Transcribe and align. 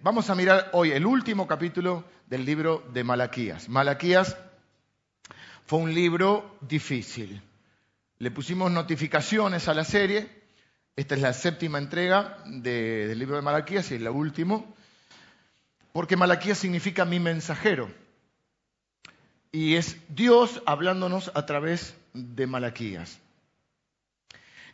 Vamos 0.00 0.30
a 0.30 0.34
mirar 0.34 0.70
hoy 0.72 0.92
el 0.92 1.04
último 1.04 1.46
capítulo 1.46 2.04
del 2.26 2.46
libro 2.46 2.88
de 2.94 3.04
Malaquías. 3.04 3.68
Malaquías 3.68 4.34
fue 5.66 5.80
un 5.80 5.92
libro 5.92 6.56
difícil. 6.62 7.42
Le 8.18 8.30
pusimos 8.30 8.72
notificaciones 8.72 9.68
a 9.68 9.74
la 9.74 9.84
serie. 9.84 10.30
Esta 10.96 11.16
es 11.16 11.20
la 11.20 11.34
séptima 11.34 11.76
entrega 11.76 12.38
del 12.46 13.18
libro 13.18 13.36
de 13.36 13.42
Malaquías 13.42 13.90
y 13.90 13.96
es 13.96 14.00
la 14.00 14.10
última. 14.10 14.64
Porque 15.92 16.16
Malaquías 16.16 16.56
significa 16.56 17.04
mi 17.04 17.20
mensajero. 17.20 17.90
Y 19.52 19.74
es 19.74 19.98
Dios 20.08 20.62
hablándonos 20.64 21.30
a 21.34 21.44
través 21.44 21.94
de 22.14 22.46
Malaquías. 22.46 23.20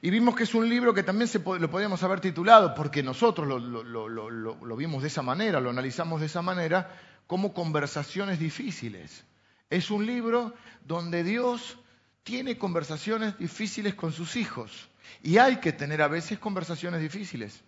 Y 0.03 0.11
vimos 0.11 0.35
que 0.35 0.45
es 0.45 0.55
un 0.55 0.69
libro 0.69 0.95
que 0.95 1.03
también 1.03 1.29
se, 1.29 1.41
lo 1.41 1.71
podíamos 1.71 2.03
haber 2.03 2.21
titulado, 2.21 2.75
porque 2.75 3.03
nosotros 3.03 3.47
lo, 3.47 3.59
lo, 4.09 4.77
vimos 4.77 5.03
de 5.03 5.09
esa 5.09 5.23
manera, 5.23 5.61
lo 5.61 5.69
analizamos 5.69 6.21
de 6.21 6.27
esa 6.27 6.41
manera, 6.41 6.91
como 7.27 7.53
conversaciones 7.53 8.39
difíciles. 8.39 9.25
Es 9.69 9.91
un 9.91 10.07
libro 10.07 10.55
donde 10.87 11.23
Dios 11.23 11.79
tiene 12.23 12.57
conversaciones 12.57 13.39
difíciles 13.39 13.95
con 13.95 14.13
sus 14.13 14.37
hijos. 14.37 14.89
Y 15.23 15.37
hay 15.37 15.57
que 15.57 15.73
tener 15.73 16.01
a 16.01 16.09
veces 16.09 16.39
conversaciones 16.39 17.03
difíciles, 17.03 17.63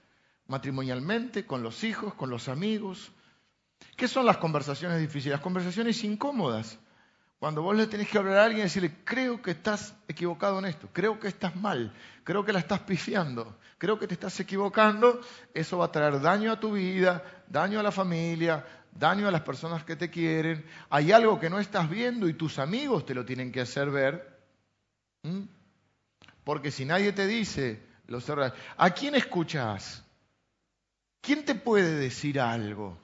matrimonialmente, 0.47 1.45
con 1.45 1.63
los 1.63 1.85
hijos, 1.85 2.15
con 2.15 2.31
los 2.31 2.49
amigos. 2.49 3.13
¿Qué 3.95 4.09
son 4.09 4.25
las 4.25 4.39
conversaciones 4.39 4.99
difíciles? 5.01 5.33
Las 5.33 5.43
conversaciones 5.43 6.03
incómodas. 6.03 6.79
Cuando 7.43 7.61
vos 7.61 7.75
le 7.75 7.89
tenés 7.89 8.09
que 8.09 8.19
hablar 8.19 8.39
a 8.39 8.45
alguien 8.45 8.61
y 8.61 8.63
decirle, 8.63 8.99
creo 9.03 9.43
que 9.43 9.51
estás 9.51 9.97
equivocado 10.07 10.61
en 10.61 10.67
esto, 10.67 10.89
creo 10.93 11.19
que 11.19 11.27
estás 11.27 11.57
mal, 11.57 11.93
creo 12.23 12.45
que 12.45 12.53
la 12.53 12.61
estás 12.61 12.79
pifiando, 12.79 13.59
creo 13.79 13.99
que 13.99 14.07
te 14.07 14.15
estás 14.15 14.39
equivocando, 14.39 15.21
eso 15.53 15.79
va 15.79 15.87
a 15.87 15.91
traer 15.91 16.21
daño 16.21 16.53
a 16.53 16.61
tu 16.61 16.75
vida, 16.75 17.21
daño 17.49 17.81
a 17.81 17.83
la 17.83 17.91
familia, 17.91 18.65
daño 18.93 19.27
a 19.27 19.33
las 19.33 19.41
personas 19.41 19.83
que 19.83 19.97
te 19.97 20.09
quieren. 20.09 20.65
Hay 20.89 21.11
algo 21.11 21.41
que 21.41 21.51
no 21.51 21.59
estás 21.59 21.91
viendo 21.91 22.29
y 22.29 22.35
tus 22.35 22.61
amigos 22.61 23.05
te 23.05 23.13
lo 23.13 23.25
tienen 23.25 23.51
que 23.51 23.63
hacer 23.63 23.91
ver. 23.91 24.39
Porque 26.45 26.71
si 26.71 26.85
nadie 26.85 27.13
te 27.13 27.27
dice, 27.27 27.83
los 28.07 28.25
¿a 28.31 28.91
quién 28.91 29.17
escuchas? 29.17 30.05
¿Quién 31.21 31.45
te 31.45 31.57
puede 31.57 31.97
decir 31.97 32.39
algo? 32.39 32.97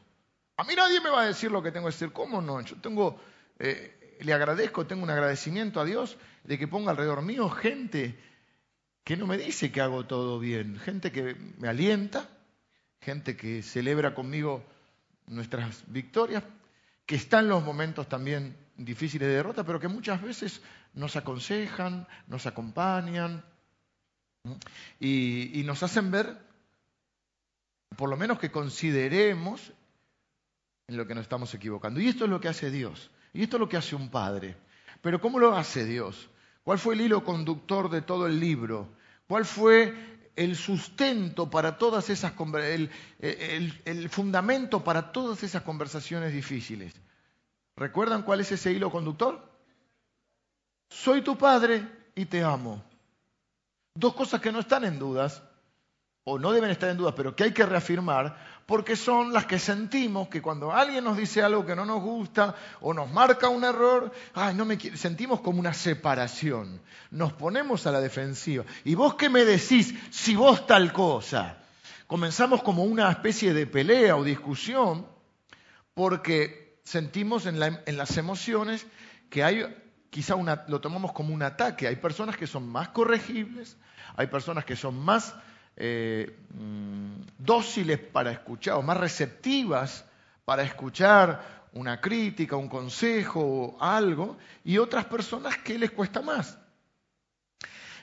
A 0.58 0.62
mí 0.62 0.76
nadie 0.76 1.00
me 1.00 1.10
va 1.10 1.22
a 1.22 1.26
decir 1.26 1.50
lo 1.50 1.60
que 1.60 1.72
tengo 1.72 1.88
que 1.88 1.92
decir. 1.92 2.12
¿Cómo 2.12 2.40
no? 2.40 2.60
Yo 2.60 2.76
tengo 2.76 3.18
eh, 3.58 3.97
le 4.20 4.32
agradezco, 4.32 4.86
tengo 4.86 5.02
un 5.02 5.10
agradecimiento 5.10 5.80
a 5.80 5.84
Dios 5.84 6.16
de 6.44 6.58
que 6.58 6.68
ponga 6.68 6.90
alrededor 6.90 7.22
mío 7.22 7.48
gente 7.50 8.18
que 9.04 9.16
no 9.16 9.26
me 9.26 9.38
dice 9.38 9.72
que 9.72 9.80
hago 9.80 10.04
todo 10.06 10.38
bien, 10.38 10.78
gente 10.78 11.10
que 11.10 11.34
me 11.58 11.68
alienta, 11.68 12.28
gente 13.00 13.36
que 13.36 13.62
celebra 13.62 14.14
conmigo 14.14 14.62
nuestras 15.26 15.82
victorias, 15.90 16.44
que 17.06 17.16
está 17.16 17.38
en 17.38 17.48
los 17.48 17.64
momentos 17.64 18.08
también 18.08 18.54
difíciles 18.76 19.28
de 19.28 19.34
derrota, 19.36 19.64
pero 19.64 19.80
que 19.80 19.88
muchas 19.88 20.20
veces 20.20 20.60
nos 20.92 21.16
aconsejan, 21.16 22.06
nos 22.26 22.46
acompañan 22.46 23.42
y, 25.00 25.58
y 25.58 25.64
nos 25.64 25.82
hacen 25.82 26.10
ver, 26.10 26.36
por 27.96 28.10
lo 28.10 28.16
menos 28.16 28.38
que 28.38 28.50
consideremos 28.50 29.72
en 30.86 30.96
lo 30.96 31.06
que 31.06 31.14
nos 31.14 31.22
estamos 31.22 31.52
equivocando. 31.54 32.00
Y 32.00 32.08
esto 32.08 32.24
es 32.24 32.30
lo 32.30 32.40
que 32.40 32.48
hace 32.48 32.70
Dios. 32.70 33.10
Y 33.38 33.44
esto 33.44 33.56
es 33.56 33.60
lo 33.60 33.68
que 33.68 33.76
hace 33.76 33.94
un 33.94 34.08
padre. 34.08 34.56
Pero 35.00 35.20
¿cómo 35.20 35.38
lo 35.38 35.54
hace 35.54 35.84
Dios? 35.84 36.28
¿Cuál 36.64 36.80
fue 36.80 36.94
el 36.96 37.02
hilo 37.02 37.22
conductor 37.22 37.88
de 37.88 38.02
todo 38.02 38.26
el 38.26 38.40
libro? 38.40 38.88
¿Cuál 39.28 39.44
fue 39.44 39.94
el 40.34 40.56
sustento 40.56 41.48
para 41.48 41.78
todas 41.78 42.10
esas 42.10 42.32
el, 42.64 42.90
el, 43.20 44.08
fundamento 44.08 44.82
para 44.82 45.12
todas 45.12 45.44
esas 45.44 45.62
conversaciones 45.62 46.32
difíciles? 46.32 46.92
¿Recuerdan 47.76 48.24
cuál 48.24 48.40
es 48.40 48.50
ese 48.50 48.72
hilo 48.72 48.90
conductor? 48.90 49.48
Soy 50.88 51.22
tu 51.22 51.38
padre 51.38 51.88
y 52.16 52.24
te 52.24 52.42
amo. 52.42 52.82
Dos 53.94 54.14
cosas 54.14 54.40
que 54.40 54.50
no 54.50 54.58
están 54.58 54.84
en 54.84 54.98
dudas, 54.98 55.44
o 56.30 56.38
no 56.38 56.52
deben 56.52 56.70
estar 56.70 56.90
en 56.90 56.98
dudas, 56.98 57.14
pero 57.16 57.34
que 57.34 57.44
hay 57.44 57.52
que 57.52 57.64
reafirmar, 57.64 58.36
porque 58.66 58.96
son 58.96 59.32
las 59.32 59.46
que 59.46 59.58
sentimos 59.58 60.28
que 60.28 60.42
cuando 60.42 60.72
alguien 60.72 61.02
nos 61.02 61.16
dice 61.16 61.42
algo 61.42 61.64
que 61.64 61.74
no 61.74 61.86
nos 61.86 62.02
gusta 62.02 62.54
o 62.82 62.92
nos 62.92 63.10
marca 63.10 63.48
un 63.48 63.64
error, 63.64 64.12
ay, 64.34 64.54
no 64.54 64.66
me 64.66 64.78
sentimos 64.78 65.40
como 65.40 65.58
una 65.58 65.72
separación. 65.72 66.82
Nos 67.10 67.32
ponemos 67.32 67.86
a 67.86 67.92
la 67.92 68.00
defensiva. 68.00 68.64
¿Y 68.84 68.94
vos 68.94 69.14
qué 69.14 69.30
me 69.30 69.46
decís 69.46 69.94
si 70.10 70.36
vos 70.36 70.66
tal 70.66 70.92
cosa? 70.92 71.56
Comenzamos 72.06 72.62
como 72.62 72.84
una 72.84 73.10
especie 73.10 73.54
de 73.54 73.66
pelea 73.66 74.14
o 74.14 74.22
discusión 74.22 75.06
porque 75.94 76.78
sentimos 76.84 77.46
en, 77.46 77.58
las 77.58 78.16
emociones 78.18 78.86
que 79.30 79.44
hay 79.44 79.64
quizá 80.10 80.34
lo 80.68 80.80
tomamos 80.82 81.12
como 81.12 81.32
un 81.32 81.42
ataque. 81.42 81.86
Hay 81.86 81.96
personas 81.96 82.36
que 82.36 82.46
son 82.46 82.68
más 82.68 82.90
corregibles, 82.90 83.78
hay 84.14 84.26
personas 84.26 84.66
que 84.66 84.76
son 84.76 84.98
más 84.98 85.34
eh, 85.80 86.36
mm, 86.54 87.20
dóciles 87.38 87.98
para 88.00 88.32
escuchar 88.32 88.74
o 88.74 88.82
más 88.82 88.96
receptivas 88.96 90.04
para 90.44 90.62
escuchar 90.62 91.68
una 91.74 92.00
crítica, 92.00 92.56
un 92.56 92.68
consejo 92.68 93.76
algo, 93.80 94.38
y 94.64 94.78
otras 94.78 95.04
personas 95.04 95.58
que 95.58 95.78
les 95.78 95.90
cuesta 95.90 96.22
más. 96.22 96.58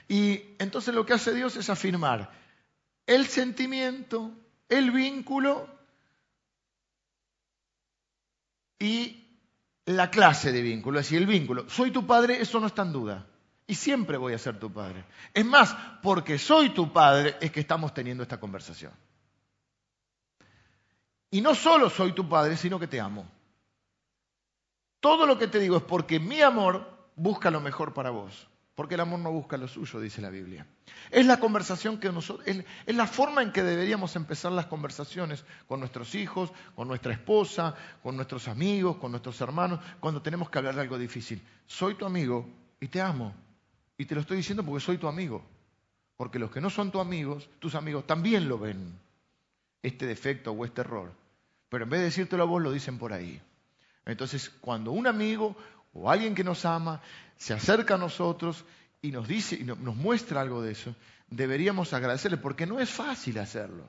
Y 0.08 0.42
entonces 0.60 0.94
lo 0.94 1.06
que 1.06 1.14
hace 1.14 1.34
Dios 1.34 1.58
es 1.58 1.70
afirmar 1.70 2.32
el 3.08 3.26
sentimiento, 3.26 4.32
el 4.70 4.92
vínculo 4.92 5.68
y 8.80 9.26
la 9.86 10.12
clase 10.12 10.52
de 10.52 10.62
vínculo, 10.62 11.00
es 11.00 11.08
decir, 11.08 11.20
el 11.20 11.28
vínculo. 11.28 11.70
Soy 11.70 11.92
tu 11.92 12.06
padre, 12.06 12.40
eso 12.40 12.60
no 12.60 12.68
está 12.68 12.84
en 12.84 12.94
duda. 12.94 13.26
Y 13.68 13.76
siempre 13.76 14.18
voy 14.18 14.34
a 14.34 14.38
ser 14.38 14.60
tu 14.60 14.72
padre. 14.72 15.06
Es 15.34 15.46
más, 15.46 15.76
porque 16.02 16.38
soy 16.38 16.70
tu 16.70 16.94
padre 16.94 17.36
es 17.42 17.52
que 17.52 17.60
estamos 17.60 17.94
teniendo 17.94 18.24
esta 18.24 18.40
conversación. 18.40 18.92
Y 21.32 21.42
no 21.42 21.56
solo 21.56 21.90
soy 21.90 22.14
tu 22.14 22.30
padre, 22.30 22.58
sino 22.58 22.80
que 22.80 22.88
te 22.88 23.00
amo. 23.00 23.26
Todo 25.00 25.26
lo 25.26 25.38
que 25.38 25.48
te 25.48 25.60
digo 25.60 25.78
es 25.78 25.84
porque 25.84 26.20
mi 26.20 26.42
amor 26.42 27.10
busca 27.16 27.52
lo 27.52 27.60
mejor 27.60 27.94
para 27.94 28.12
vos. 28.12 28.48
Porque 28.76 28.96
el 28.96 29.02
amor 29.02 29.20
no 29.20 29.32
busca 29.32 29.56
lo 29.56 29.70
suyo, 29.70 30.02
dice 30.02 30.22
la 30.22 30.30
Biblia. 30.30 30.68
Es 31.10 31.26
la 31.26 31.40
conversación 31.40 31.98
que 31.98 32.12
nosotros, 32.12 32.46
es 32.48 32.96
la 32.96 33.08
forma 33.08 33.42
en 33.42 33.54
que 33.54 33.64
deberíamos 33.64 34.16
empezar 34.18 34.52
las 34.52 34.66
conversaciones 34.66 35.46
con 35.66 35.80
nuestros 35.80 36.14
hijos, 36.14 36.52
con 36.76 36.90
nuestra 36.90 37.14
esposa, 37.14 37.74
con 38.04 38.18
nuestros 38.18 38.50
amigos, 38.50 38.98
con 38.98 39.12
nuestros 39.12 39.40
hermanos, 39.40 39.80
cuando 40.02 40.22
tenemos 40.22 40.50
que 40.50 40.58
hablar 40.58 40.76
de 40.76 40.82
algo 40.82 40.98
difícil. 40.98 41.42
Soy 41.66 41.96
tu 41.96 42.06
amigo 42.06 42.50
y 42.82 42.90
te 42.90 43.00
amo. 43.00 43.34
Y 43.98 44.06
te 44.06 44.16
lo 44.16 44.22
estoy 44.22 44.38
diciendo 44.38 44.64
porque 44.64 44.84
soy 44.84 44.98
tu 44.98 45.08
amigo. 45.08 45.44
Porque 46.18 46.40
los 46.40 46.52
que 46.52 46.62
no 46.62 46.70
son 46.70 46.92
tus 46.92 47.02
amigos, 47.02 47.50
tus 47.60 47.76
amigos 47.76 48.08
también 48.08 48.48
lo 48.48 48.58
ven, 48.58 48.98
este 49.84 50.06
defecto 50.06 50.52
o 50.52 50.66
este 50.66 50.82
error. 50.82 51.12
Pero 51.70 51.84
en 51.84 51.90
vez 51.90 52.00
de 52.00 52.06
decírtelo 52.06 52.44
a 52.44 52.46
vos, 52.46 52.62
lo 52.62 52.72
dicen 52.72 52.98
por 52.98 53.12
ahí. 53.12 53.42
Entonces, 54.06 54.50
cuando 54.62 54.92
un 54.92 55.08
amigo 55.08 55.56
o 55.94 56.10
alguien 56.10 56.36
que 56.36 56.44
nos 56.44 56.64
ama 56.66 57.02
se 57.38 57.54
acerca 57.54 57.96
a 57.96 57.98
nosotros 57.98 58.64
y 59.02 59.12
nos 59.12 59.28
dice 59.28 59.56
y 59.56 59.64
nos 59.64 59.96
muestra 59.96 60.42
algo 60.42 60.62
de 60.62 60.72
eso, 60.72 60.96
deberíamos 61.30 61.94
agradecerle 61.94 62.38
porque 62.38 62.66
no 62.66 62.80
es 62.80 62.90
fácil 62.90 63.40
hacerlo. 63.40 63.84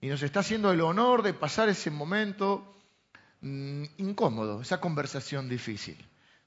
Y 0.00 0.08
nos 0.08 0.22
está 0.22 0.40
haciendo 0.40 0.72
el 0.72 0.80
honor 0.80 1.22
de 1.22 1.34
pasar 1.34 1.68
ese 1.68 1.90
momento 1.90 2.76
mm, 3.40 3.84
incómodo, 3.98 4.62
esa 4.62 4.80
conversación 4.80 5.48
difícil. 5.48 5.96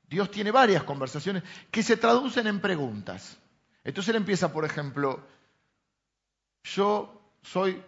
Dios 0.08 0.32
tiene 0.32 0.52
varias 0.52 0.84
conversaciones 0.84 1.44
que 1.70 1.84
se 1.84 1.98
traducen 1.98 2.48
en 2.48 2.62
preguntas. 2.62 3.38
Entonces 3.84 4.10
él 4.10 4.18
empieza, 4.18 4.52
por 4.52 4.66
ejemplo, 4.66 5.22
yo 6.64 7.22
soy, 7.42 7.82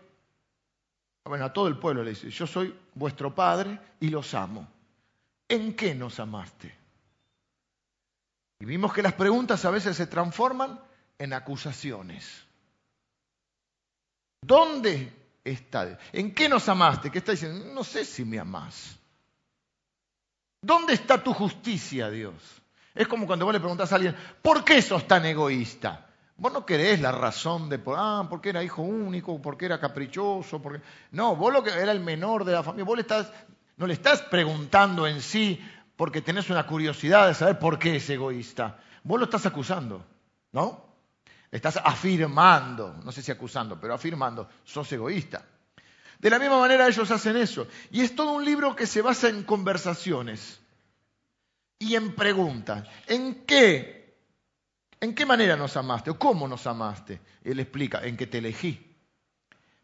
bueno, 1.25 1.45
a 1.45 1.53
todo 1.53 1.67
el 1.67 1.77
pueblo 1.77 2.03
le 2.03 2.11
dice, 2.11 2.29
yo 2.29 2.45
soy 2.45 2.75
vuestro 2.93 3.33
padre 3.33 3.79
y 3.99 4.09
los 4.09 4.33
amo. 4.33 4.67
¿En 5.47 5.75
qué 5.75 5.95
nos 5.95 6.19
amaste? 6.19 6.75
Y 8.59 8.65
vimos 8.65 8.93
que 8.93 9.01
las 9.01 9.13
preguntas 9.13 9.63
a 9.63 9.71
veces 9.71 9.95
se 9.95 10.07
transforman 10.07 10.79
en 11.17 11.33
acusaciones. 11.33 12.45
¿Dónde 14.41 15.13
está? 15.43 15.97
¿En 16.11 16.33
qué 16.33 16.49
nos 16.49 16.67
amaste? 16.67 17.09
¿Qué 17.09 17.19
está 17.19 17.31
diciendo? 17.31 17.73
No 17.73 17.83
sé 17.83 18.03
si 18.03 18.25
me 18.25 18.39
amás. 18.39 18.98
¿Dónde 20.61 20.93
está 20.93 21.23
tu 21.23 21.33
justicia, 21.33 22.09
Dios? 22.09 22.33
Es 22.93 23.07
como 23.07 23.25
cuando 23.25 23.45
vos 23.45 23.53
le 23.53 23.59
preguntás 23.59 23.91
a 23.91 23.95
alguien, 23.95 24.15
¿por 24.41 24.63
qué 24.63 24.81
sos 24.81 25.07
tan 25.07 25.25
egoísta? 25.25 26.07
Vos 26.35 26.51
no 26.53 26.65
querés 26.65 27.01
la 27.01 27.11
razón 27.11 27.69
de, 27.69 27.81
ah, 27.95 28.25
porque 28.29 28.49
era 28.49 28.63
hijo 28.63 28.81
único, 28.81 29.41
porque 29.41 29.65
era 29.65 29.79
caprichoso, 29.79 30.61
porque... 30.61 30.81
No, 31.11 31.35
vos 31.35 31.53
lo 31.53 31.63
que 31.63 31.69
era 31.71 31.91
el 31.91 31.99
menor 31.99 32.45
de 32.45 32.53
la 32.53 32.63
familia, 32.63 32.85
vos 32.85 32.97
no 33.77 33.87
le 33.87 33.93
estás 33.93 34.21
preguntando 34.23 35.07
en 35.07 35.21
sí 35.21 35.61
porque 35.95 36.21
tenés 36.21 36.49
una 36.49 36.65
curiosidad 36.65 37.27
de 37.27 37.33
saber 37.33 37.59
por 37.59 37.77
qué 37.77 37.97
es 37.97 38.09
egoísta. 38.09 38.79
Vos 39.03 39.19
lo 39.19 39.25
estás 39.25 39.45
acusando, 39.45 40.05
¿no? 40.53 40.85
Estás 41.51 41.77
afirmando, 41.77 42.95
no 43.03 43.11
sé 43.11 43.21
si 43.21 43.31
acusando, 43.31 43.77
pero 43.79 43.95
afirmando, 43.95 44.47
sos 44.63 44.89
egoísta. 44.93 45.43
De 46.19 46.29
la 46.29 46.37
misma 46.37 46.59
manera 46.59 46.87
ellos 46.87 47.09
hacen 47.11 47.37
eso. 47.37 47.67
Y 47.91 48.01
es 48.01 48.13
todo 48.13 48.33
un 48.33 48.45
libro 48.45 48.75
que 48.75 48.85
se 48.85 49.01
basa 49.01 49.29
en 49.29 49.43
conversaciones 49.43 50.59
y 51.79 51.95
en 51.95 52.13
preguntas. 52.13 52.87
¿En 53.07 53.45
qué? 53.45 54.17
¿En 54.99 55.15
qué 55.15 55.25
manera 55.25 55.55
nos 55.55 55.77
amaste? 55.77 56.11
¿O 56.11 56.19
cómo 56.19 56.47
nos 56.47 56.67
amaste? 56.67 57.21
Él 57.41 57.61
explica, 57.61 58.05
en 58.05 58.17
que 58.17 58.27
te 58.27 58.39
elegí, 58.39 58.85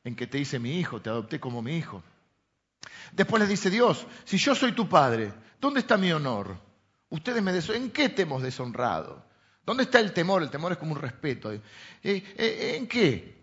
en 0.04 0.16
que 0.16 0.28
te 0.28 0.38
hice 0.38 0.60
mi 0.60 0.78
hijo, 0.78 1.02
te 1.02 1.10
adopté 1.10 1.40
como 1.40 1.62
mi 1.62 1.78
hijo. 1.78 2.04
Después 3.14 3.40
les 3.40 3.50
dice 3.50 3.70
Dios, 3.70 4.06
si 4.26 4.38
yo 4.38 4.54
soy 4.56 4.74
tu 4.74 4.90
padre, 4.90 5.34
¿dónde 5.62 5.80
está 5.80 5.96
mi 5.96 6.12
honor? 6.12 6.60
Ustedes 7.10 7.42
me 7.42 7.58
¿En 7.58 7.92
qué 7.92 8.10
te 8.10 8.24
hemos 8.24 8.42
deshonrado? 8.42 9.24
¿Dónde 9.66 9.84
está 9.84 10.02
el 10.02 10.12
temor? 10.12 10.44
El 10.44 10.50
temor 10.50 10.74
es 10.74 10.78
como 10.78 10.92
un 10.92 11.02
respeto. 11.02 11.54
¿Eh, 11.54 11.62
eh, 12.04 12.76
¿En 12.78 12.88
qué? 12.88 13.36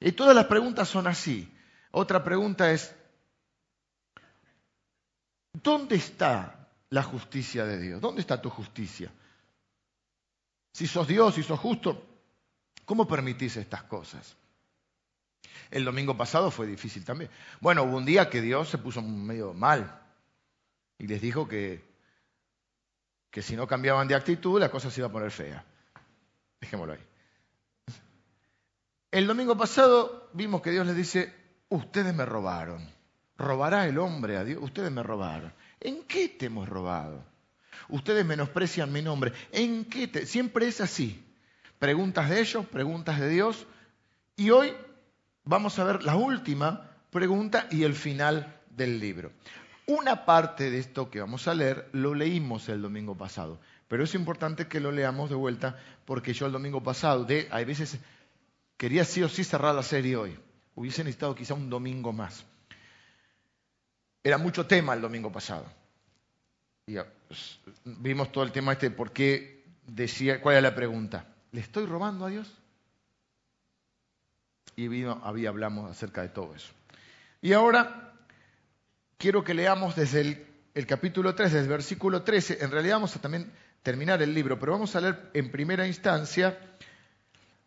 Y 0.00 0.12
todas 0.12 0.34
las 0.34 0.46
preguntas 0.46 0.88
son 0.88 1.06
así. 1.06 1.48
Otra 1.92 2.24
pregunta 2.24 2.72
es, 2.72 2.94
¿dónde 5.52 5.96
está 5.96 6.68
la 6.88 7.02
justicia 7.02 7.66
de 7.66 7.78
Dios? 7.78 8.00
¿Dónde 8.00 8.22
está 8.22 8.40
tu 8.40 8.48
justicia? 8.48 9.12
Si 10.72 10.86
sos 10.86 11.06
Dios, 11.06 11.34
si 11.34 11.42
sos 11.42 11.60
justo, 11.60 12.02
¿cómo 12.86 13.06
permitís 13.06 13.58
estas 13.58 13.82
cosas? 13.84 14.36
El 15.70 15.84
domingo 15.84 16.16
pasado 16.16 16.50
fue 16.50 16.66
difícil 16.66 17.04
también. 17.04 17.30
Bueno, 17.60 17.82
hubo 17.82 17.98
un 17.98 18.06
día 18.06 18.30
que 18.30 18.40
Dios 18.40 18.70
se 18.70 18.78
puso 18.78 19.02
medio 19.02 19.52
mal 19.52 20.00
y 20.98 21.06
les 21.06 21.20
dijo 21.20 21.46
que, 21.46 21.84
que 23.30 23.42
si 23.42 23.54
no 23.54 23.66
cambiaban 23.66 24.08
de 24.08 24.14
actitud 24.14 24.58
la 24.58 24.70
cosa 24.70 24.90
se 24.90 25.00
iba 25.00 25.08
a 25.08 25.12
poner 25.12 25.30
fea. 25.30 25.62
Dejémoslo 26.58 26.94
ahí. 26.94 27.06
El 29.10 29.26
domingo 29.26 29.58
pasado 29.58 30.30
vimos 30.32 30.62
que 30.62 30.70
Dios 30.70 30.86
les 30.86 30.96
dice, 30.96 31.41
ustedes 31.72 32.14
me 32.14 32.24
robaron. 32.24 32.86
¿Robará 33.36 33.86
el 33.86 33.98
hombre 33.98 34.36
a 34.36 34.44
Dios? 34.44 34.62
Ustedes 34.62 34.92
me 34.92 35.02
robaron. 35.02 35.52
¿En 35.80 36.04
qué 36.04 36.28
te 36.28 36.46
hemos 36.46 36.68
robado? 36.68 37.24
Ustedes 37.88 38.24
menosprecian 38.24 38.92
mi 38.92 39.02
nombre. 39.02 39.32
¿En 39.50 39.84
qué 39.86 40.06
te? 40.06 40.26
Siempre 40.26 40.68
es 40.68 40.80
así. 40.80 41.24
Preguntas 41.78 42.30
de 42.30 42.40
ellos, 42.40 42.66
preguntas 42.66 43.18
de 43.18 43.28
Dios. 43.28 43.66
Y 44.36 44.50
hoy 44.50 44.72
vamos 45.44 45.78
a 45.78 45.84
ver 45.84 46.02
la 46.04 46.14
última 46.14 46.90
pregunta 47.10 47.66
y 47.70 47.82
el 47.82 47.94
final 47.94 48.60
del 48.70 49.00
libro. 49.00 49.32
Una 49.86 50.24
parte 50.24 50.70
de 50.70 50.78
esto 50.78 51.10
que 51.10 51.20
vamos 51.20 51.48
a 51.48 51.54
leer 51.54 51.88
lo 51.92 52.14
leímos 52.14 52.68
el 52.68 52.82
domingo 52.82 53.16
pasado, 53.16 53.60
pero 53.88 54.04
es 54.04 54.14
importante 54.14 54.68
que 54.68 54.80
lo 54.80 54.92
leamos 54.92 55.28
de 55.28 55.36
vuelta 55.36 55.76
porque 56.04 56.32
yo 56.32 56.46
el 56.46 56.52
domingo 56.52 56.82
pasado, 56.82 57.24
de, 57.24 57.48
hay 57.50 57.64
veces 57.64 57.98
quería 58.76 59.04
sí 59.04 59.22
o 59.22 59.28
sí 59.28 59.42
cerrar 59.42 59.74
la 59.74 59.82
serie 59.82 60.16
hoy, 60.16 60.38
hubiese 60.74 61.04
necesitado 61.04 61.34
quizá 61.34 61.54
un 61.54 61.70
domingo 61.70 62.12
más. 62.12 62.44
Era 64.24 64.38
mucho 64.38 64.66
tema 64.66 64.94
el 64.94 65.00
domingo 65.00 65.30
pasado. 65.32 65.66
Y 66.86 66.96
pues, 67.28 67.58
vimos 67.84 68.30
todo 68.32 68.44
el 68.44 68.52
tema 68.52 68.72
este 68.72 68.90
de 68.90 68.96
por 68.96 69.12
qué 69.12 69.64
decía, 69.86 70.40
cuál 70.40 70.56
era 70.56 70.70
la 70.70 70.74
pregunta. 70.74 71.26
¿Le 71.52 71.60
estoy 71.60 71.86
robando 71.86 72.26
a 72.26 72.30
Dios? 72.30 72.52
Y 74.76 74.88
vino, 74.88 75.20
había 75.22 75.50
hablamos 75.50 75.90
acerca 75.90 76.22
de 76.22 76.28
todo 76.28 76.54
eso. 76.54 76.72
Y 77.40 77.52
ahora 77.52 78.14
quiero 79.18 79.44
que 79.44 79.54
leamos 79.54 79.96
desde 79.96 80.46
el, 80.74 80.86
capítulo 80.86 81.34
3, 81.34 81.52
desde 81.52 81.64
el 81.64 81.70
versículo 81.70 82.22
13. 82.22 82.58
En 82.62 82.70
realidad 82.70 82.96
vamos 82.96 83.16
a 83.16 83.20
también 83.20 83.52
terminar 83.82 84.22
el 84.22 84.32
libro, 84.32 84.58
pero 84.58 84.72
vamos 84.72 84.96
a 84.96 85.00
leer 85.00 85.30
en 85.34 85.50
primera 85.50 85.86
instancia 85.86 86.58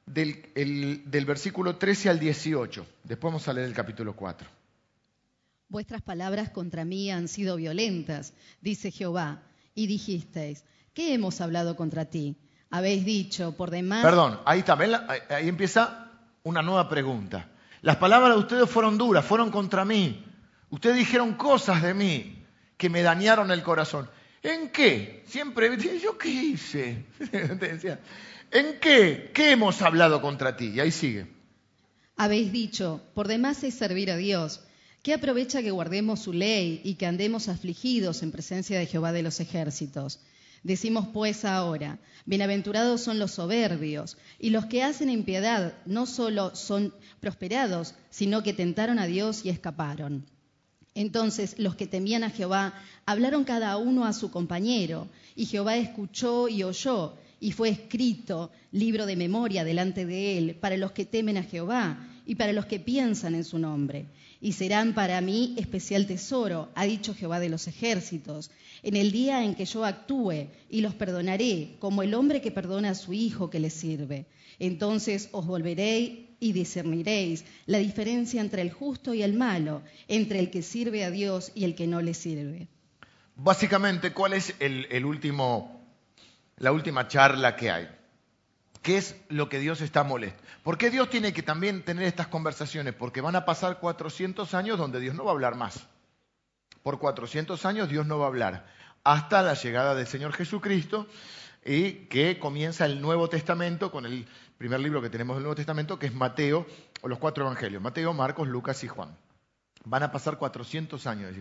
del, 0.06 1.04
del 1.06 1.26
versículo 1.26 1.78
13 1.78 2.10
al 2.10 2.20
18. 2.20 2.86
Después 3.04 3.32
vamos 3.34 3.48
a 3.48 3.54
leer 3.54 3.68
el 3.68 3.74
capítulo 3.74 4.16
4. 4.16 4.48
Vuestras 5.68 6.02
palabras 6.02 6.52
contra 6.52 6.86
mí 6.86 7.10
han 7.12 7.28
sido 7.28 7.56
violentas, 7.56 8.34
dice 8.62 8.92
Jehová, 8.92 9.42
y 9.74 9.88
dijisteis, 9.88 10.64
¿qué 10.94 11.14
hemos 11.14 11.42
hablado 11.42 11.76
contra 11.76 12.06
ti? 12.06 12.38
Habéis 12.70 13.04
dicho, 13.04 13.54
por 13.58 13.72
demás... 13.72 14.04
Perdón, 14.04 14.40
ahí 14.46 14.60
está, 14.60 14.78
ahí 15.30 15.48
empieza 15.48 16.12
una 16.44 16.62
nueva 16.62 16.88
pregunta. 16.88 17.50
Las 17.82 17.98
palabras 17.98 18.34
de 18.34 18.40
ustedes 18.40 18.70
fueron 18.70 18.98
duras, 18.98 19.26
fueron 19.26 19.52
contra 19.52 19.86
mí. 19.86 20.24
Ustedes 20.70 20.96
dijeron 20.98 21.34
cosas 21.34 21.82
de 21.82 21.94
mí 21.94 22.44
que 22.78 22.90
me 22.90 23.02
dañaron 23.02 23.52
el 23.52 23.64
corazón. 23.64 24.10
¿En 24.42 24.70
qué? 24.70 25.24
Siempre, 25.28 25.76
¿yo 26.02 26.18
qué 26.18 26.30
hice? 26.30 27.06
¿En 28.52 28.80
qué? 28.80 29.32
¿Qué 29.34 29.52
hemos 29.52 29.82
hablado 29.82 30.22
contra 30.22 30.56
ti? 30.56 30.72
Y 30.76 30.80
ahí 30.80 30.92
sigue. 30.92 31.28
Habéis 32.18 32.52
dicho, 32.52 33.02
por 33.14 33.28
demás 33.28 33.64
es 33.64 33.74
servir 33.74 34.10
a 34.12 34.18
Dios. 34.18 34.62
¿Qué 35.04 35.14
aprovecha 35.14 35.62
que 35.62 35.72
guardemos 35.72 36.22
su 36.22 36.34
ley 36.34 36.82
y 36.84 36.96
que 36.96 37.06
andemos 37.06 37.50
afligidos 37.50 38.24
en 38.24 38.32
presencia 38.32 38.80
de 38.80 38.86
Jehová 38.86 39.12
de 39.12 39.22
los 39.22 39.40
ejércitos? 39.40 40.20
Decimos 40.64 41.08
pues 41.14 41.46
ahora, 41.46 42.00
bienaventurados 42.26 43.02
son 43.02 43.20
los 43.20 43.32
soberbios, 43.32 44.18
y 44.40 44.50
los 44.50 44.66
que 44.66 44.82
hacen 44.82 45.12
impiedad 45.12 45.74
no 45.86 46.08
solo 46.08 46.56
son 46.56 46.92
prosperados, 47.20 47.94
sino 48.10 48.42
que 48.42 48.54
tentaron 48.54 48.98
a 48.98 49.06
Dios 49.06 49.46
y 49.46 49.50
escaparon. 49.50 50.26
Entonces 50.96 51.60
los 51.60 51.76
que 51.76 51.86
temían 51.86 52.24
a 52.24 52.32
Jehová 52.32 52.74
hablaron 53.06 53.44
cada 53.44 53.78
uno 53.78 54.06
a 54.06 54.14
su 54.14 54.32
compañero, 54.32 55.08
y 55.36 55.46
Jehová 55.46 55.78
escuchó 55.78 56.48
y 56.48 56.64
oyó, 56.64 57.16
y 57.40 57.52
fue 57.52 57.70
escrito 57.70 58.52
libro 58.72 59.06
de 59.06 59.16
memoria 59.16 59.64
delante 59.64 60.06
de 60.06 60.38
él 60.38 60.56
para 60.56 60.78
los 60.78 60.92
que 60.92 61.06
temen 61.06 61.38
a 61.38 61.44
Jehová 61.44 62.08
y 62.26 62.36
para 62.36 62.54
los 62.54 62.66
que 62.66 62.80
piensan 62.80 63.36
en 63.36 63.44
su 63.44 63.60
nombre 63.60 64.06
y 64.46 64.54
serán 64.54 64.94
para 64.94 65.20
mí 65.22 65.56
especial 65.58 66.06
tesoro, 66.06 66.70
ha 66.76 66.86
dicho 66.86 67.16
Jehová 67.16 67.40
de 67.40 67.50
los 67.50 67.68
ejércitos, 67.68 68.52
en 68.84 68.96
el 68.96 69.12
día 69.12 69.44
en 69.44 69.56
que 69.56 69.66
yo 69.66 69.84
actúe 69.86 70.50
y 70.70 70.82
los 70.82 70.94
perdonaré, 70.94 71.78
como 71.80 72.04
el 72.04 72.14
hombre 72.14 72.42
que 72.42 72.52
perdona 72.52 72.92
a 72.92 72.96
su 72.96 73.14
hijo 73.14 73.50
que 73.50 73.60
le 73.60 73.72
sirve. 73.72 74.28
Entonces 74.60 75.30
os 75.32 75.48
volveréis 75.48 76.28
y 76.40 76.52
discerniréis 76.52 77.44
la 77.66 77.80
diferencia 77.80 78.40
entre 78.40 78.62
el 78.62 78.72
justo 78.72 79.16
y 79.16 79.24
el 79.24 79.34
malo, 79.34 79.82
entre 80.08 80.38
el 80.38 80.52
que 80.52 80.62
sirve 80.62 81.04
a 81.04 81.10
Dios 81.10 81.52
y 81.56 81.64
el 81.64 81.74
que 81.74 81.88
no 81.88 82.02
le 82.04 82.14
sirve. 82.14 82.68
Básicamente, 83.38 84.14
¿cuál 84.14 84.34
es 84.34 84.54
el 84.60 85.06
último, 85.06 85.75
la 86.58 86.72
última 86.72 87.08
charla 87.08 87.56
que 87.56 87.72
hay? 87.72 87.90
¿Qué 88.82 88.98
es 88.98 89.16
lo 89.30 89.50
que 89.50 89.60
Dios 89.60 89.82
está 89.82 90.04
molesto? 90.04 90.42
¿Por 90.64 90.78
qué 90.78 90.92
Dios 90.92 91.10
tiene 91.10 91.34
que 91.34 91.42
también 91.42 91.84
tener 91.84 92.06
estas 92.06 92.28
conversaciones? 92.28 92.94
Porque 92.94 93.22
van 93.22 93.36
a 93.36 93.46
pasar 93.46 93.80
400 93.80 94.54
años 94.54 94.78
donde 94.78 95.00
Dios 95.00 95.16
no 95.16 95.24
va 95.24 95.32
a 95.32 95.34
hablar 95.34 95.56
más. 95.56 95.88
Por 96.84 97.00
400 97.00 97.66
años 97.66 97.90
Dios 97.90 98.06
no 98.06 98.20
va 98.20 98.26
a 98.26 98.28
hablar. 98.28 98.68
Hasta 99.04 99.42
la 99.42 99.56
llegada 99.56 99.96
del 99.96 100.06
Señor 100.06 100.34
Jesucristo 100.34 101.08
y 101.66 102.06
que 102.08 102.38
comienza 102.38 102.86
el 102.86 103.02
Nuevo 103.02 103.28
Testamento 103.28 103.92
con 103.92 104.06
el 104.06 104.28
primer 104.60 104.80
libro 104.80 105.02
que 105.02 105.10
tenemos 105.10 105.36
del 105.36 105.44
Nuevo 105.44 105.56
Testamento, 105.56 105.98
que 105.98 106.06
es 106.06 106.14
Mateo, 106.14 106.68
o 107.02 107.08
los 107.08 107.18
cuatro 107.18 107.44
evangelios, 107.44 107.82
Mateo, 107.82 108.14
Marcos, 108.14 108.48
Lucas 108.48 108.84
y 108.84 108.88
Juan. 108.88 109.18
Van 109.86 110.04
a 110.04 110.12
pasar 110.12 110.38
400 110.38 111.06
años. 111.08 111.34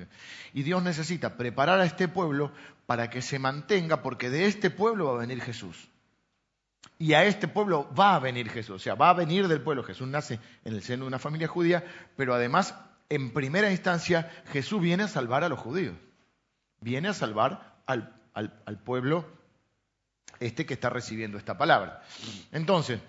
Y 0.53 0.63
Dios 0.63 0.83
necesita 0.83 1.37
preparar 1.37 1.81
a 1.81 1.85
este 1.85 2.09
pueblo 2.09 2.53
para 2.87 3.11
que 3.11 3.23
se 3.23 3.39
mantenga, 3.39 4.03
porque 4.03 4.31
de 4.31 4.47
este 4.47 4.71
pueblo 4.71 5.07
va 5.07 5.15
a 5.15 5.27
venir 5.27 5.41
Jesús. 5.41 5.89
Y 6.99 7.15
a 7.15 7.25
este 7.25 7.49
pueblo 7.49 7.93
va 7.99 8.15
a 8.15 8.21
venir 8.21 8.49
Jesús, 8.51 8.77
o 8.77 8.79
sea, 8.79 8.95
va 8.95 9.11
a 9.11 9.15
venir 9.15 9.49
del 9.49 9.61
pueblo. 9.61 9.83
Jesús 9.83 10.07
nace 10.07 10.39
en 10.65 10.75
el 10.75 10.83
seno 10.83 11.05
de 11.05 11.09
una 11.09 11.19
familia 11.19 11.49
judía, 11.49 11.85
pero 12.17 12.35
además, 12.35 12.75
en 13.09 13.33
primera 13.33 13.71
instancia, 13.71 14.31
Jesús 14.53 14.81
viene 14.81 15.05
a 15.05 15.09
salvar 15.09 15.43
a 15.43 15.49
los 15.49 15.59
judíos. 15.59 15.97
Viene 16.81 17.09
a 17.09 17.15
salvar 17.15 17.83
al, 17.87 18.13
pueblo 18.85 19.27
este 20.39 20.67
que 20.67 20.75
está 20.75 20.91
recibiendo 20.91 21.39
esta 21.39 21.57
palabra. 21.57 22.03
Entonces, 22.53 23.01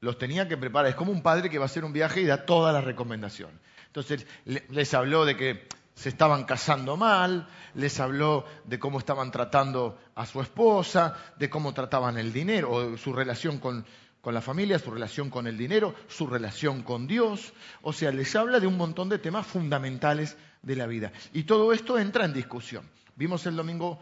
los 0.00 0.18
tenía 0.18 0.48
que 0.48 0.56
preparar. 0.56 0.90
Es 0.90 0.96
como 0.96 1.12
un 1.12 1.22
padre 1.22 1.50
que 1.50 1.58
va 1.58 1.64
a 1.64 1.66
hacer 1.66 1.84
un 1.84 1.92
viaje 1.92 2.20
y 2.20 2.26
da 2.26 2.46
todas 2.46 2.72
las 2.72 2.84
recomendaciones. 2.84 3.58
Entonces, 3.88 4.26
les 4.44 4.94
habló 4.94 5.24
de 5.24 5.36
que 5.36 5.66
se 5.98 6.10
estaban 6.10 6.44
casando 6.44 6.96
mal, 6.96 7.48
les 7.74 7.98
habló 7.98 8.44
de 8.64 8.78
cómo 8.78 9.00
estaban 9.00 9.32
tratando 9.32 9.98
a 10.14 10.26
su 10.26 10.40
esposa, 10.40 11.16
de 11.40 11.50
cómo 11.50 11.74
trataban 11.74 12.18
el 12.18 12.32
dinero, 12.32 12.70
o 12.70 12.96
su 12.96 13.12
relación 13.12 13.58
con, 13.58 13.84
la 14.22 14.40
familia, 14.40 14.78
su 14.78 14.90
relación 14.90 15.30
con 15.30 15.46
el 15.46 15.56
dinero, 15.56 15.94
su 16.06 16.28
relación 16.28 16.82
con 16.82 17.08
Dios. 17.08 17.52
O 17.82 17.92
sea, 17.92 18.12
les 18.12 18.36
habla 18.36 18.60
de 18.60 18.68
un 18.68 18.76
montón 18.76 19.08
de 19.08 19.18
temas 19.18 19.44
fundamentales 19.46 20.36
de 20.62 20.76
la 20.76 20.86
vida. 20.86 21.10
Y 21.32 21.42
todo 21.44 21.72
esto 21.72 21.98
entra 21.98 22.26
en 22.26 22.32
discusión. 22.32 22.88
Vimos 23.16 23.44
el 23.46 23.56
domingo 23.56 23.98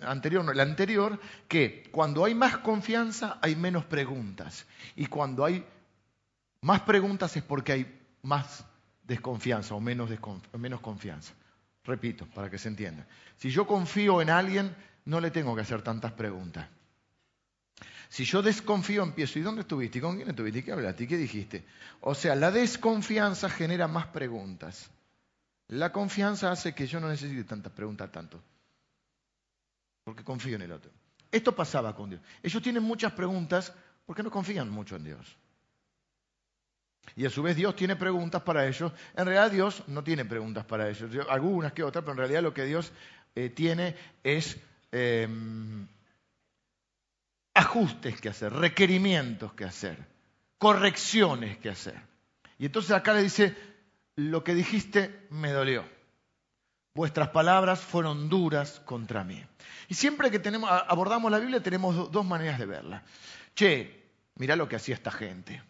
anterior, 0.00 0.44
no, 0.44 0.50
el 0.50 0.58
anterior, 0.58 1.20
que 1.46 1.84
cuando 1.92 2.24
hay 2.24 2.34
más 2.34 2.58
confianza 2.58 3.38
hay 3.42 3.54
menos 3.54 3.84
preguntas. 3.84 4.66
Y 4.96 5.06
cuando 5.06 5.44
hay 5.44 5.64
más 6.62 6.80
preguntas 6.80 7.36
es 7.36 7.44
porque 7.44 7.72
hay 7.72 8.00
más 8.22 8.64
desconfianza 9.12 9.74
o 9.74 9.80
menos, 9.80 10.10
menos 10.58 10.80
confianza. 10.80 11.34
Repito, 11.84 12.26
para 12.26 12.48
que 12.48 12.58
se 12.58 12.68
entienda. 12.68 13.06
Si 13.36 13.50
yo 13.50 13.66
confío 13.66 14.22
en 14.22 14.30
alguien, 14.30 14.74
no 15.04 15.20
le 15.20 15.30
tengo 15.30 15.54
que 15.54 15.60
hacer 15.60 15.82
tantas 15.82 16.12
preguntas. 16.12 16.66
Si 18.08 18.24
yo 18.24 18.42
desconfío, 18.42 19.02
empiezo, 19.02 19.38
¿y 19.38 19.42
dónde 19.42 19.62
estuviste? 19.62 19.98
¿Y 19.98 20.00
con 20.00 20.16
quién 20.16 20.28
estuviste? 20.28 20.60
¿Y 20.60 20.62
qué 20.62 20.72
hablaste? 20.72 21.04
¿Y 21.04 21.06
qué 21.06 21.16
dijiste? 21.16 21.64
O 22.00 22.14
sea, 22.14 22.34
la 22.34 22.50
desconfianza 22.50 23.48
genera 23.50 23.88
más 23.88 24.06
preguntas. 24.06 24.90
La 25.68 25.92
confianza 25.92 26.50
hace 26.50 26.74
que 26.74 26.86
yo 26.86 27.00
no 27.00 27.08
necesite 27.08 27.44
tantas 27.44 27.72
preguntas 27.72 28.10
tanto. 28.12 28.40
Porque 30.04 30.24
confío 30.24 30.56
en 30.56 30.62
el 30.62 30.72
otro. 30.72 30.90
Esto 31.30 31.54
pasaba 31.54 31.94
con 31.94 32.10
Dios. 32.10 32.20
Ellos 32.42 32.62
tienen 32.62 32.82
muchas 32.82 33.12
preguntas 33.12 33.72
porque 34.04 34.22
no 34.22 34.30
confían 34.30 34.70
mucho 34.70 34.96
en 34.96 35.04
Dios. 35.04 35.36
Y 37.16 37.26
a 37.26 37.30
su 37.30 37.42
vez 37.42 37.56
Dios 37.56 37.76
tiene 37.76 37.96
preguntas 37.96 38.42
para 38.42 38.66
ellos. 38.66 38.92
En 39.16 39.26
realidad 39.26 39.50
Dios 39.50 39.82
no 39.86 40.02
tiene 40.02 40.24
preguntas 40.24 40.64
para 40.64 40.88
ellos, 40.88 41.10
algunas 41.28 41.72
que 41.72 41.82
otras, 41.82 42.02
pero 42.02 42.12
en 42.12 42.18
realidad 42.18 42.42
lo 42.42 42.54
que 42.54 42.64
Dios 42.64 42.92
eh, 43.34 43.50
tiene 43.50 43.96
es 44.22 44.58
em, 44.90 45.86
ajustes 47.54 48.20
que 48.20 48.28
hacer, 48.28 48.52
requerimientos 48.52 49.52
que 49.52 49.64
hacer, 49.64 49.96
correcciones 50.58 51.58
que 51.58 51.70
hacer. 51.70 52.00
Y 52.58 52.66
entonces 52.66 52.92
acá 52.92 53.12
le 53.14 53.22
dice, 53.22 53.56
lo 54.16 54.44
que 54.44 54.54
dijiste 54.54 55.26
me 55.30 55.50
dolió. 55.50 55.84
Vuestras 56.94 57.28
palabras 57.28 57.80
fueron 57.80 58.28
duras 58.28 58.80
contra 58.84 59.24
mí. 59.24 59.42
Y 59.88 59.94
siempre 59.94 60.30
que 60.30 60.38
tenemos, 60.38 60.70
abordamos 60.70 61.30
la 61.30 61.38
Biblia 61.38 61.62
tenemos 61.62 62.12
dos 62.12 62.24
maneras 62.24 62.58
de 62.58 62.66
verla. 62.66 63.02
Che, 63.54 64.10
mirá 64.36 64.56
lo 64.56 64.68
que 64.68 64.76
hacía 64.76 64.94
esta 64.94 65.10
gente. 65.10 65.62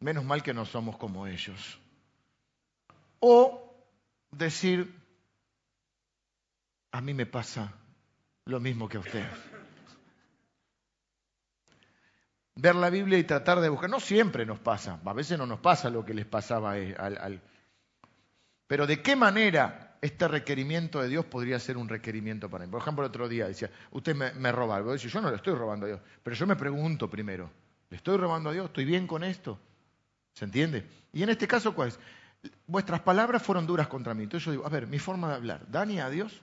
Menos 0.00 0.24
mal 0.24 0.42
que 0.42 0.54
no 0.54 0.64
somos 0.64 0.96
como 0.96 1.26
ellos. 1.26 1.78
O 3.20 3.74
decir, 4.30 4.94
a 6.92 7.00
mí 7.00 7.14
me 7.14 7.26
pasa 7.26 7.72
lo 8.46 8.60
mismo 8.60 8.88
que 8.88 8.96
a 8.96 9.00
usted. 9.00 9.26
Ver 12.56 12.74
la 12.74 12.90
Biblia 12.90 13.18
y 13.18 13.24
tratar 13.24 13.60
de 13.60 13.68
buscar, 13.68 13.88
no 13.88 14.00
siempre 14.00 14.44
nos 14.44 14.58
pasa, 14.58 15.00
a 15.04 15.12
veces 15.12 15.38
no 15.38 15.46
nos 15.46 15.60
pasa 15.60 15.90
lo 15.90 16.04
que 16.04 16.14
les 16.14 16.26
pasaba 16.26 16.72
al... 16.72 17.18
al 17.18 17.42
pero 18.66 18.86
de 18.86 19.02
qué 19.02 19.16
manera 19.16 19.90
este 20.00 20.28
requerimiento 20.28 21.02
de 21.02 21.08
Dios 21.08 21.24
podría 21.24 21.58
ser 21.58 21.76
un 21.76 21.88
requerimiento 21.88 22.48
para 22.48 22.64
mí. 22.64 22.70
Por 22.70 22.80
ejemplo, 22.80 23.04
el 23.04 23.08
otro 23.08 23.28
día 23.28 23.48
decía, 23.48 23.70
usted 23.90 24.14
me, 24.14 24.52
roba 24.52 24.76
algo. 24.76 24.94
Yo 24.94 25.20
no 25.20 25.28
le 25.28 25.36
estoy 25.36 25.54
robando 25.54 25.86
a 25.86 25.88
Dios, 25.88 26.00
pero 26.22 26.36
yo 26.36 26.46
me 26.46 26.56
pregunto 26.56 27.10
primero, 27.10 27.50
¿le 27.90 27.96
estoy 27.96 28.16
robando 28.16 28.50
a 28.50 28.52
Dios? 28.52 28.66
¿Estoy 28.66 28.84
bien 28.84 29.06
con 29.06 29.24
esto? 29.24 29.58
¿Se 30.34 30.44
entiende? 30.44 30.88
Y 31.12 31.22
en 31.22 31.30
este 31.30 31.46
caso, 31.48 31.74
¿cuál 31.74 31.88
es? 31.88 31.98
Vuestras 32.66 33.00
palabras 33.00 33.42
fueron 33.42 33.66
duras 33.66 33.88
contra 33.88 34.14
mí. 34.14 34.24
Entonces 34.24 34.46
yo 34.46 34.52
digo, 34.52 34.66
a 34.66 34.70
ver, 34.70 34.86
mi 34.86 34.98
forma 34.98 35.28
de 35.28 35.34
hablar, 35.34 35.70
¿Dani 35.70 36.00
a 36.00 36.08
Dios? 36.08 36.40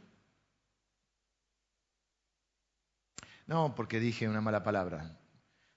No, 3.47 3.73
porque 3.75 3.99
dije 3.99 4.27
una 4.27 4.41
mala 4.41 4.61
palabra, 4.61 5.17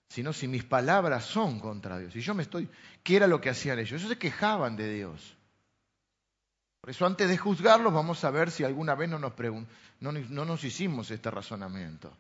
sino 0.09 0.33
si 0.33 0.49
mis 0.49 0.65
palabras 0.65 1.25
son 1.25 1.61
contra 1.61 1.99
Dios. 1.99 2.15
Y 2.17 2.21
yo 2.21 2.35
me 2.35 2.43
estoy, 2.43 2.69
¿qué 3.03 3.17
era 3.17 3.29
lo 3.29 3.41
que 3.41 3.49
hacían 3.49 3.79
ellos? 3.79 4.01
Ellos 4.01 4.11
se 4.11 4.19
quejaban 4.19 4.77
de 4.77 4.93
Dios. 4.93 5.37
Por 6.81 6.91
eso 6.91 7.07
antes 7.07 7.29
de 7.29 7.39
juzgarlos 7.39 7.93
vamos 7.93 8.25
a 8.25 8.31
ver 8.31 8.51
si 8.51 8.65
alguna 8.65 8.95
vez 8.95 9.09
no 9.09 9.19
nos, 9.19 9.35
no, 10.01 10.13
no 10.13 10.45
nos 10.45 10.65
hicimos 10.65 11.11
este 11.11 11.31
razonamiento. 11.31 12.13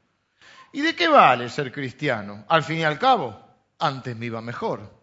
¿Y 0.73 0.83
de 0.83 0.95
qué 0.95 1.09
vale 1.09 1.49
ser 1.49 1.73
cristiano? 1.73 2.45
Al 2.49 2.63
fin 2.63 2.79
y 2.79 2.85
al 2.85 2.99
cabo, 2.99 3.41
antes 3.79 4.17
me 4.17 4.27
iba 4.27 4.41
mejor. 4.41 5.00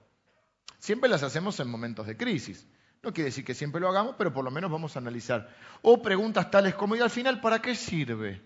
Siempre 0.87 1.09
las 1.09 1.21
hacemos 1.21 1.59
en 1.59 1.67
momentos 1.67 2.07
de 2.07 2.15
crisis. 2.15 2.65
No 3.03 3.11
quiere 3.11 3.25
decir 3.25 3.43
que 3.43 3.53
siempre 3.53 3.81
lo 3.81 3.89
hagamos, 3.89 4.15
pero 4.17 4.33
por 4.33 4.45
lo 4.45 4.51
menos 4.51 4.71
vamos 4.71 4.95
a 4.95 4.99
analizar. 4.99 5.53
O 5.81 6.01
preguntas 6.01 6.49
tales 6.49 6.75
como, 6.75 6.95
¿y 6.95 7.01
al 7.01 7.09
final 7.09 7.41
para 7.41 7.61
qué 7.61 7.75
sirve 7.75 8.41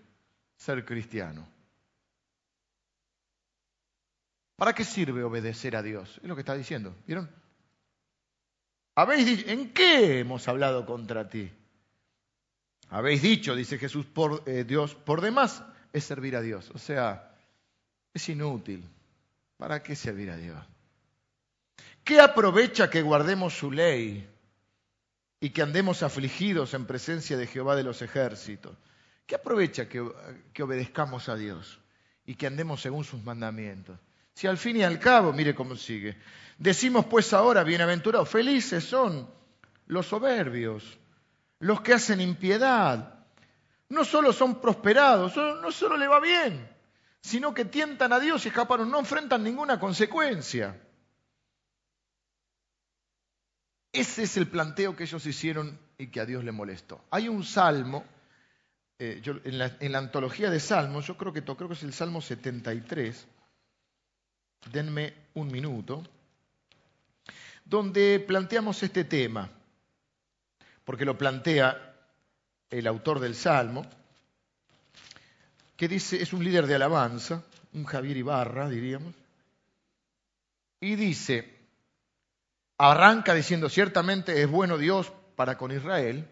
ser 0.56 0.84
cristiano? 0.84 1.46
¿Para 4.56 4.72
qué 4.72 4.82
sirve 4.82 5.22
obedecer 5.22 5.76
a 5.76 5.82
Dios? 5.82 6.18
Es 6.20 6.28
lo 6.28 6.34
que 6.34 6.40
está 6.40 6.56
diciendo. 6.56 6.96
¿Vieron? 7.06 7.30
Habéis 8.96 9.24
dicho, 9.24 9.48
¿en 9.48 9.72
qué 9.72 10.18
hemos 10.18 10.48
hablado 10.48 10.84
contra 10.84 11.28
ti? 11.28 11.48
Habéis 12.88 13.22
dicho, 13.22 13.54
dice 13.54 13.78
Jesús, 13.78 14.04
eh, 14.46 14.64
Dios, 14.66 14.96
por 14.96 15.20
demás 15.20 15.62
es 15.92 16.02
servir 16.02 16.34
a 16.34 16.40
Dios. 16.40 16.72
O 16.74 16.78
sea, 16.78 17.36
es 18.12 18.28
inútil. 18.28 18.84
¿Para 19.58 19.80
qué 19.80 19.94
servir 19.94 20.28
a 20.28 20.36
Dios? 20.36 20.58
¿Qué 22.04 22.20
aprovecha 22.20 22.90
que 22.90 23.02
guardemos 23.02 23.56
su 23.56 23.70
ley 23.70 24.28
y 25.40 25.50
que 25.50 25.62
andemos 25.62 26.02
afligidos 26.02 26.74
en 26.74 26.86
presencia 26.86 27.36
de 27.36 27.46
Jehová 27.46 27.76
de 27.76 27.84
los 27.84 28.02
ejércitos? 28.02 28.76
¿Qué 29.26 29.36
aprovecha 29.36 29.88
que, 29.88 30.00
obedezcamos 30.62 31.28
a 31.28 31.36
Dios 31.36 31.78
y 32.26 32.34
que 32.34 32.48
andemos 32.48 32.80
según 32.80 33.04
sus 33.04 33.22
mandamientos? 33.22 33.98
Si 34.34 34.46
al 34.46 34.58
fin 34.58 34.78
y 34.78 34.82
al 34.82 34.98
cabo, 34.98 35.32
mire 35.32 35.54
cómo 35.54 35.76
sigue. 35.76 36.16
Decimos 36.58 37.06
pues 37.06 37.32
ahora, 37.32 37.62
bienaventurados, 37.62 38.28
felices 38.28 38.82
son 38.82 39.28
los 39.86 40.06
soberbios, 40.06 40.98
los 41.60 41.82
que 41.82 41.94
hacen 41.94 42.20
impiedad. 42.20 43.26
No 43.88 44.04
solo 44.04 44.32
son 44.32 44.60
prosperados, 44.60 45.36
no 45.36 45.70
solo 45.70 45.96
le 45.96 46.08
va 46.08 46.18
bien, 46.18 46.68
sino 47.20 47.54
que 47.54 47.64
tientan 47.64 48.12
a 48.12 48.18
Dios 48.18 48.44
y 48.44 48.48
escaparon, 48.48 48.90
no 48.90 48.98
enfrentan 48.98 49.44
ninguna 49.44 49.78
consecuencia. 49.78 50.76
Ese 53.92 54.22
es 54.22 54.38
el 54.38 54.46
planteo 54.46 54.96
que 54.96 55.04
ellos 55.04 55.26
hicieron 55.26 55.78
y 55.98 56.06
que 56.06 56.20
a 56.20 56.26
Dios 56.26 56.42
le 56.44 56.52
molestó. 56.52 57.04
Hay 57.10 57.28
un 57.28 57.44
salmo, 57.44 58.04
eh, 58.98 59.22
en, 59.44 59.92
la, 59.92 59.98
antología 59.98 60.50
de 60.50 60.60
salmos, 60.60 61.06
yo 61.06 61.18
creo 61.18 61.32
que, 61.32 61.44
creo 61.44 61.68
que 61.68 61.74
es 61.74 61.82
el 61.82 61.92
Salmo 61.92 62.22
73, 62.22 63.26
denme 64.72 65.12
un 65.34 65.48
minuto, 65.48 66.02
donde 67.66 68.18
planteamos 68.20 68.82
este 68.82 69.04
tema, 69.04 69.50
porque 70.84 71.04
lo 71.04 71.18
plantea 71.18 71.94
el 72.70 72.86
autor 72.86 73.20
del 73.20 73.34
Salmo, 73.34 73.84
que 75.76 75.86
dice, 75.86 76.22
es 76.22 76.32
un 76.32 76.42
líder 76.42 76.66
de 76.66 76.76
alabanza, 76.76 77.44
un 77.74 77.84
Javier 77.84 78.16
Ibarra, 78.16 78.70
diríamos, 78.70 79.14
y 80.80 80.96
dice, 80.96 81.51
arranca 82.90 83.32
diciendo, 83.34 83.68
ciertamente 83.68 84.42
es 84.42 84.50
bueno 84.50 84.76
Dios 84.76 85.12
para 85.36 85.56
con 85.56 85.70
Israel, 85.70 86.28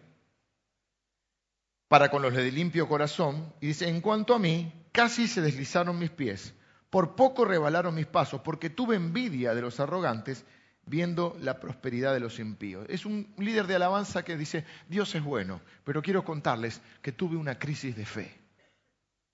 para 1.87 2.09
con 2.09 2.21
los 2.21 2.33
de 2.33 2.51
limpio 2.51 2.87
corazón, 2.89 3.53
y 3.61 3.67
dice, 3.67 3.87
en 3.87 4.01
cuanto 4.01 4.33
a 4.33 4.39
mí, 4.39 4.71
casi 4.91 5.27
se 5.27 5.41
deslizaron 5.41 5.97
mis 5.97 6.09
pies, 6.09 6.53
por 6.89 7.15
poco 7.15 7.45
rebalaron 7.45 7.95
mis 7.95 8.05
pasos, 8.05 8.41
porque 8.41 8.69
tuve 8.69 8.97
envidia 8.97 9.53
de 9.53 9.61
los 9.61 9.79
arrogantes, 9.79 10.43
viendo 10.85 11.37
la 11.39 11.59
prosperidad 11.59 12.13
de 12.13 12.19
los 12.19 12.37
impíos. 12.39 12.85
Es 12.89 13.05
un 13.05 13.33
líder 13.37 13.67
de 13.67 13.75
alabanza 13.75 14.23
que 14.23 14.35
dice, 14.35 14.65
Dios 14.89 15.15
es 15.15 15.23
bueno, 15.23 15.61
pero 15.85 16.01
quiero 16.01 16.25
contarles 16.25 16.81
que 17.01 17.13
tuve 17.13 17.37
una 17.37 17.57
crisis 17.57 17.95
de 17.95 18.05
fe. 18.05 18.37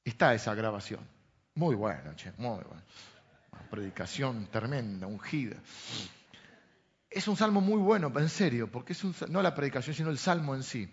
Está 0.03 0.35
esa 0.35 0.53
grabación. 0.53 0.99
Muy 1.55 1.73
buena, 1.73 2.15
che, 2.15 2.31
muy 2.37 2.63
buena. 2.63 2.83
predicación 3.71 4.47
tremenda, 4.51 5.07
ungida. 5.07 5.55
Es 7.09 7.27
un 7.27 7.37
salmo 7.37 7.61
muy 7.61 7.79
bueno, 7.79 8.11
en 8.15 8.29
serio, 8.29 8.69
porque 8.71 8.93
es 8.93 9.29
no 9.29 9.41
la 9.41 9.55
predicación, 9.55 9.95
sino 9.95 10.09
el 10.09 10.17
salmo 10.17 10.55
en 10.55 10.63
sí. 10.63 10.89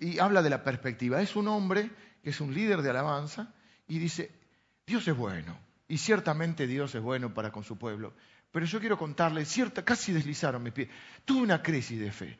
y 0.00 0.18
habla 0.18 0.42
de 0.42 0.50
la 0.50 0.62
perspectiva. 0.62 1.20
Es 1.20 1.36
un 1.36 1.48
hombre 1.48 1.90
que 2.22 2.30
es 2.30 2.40
un 2.40 2.54
líder 2.54 2.82
de 2.82 2.90
alabanza 2.90 3.52
y 3.86 3.98
dice, 3.98 4.30
Dios 4.86 5.06
es 5.08 5.16
bueno, 5.16 5.58
y 5.88 5.98
ciertamente 5.98 6.66
Dios 6.66 6.94
es 6.94 7.02
bueno 7.02 7.34
para 7.34 7.50
con 7.50 7.64
su 7.64 7.76
pueblo. 7.76 8.14
Pero 8.50 8.66
yo 8.66 8.80
quiero 8.80 8.96
contarle, 8.96 9.44
casi 9.84 10.12
deslizaron 10.12 10.62
mis 10.62 10.72
pies. 10.72 10.88
Tuve 11.24 11.42
una 11.42 11.62
crisis 11.62 12.00
de 12.00 12.10
fe. 12.12 12.38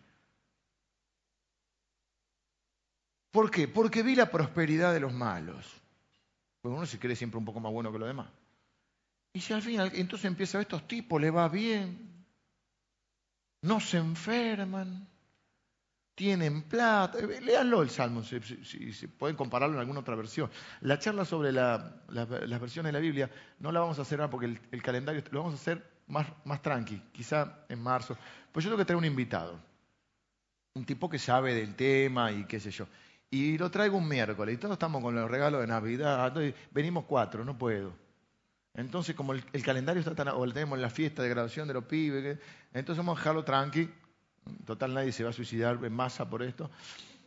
¿Por 3.31 3.51
qué? 3.51 3.69
Porque 3.69 4.03
vi 4.03 4.15
la 4.15 4.31
prosperidad 4.31 4.93
de 4.93 5.01
los 5.01 5.13
malos. 5.13 5.67
Porque 6.61 6.77
uno 6.77 6.87
se 6.87 6.99
cree 6.99 7.15
siempre 7.15 7.39
un 7.39 7.45
poco 7.45 7.61
más 7.61 7.73
bueno 7.73 7.93
que 7.93 7.99
los 7.99 8.09
demás. 8.09 8.29
Y 9.33 9.41
si 9.41 9.53
al 9.53 9.63
final, 9.63 9.93
entonces 9.95 10.25
empieza 10.25 10.59
a 10.59 10.63
estos 10.63 10.89
tipos, 10.89 11.21
le 11.21 11.31
va 11.31 11.49
bien, 11.49 12.18
no 13.63 13.81
se 13.81 13.99
enferman, 13.99 15.09
tienen 16.15 16.63
plata. 16.63 17.19
Eh, 17.19 17.41
léanlo 17.41 17.83
el 17.83 17.91
Salmo, 17.91 18.23
si, 18.23 19.07
pueden 19.07 19.37
compararlo 19.37 19.77
en 19.77 19.81
alguna 19.81 20.01
otra 20.01 20.17
versión. 20.17 20.51
La 20.81 20.99
charla 20.99 21.25
sobre 21.25 21.53
las 21.53 22.61
versiones 22.61 22.89
de 22.89 22.93
la 22.93 22.99
Biblia 22.99 23.31
no 23.61 23.71
la 23.71 23.81
vamos 23.81 23.99
a 23.99 24.03
hacer 24.03 24.21
porque 24.31 24.59
el, 24.71 24.83
calendario 24.83 25.23
lo 25.31 25.41
vamos 25.45 25.55
a 25.55 25.63
hacer 25.63 25.99
más, 26.09 26.27
más 26.45 26.61
tranqui, 26.61 27.01
quizá 27.13 27.65
en 27.69 27.81
marzo. 27.81 28.17
Pues 28.53 28.65
yo 28.65 28.71
tengo 28.71 28.79
que 28.79 28.85
traer 28.85 28.99
un 28.99 29.05
invitado, 29.05 29.61
un 30.75 30.85
tipo 30.85 31.09
que 31.09 31.19
sabe 31.19 31.55
del 31.55 31.77
tema 31.77 32.33
y 32.33 32.45
qué 32.47 32.59
sé 32.59 32.71
yo. 32.71 32.87
Y 33.31 33.59
lo 33.59 33.71
traigo 33.71 33.99
un 33.99 34.09
miércoles 34.09 34.55
y 34.55 34.59
todos 34.59 34.73
estamos 34.73 35.03
con 35.03 35.15
los 35.15 35.31
regalos 35.31 35.61
de 35.61 35.67
Navidad. 35.67 36.33
venimos 36.73 37.05
cuatro, 37.05 37.45
no 37.45 37.57
puedo. 37.57 38.08
Entonces, 38.75 39.17
como 39.17 39.33
el, 39.33 39.63
calendario 39.65 40.01
está 40.01 40.15
tan, 40.15 40.29
o 40.29 40.53
tenemos 40.53 40.79
la 40.79 40.91
fiesta 40.91 41.23
de 41.23 41.29
graduación 41.29 41.67
de 41.67 41.75
los 41.75 41.85
pibes, 41.85 42.39
entonces 42.73 42.99
vamos 42.99 43.17
a 43.17 43.21
dejarlo 43.21 43.45
tranqui. 43.45 43.91
Total, 44.65 44.95
nadie 44.95 45.13
se 45.13 45.25
va 45.25 45.31
a 45.31 45.33
suicidar 45.33 45.79
en 45.83 45.93
masa 45.93 46.29
por 46.29 46.43
esto. 46.43 46.71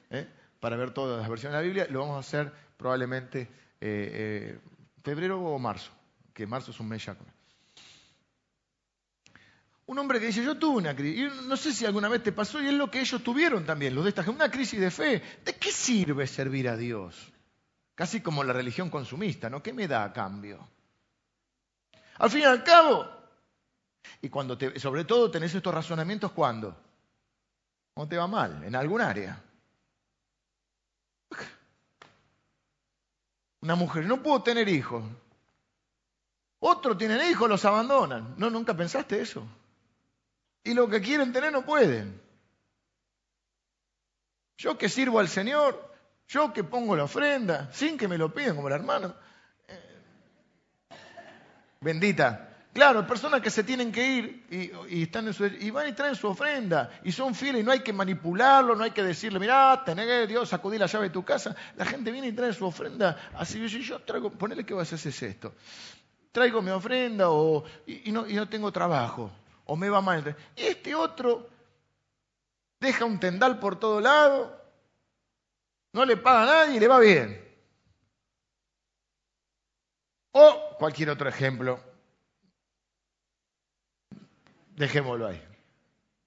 ¿eh? 0.10 0.28
Para 0.60 0.76
ver 0.78 0.92
todas 0.92 1.20
las 1.20 1.30
versiones 1.30 1.58
de 1.58 1.62
la 1.62 1.66
Biblia, 1.66 1.88
lo 1.90 2.00
vamos 2.00 2.16
a 2.16 2.20
hacer 2.20 2.52
probablemente 2.78 3.42
eh, 3.42 3.48
eh, 3.82 4.60
febrero 5.04 5.40
o 5.42 5.60
marzo. 5.60 5.92
que 6.34 6.48
marzo 6.48 6.72
es 6.72 6.80
un 6.80 6.88
mes 6.88 7.06
ya. 7.06 7.16
Un 9.88 10.00
hombre 10.00 10.22
que 10.22 10.28
dice, 10.28 10.44
yo 10.44 10.58
tuve 10.58 10.78
una 10.78 10.96
crisis, 10.96 11.20
y 11.20 11.48
no 11.48 11.58
sé 11.58 11.74
si 11.74 11.86
alguna 11.86 12.08
vez 12.08 12.24
te 12.24 12.32
pasó, 12.32 12.62
y 12.62 12.68
es 12.68 12.74
lo 12.74 12.90
que 12.90 13.02
ellos 13.02 13.22
tuvieron 13.24 13.66
también, 13.66 13.94
los 13.94 14.06
de 14.06 14.12
esta 14.12 14.30
una 14.30 14.50
crisis 14.50 14.80
de 14.80 14.90
fe. 14.90 15.22
¿De 15.44 15.54
qué 15.56 15.70
sirve 15.70 16.28
servir 16.28 16.70
a 16.70 16.78
Dios? 16.78 17.34
Casi 17.94 18.22
como 18.22 18.44
la 18.44 18.54
religión 18.54 18.90
consumista, 18.90 19.50
¿no? 19.50 19.62
¿Qué 19.62 19.74
me 19.74 19.90
da 19.90 20.06
a 20.06 20.14
cambio? 20.14 20.66
Al 22.22 22.30
fin 22.30 22.42
y 22.42 22.44
al 22.44 22.63
cabo, 22.63 23.10
y 24.22 24.30
cuando 24.30 24.56
te, 24.56 24.80
sobre 24.80 25.06
todo 25.06 25.32
tenés 25.32 25.56
estos 25.56 25.74
razonamientos, 25.74 26.32
¿cuándo? 26.32 26.78
¿Cómo 27.96 28.08
te 28.08 28.16
va 28.16 28.28
mal? 28.28 28.63
En 28.63 28.75
algún 28.75 29.01
área. 29.01 29.42
Una 33.62 33.74
mujer, 33.74 34.06
no 34.06 34.22
puedo 34.22 34.44
tener 34.44 34.70
hijos. 34.70 35.04
Otros 36.60 36.96
tienen 36.96 37.28
hijos, 37.28 37.50
los 37.50 37.66
abandonan. 37.66 38.36
¿No, 38.38 38.51
nunca 38.51 38.75
pensaste 38.78 39.20
eso? 39.20 39.44
Y 40.63 40.75
lo 40.75 40.88
que 40.88 41.01
quieren 41.01 41.34
tener 41.34 41.51
no 41.51 41.66
pueden. 41.66 42.22
Yo 44.60 44.78
que 44.78 44.90
sirvo 44.90 45.20
al 45.20 45.28
Señor, 45.28 45.92
yo 46.28 46.54
que 46.54 46.63
pongo 46.63 46.96
la 46.96 47.06
ofrenda, 47.06 47.74
sin 47.74 47.98
que 47.98 48.08
me 48.08 48.20
lo 48.20 48.32
pidan 48.32 48.56
como 48.58 48.68
el 48.68 48.75
hermano. 48.75 49.16
Bendita. 51.82 52.48
Claro, 52.74 53.06
personas 53.06 53.42
que 53.42 53.50
se 53.50 53.66
tienen 53.66 53.92
que 53.92 54.08
ir 54.08 54.46
y, 54.88 55.04
están 55.04 55.28
en 55.28 55.34
su, 55.34 55.46
y 55.46 55.72
van 55.72 55.90
y 55.90 55.94
traen 55.94 56.16
su 56.16 56.28
ofrenda 56.28 56.90
y 57.04 57.12
son 57.12 57.36
fieles 57.36 57.62
y 57.62 57.66
no 57.66 57.72
hay 57.72 57.82
que 57.82 57.92
manipularlo, 57.92 58.76
no 58.76 58.86
hay 58.86 58.92
que 58.92 59.04
decirle, 59.04 59.40
mirá, 59.40 59.84
tenés 59.84 60.28
Dios, 60.30 60.48
sacudí 60.48 60.78
la 60.78 60.86
llave 60.86 61.08
de 61.08 61.14
tu 61.14 61.26
casa. 61.26 61.54
La 61.76 61.86
gente 61.86 62.12
viene 62.12 62.28
y 62.28 62.32
trae 62.32 62.54
su 62.54 62.66
ofrenda. 62.66 63.32
Así 63.36 63.68
yo, 63.68 63.80
yo 63.80 64.00
traigo, 64.00 64.30
ponele 64.30 64.66
que 64.66 64.74
vas 64.74 64.94
a 64.94 64.96
hacer 64.96 65.12
esto. 65.30 65.54
Traigo 66.32 66.62
mi 66.62 66.70
ofrenda 66.72 67.30
o, 67.30 67.66
y, 67.86 68.10
no, 68.12 68.26
y 68.26 68.36
no 68.36 68.48
tengo 68.48 68.72
trabajo 68.72 69.30
o 69.66 69.76
me 69.76 69.90
va 69.90 70.00
mal. 70.00 70.36
Y 70.56 70.62
este 70.62 70.96
otro 70.96 71.50
deja 72.80 73.04
un 73.04 73.20
tendal 73.20 73.60
por 73.60 73.78
todo 73.78 74.00
lado, 74.00 74.62
no 75.92 76.06
le 76.06 76.16
paga 76.16 76.44
a 76.44 76.46
nadie 76.46 76.78
y 76.78 76.80
le 76.80 76.88
va 76.88 77.00
bien. 77.00 77.50
O 80.32 80.76
cualquier 80.78 81.10
otro 81.10 81.28
ejemplo 81.30 81.92
Dejémoslo 84.82 85.28
ahí. 85.28 85.40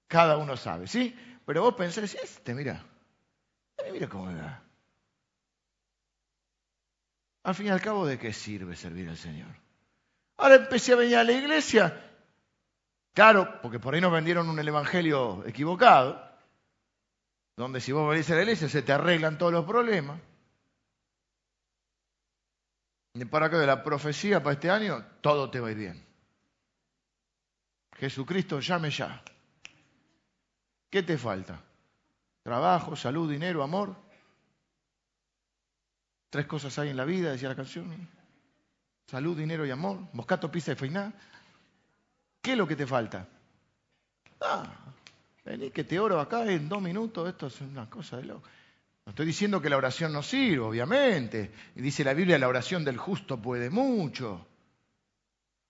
Cada 0.07 0.37
uno 0.37 0.55
sabe, 0.55 0.87
¿sí? 0.87 1.13
Pero 1.45 1.63
vos 1.63 1.75
pensás, 1.75 2.15
este, 2.15 2.53
mira, 2.53 2.85
mira 3.91 4.07
cómo 4.07 4.33
va. 4.33 4.61
Al 7.43 7.53
fin 7.53 7.67
y 7.67 7.69
al 7.69 7.81
cabo, 7.81 8.05
¿de 8.05 8.17
qué 8.17 8.31
sirve 8.31 8.77
servir 8.77 9.09
al 9.09 9.17
Señor? 9.17 9.49
Ahora 10.37 10.55
empecé 10.55 10.93
a 10.93 10.95
venir 10.95 11.17
a 11.17 11.23
la 11.25 11.33
iglesia. 11.33 12.01
Claro, 13.13 13.61
porque 13.61 13.79
por 13.79 13.93
ahí 13.93 14.01
nos 14.01 14.13
vendieron 14.13 14.49
un 14.49 14.57
evangelio 14.57 15.45
equivocado, 15.45 16.21
donde 17.57 17.81
si 17.81 17.91
vos 17.91 18.09
venís 18.09 18.29
a 18.31 18.35
la 18.35 18.41
iglesia 18.41 18.69
se 18.69 18.81
te 18.81 18.93
arreglan 18.93 19.37
todos 19.37 19.51
los 19.51 19.65
problemas. 19.65 20.19
Y 23.15 23.23
para 23.23 23.49
que 23.49 23.55
de 23.55 23.65
la 23.65 23.81
profecía 23.81 24.43
para 24.43 24.53
este 24.53 24.69
año, 24.69 25.03
todo 25.21 25.49
te 25.49 25.61
va 25.61 25.69
a 25.69 25.71
ir 25.71 25.77
bien. 25.77 26.05
Jesucristo, 27.97 28.59
llame 28.59 28.91
ya. 28.91 29.23
¿Qué 30.89 31.01
te 31.01 31.17
falta? 31.17 31.61
Trabajo, 32.43 32.93
salud, 32.97 33.31
dinero, 33.31 33.63
amor. 33.63 33.95
Tres 36.29 36.45
cosas 36.45 36.77
hay 36.77 36.89
en 36.89 36.97
la 36.97 37.05
vida, 37.05 37.31
decía 37.31 37.47
la 37.47 37.55
canción. 37.55 38.09
Salud, 39.07 39.37
dinero 39.37 39.65
y 39.65 39.71
amor. 39.71 39.97
Moscato, 40.11 40.51
pizza 40.51 40.73
y 40.73 40.75
feiná. 40.75 41.13
¿Qué 42.41 42.51
es 42.51 42.57
lo 42.57 42.67
que 42.67 42.75
te 42.75 42.85
falta? 42.85 43.25
Ah, 44.41 44.65
vení 45.45 45.71
que 45.71 45.85
te 45.85 45.97
oro 45.97 46.19
acá 46.19 46.45
en 46.51 46.67
dos 46.67 46.81
minutos. 46.81 47.29
Esto 47.29 47.47
es 47.47 47.61
una 47.61 47.89
cosa 47.89 48.17
de 48.17 48.25
loco. 48.25 48.45
No 49.05 49.11
estoy 49.11 49.27
diciendo 49.27 49.61
que 49.61 49.69
la 49.69 49.77
oración 49.77 50.13
no 50.13 50.23
sirve, 50.23 50.59
obviamente. 50.59 51.51
Dice 51.75 52.03
la 52.03 52.13
Biblia, 52.13 52.39
la 52.39 52.47
oración 52.47 52.83
del 52.83 52.97
justo 52.97 53.41
puede 53.41 53.69
mucho 53.69 54.47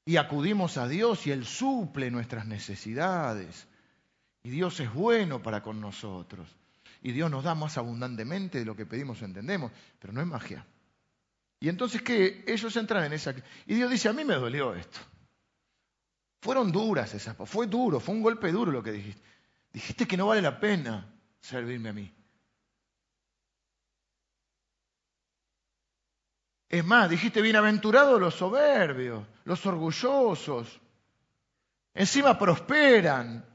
y 0.06 0.18
acudimos 0.18 0.78
a 0.78 0.88
Dios 0.88 1.26
y 1.26 1.32
Él 1.32 1.46
suple 1.46 2.12
nuestras 2.12 2.46
necesidades. 2.46 3.68
Y 4.44 4.52
Dios 4.52 4.80
es 4.80 4.94
bueno 4.94 5.42
para 5.42 5.64
con 5.64 5.82
nosotros. 5.82 6.48
Y 7.02 7.12
Dios 7.12 7.32
nos 7.32 7.44
da 7.44 7.56
más 7.56 7.78
abundantemente 7.78 8.60
de 8.60 8.66
lo 8.66 8.76
que 8.76 8.86
pedimos 8.86 9.22
o 9.22 9.26
entendemos, 9.26 9.72
pero 10.00 10.14
no 10.14 10.22
es 10.22 10.28
magia. 10.28 10.66
Y 11.60 11.70
entonces, 11.70 12.04
¿qué? 12.04 12.44
Ellos 12.48 12.76
entran 12.76 13.06
en 13.06 13.14
esa... 13.14 13.34
Y 13.66 13.74
Dios 13.74 13.90
dice, 13.90 14.08
a 14.08 14.14
mí 14.14 14.24
me 14.24 14.36
dolió 14.36 14.76
esto. 14.76 15.00
Fueron 16.42 16.72
duras 16.72 17.12
esas, 17.16 17.36
fue 17.46 17.66
duro, 17.66 18.00
fue 18.00 18.14
un 18.14 18.22
golpe 18.22 18.52
duro 18.52 18.72
lo 18.72 18.84
que 18.84 18.92
dijiste. 18.92 19.22
Dijiste 19.74 20.08
que 20.08 20.18
no 20.18 20.28
vale 20.28 20.44
la 20.44 20.60
pena 20.60 21.12
servirme 21.42 21.90
a 21.90 21.94
mí. 21.94 22.14
Es 26.76 26.84
más, 26.84 27.10
dijiste 27.10 27.42
bienaventurados 27.42 28.20
los 28.20 28.36
soberbios, 28.36 29.26
los 29.46 29.66
orgullosos. 29.66 30.82
Encima 31.94 32.38
prosperan. 32.38 33.46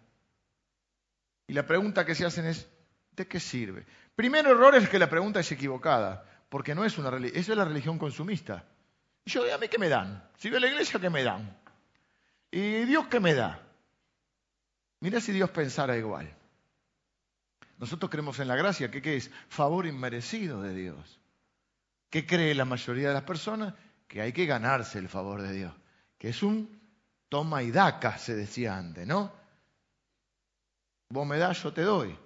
Y 1.46 1.52
la 1.52 1.66
pregunta 1.66 2.06
que 2.06 2.14
se 2.14 2.24
hacen 2.24 2.46
es, 2.46 2.66
¿de 3.10 3.28
qué 3.28 3.38
sirve? 3.38 3.84
Primero 4.16 4.52
error 4.52 4.74
es 4.74 4.88
que 4.88 4.98
la 4.98 5.10
pregunta 5.10 5.38
es 5.38 5.52
equivocada, 5.52 6.24
porque 6.48 6.74
no 6.74 6.82
es 6.82 6.96
una 6.96 7.10
religión, 7.10 7.38
eso 7.38 7.52
es 7.52 7.58
la 7.58 7.66
religión 7.66 7.98
consumista. 7.98 8.64
Y 9.26 9.32
yo, 9.32 9.54
¿a 9.54 9.58
mí 9.58 9.68
qué 9.68 9.76
me 9.76 9.90
dan? 9.90 10.26
Si 10.38 10.48
veo 10.48 10.58
la 10.58 10.68
iglesia, 10.68 10.98
¿qué 10.98 11.10
me 11.10 11.22
dan? 11.22 11.58
¿Y 12.50 12.86
Dios 12.86 13.06
qué 13.08 13.20
me 13.20 13.34
da? 13.34 13.60
Mira 15.00 15.20
si 15.20 15.32
Dios 15.32 15.50
pensara 15.50 15.94
igual. 15.94 16.34
Nosotros 17.76 18.10
creemos 18.10 18.38
en 18.38 18.48
la 18.48 18.56
gracia, 18.56 18.90
¿qué 18.90 19.16
es? 19.16 19.30
Favor 19.50 19.84
inmerecido 19.84 20.62
de 20.62 20.72
Dios. 20.72 21.20
¿Qué 22.10 22.26
cree 22.26 22.54
la 22.54 22.64
mayoría 22.64 23.08
de 23.08 23.14
las 23.14 23.22
personas? 23.22 23.74
Que 24.08 24.20
hay 24.20 24.32
que 24.32 24.44
ganarse 24.44 24.98
el 24.98 25.08
favor 25.08 25.40
de 25.40 25.52
Dios, 25.52 25.72
que 26.18 26.28
es 26.28 26.42
un 26.42 26.80
toma 27.28 27.62
y 27.62 27.70
daca, 27.70 28.18
se 28.18 28.34
decía 28.34 28.76
antes, 28.76 29.06
¿no? 29.06 29.32
Vos 31.08 31.26
me 31.26 31.38
das, 31.38 31.62
yo 31.62 31.72
te 31.72 31.82
doy. 31.82 32.16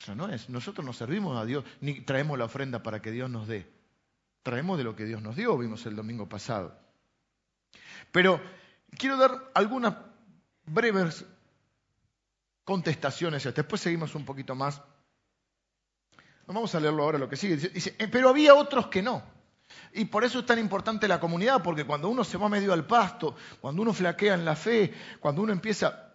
Eso 0.00 0.14
no 0.14 0.28
es. 0.28 0.50
Nosotros 0.50 0.84
no 0.84 0.92
servimos 0.92 1.40
a 1.40 1.44
Dios, 1.44 1.64
ni 1.80 2.00
traemos 2.00 2.36
la 2.38 2.44
ofrenda 2.44 2.82
para 2.82 3.00
que 3.00 3.12
Dios 3.12 3.30
nos 3.30 3.46
dé. 3.46 3.70
Traemos 4.42 4.76
de 4.78 4.84
lo 4.84 4.94
que 4.94 5.04
Dios 5.04 5.22
nos 5.22 5.36
dio, 5.36 5.56
vimos 5.56 5.86
el 5.86 5.96
domingo 5.96 6.28
pasado. 6.28 6.78
Pero 8.12 8.40
quiero 8.98 9.16
dar 9.16 9.50
algunas 9.54 9.96
breves 10.64 11.24
contestaciones. 12.64 13.44
Después 13.44 13.80
seguimos 13.80 14.14
un 14.14 14.24
poquito 14.24 14.54
más 14.54 14.82
Vamos 16.46 16.74
a 16.74 16.80
leerlo 16.80 17.02
ahora 17.02 17.18
lo 17.18 17.28
que 17.28 17.36
sigue. 17.36 17.56
Dice, 17.56 17.94
eh, 17.98 18.08
pero 18.08 18.28
había 18.28 18.54
otros 18.54 18.86
que 18.86 19.02
no. 19.02 19.22
Y 19.92 20.04
por 20.04 20.24
eso 20.24 20.40
es 20.40 20.46
tan 20.46 20.58
importante 20.58 21.08
la 21.08 21.18
comunidad, 21.18 21.62
porque 21.62 21.84
cuando 21.84 22.08
uno 22.08 22.22
se 22.22 22.38
va 22.38 22.48
medio 22.48 22.72
al 22.72 22.86
pasto, 22.86 23.34
cuando 23.60 23.82
uno 23.82 23.92
flaquea 23.92 24.34
en 24.34 24.44
la 24.44 24.54
fe, 24.54 24.92
cuando 25.20 25.42
uno 25.42 25.52
empieza, 25.52 26.12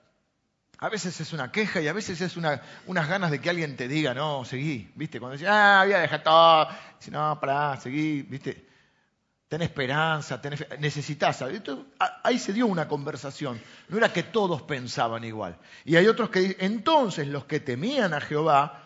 a 0.78 0.90
veces 0.90 1.20
es 1.20 1.34
una 1.34 1.52
queja 1.52 1.82
y 1.82 1.88
a 1.88 1.94
veces 1.94 2.22
es 2.22 2.38
una, 2.38 2.62
unas 2.88 3.10
ganas 3.10 3.32
de 3.32 3.42
que 3.42 3.50
alguien 3.50 3.76
te 3.76 3.88
diga, 3.88 4.14
no, 4.14 4.46
seguí, 4.46 4.90
¿viste? 4.96 5.20
Cuando 5.20 5.38
dice, 5.38 5.50
ah, 5.50 5.82
voy 5.84 5.94
a 5.94 6.00
dejar 6.00 6.24
todo, 6.24 6.68
dice, 6.98 7.12
no, 7.12 7.40
pará, 7.40 7.78
seguí, 7.78 8.22
¿viste? 8.22 8.68
Ten 9.48 9.64
esperanza, 9.64 10.40
ten 10.40 10.56
necesitas. 10.80 11.44
Ahí 12.24 12.40
se 12.40 12.54
dio 12.54 12.68
una 12.68 12.88
conversación. 12.88 13.60
No 13.90 13.98
era 13.98 14.14
que 14.14 14.24
todos 14.24 14.62
pensaban 14.62 15.26
igual. 15.26 15.58
Y 15.84 15.98
hay 15.98 16.08
otros 16.08 16.30
que 16.30 16.56
entonces 16.62 17.28
los 17.28 17.44
que 17.44 17.60
temían 17.60 18.14
a 18.14 18.22
Jehová 18.22 18.81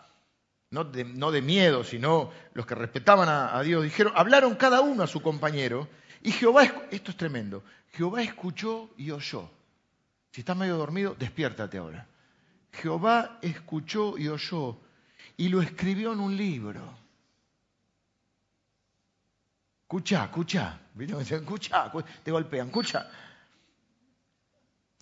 no 0.84 1.32
de, 1.32 1.42
miedo, 1.42 1.84
sino 1.84 2.32
los 2.54 2.66
que 2.66 2.76
respetaban 2.76 3.30
a, 3.30 3.62
Dios, 3.62 3.84
dijeron, 3.84 4.14
hablaron 4.16 4.56
cada 4.56 4.82
uno 4.82 5.04
a 5.04 5.08
su 5.08 5.22
compañero, 5.22 5.88
y 6.22 6.32
Jehová, 6.32 6.64
esto 6.92 7.12
es 7.12 7.18
tremendo, 7.18 7.64
Jehová 7.94 8.22
escuchó 8.22 8.90
y 8.98 9.12
oyó. 9.12 9.50
Si 10.32 10.42
estás 10.42 10.58
medio 10.58 10.78
dormido, 10.78 11.16
despiértate 11.18 11.78
ahora. 11.78 12.08
Jehová 12.74 13.40
escuchó 13.42 14.18
y 14.18 14.28
oyó, 14.28 14.78
y 15.38 15.48
lo 15.48 15.62
escribió 15.62 16.14
en 16.14 16.20
un 16.20 16.36
libro. 16.36 16.82
Escucha, 19.84 20.26
escucha, 20.26 20.80
escucha, 21.00 21.92
te 22.24 22.32
golpean, 22.32 22.68
escucha. 22.68 23.10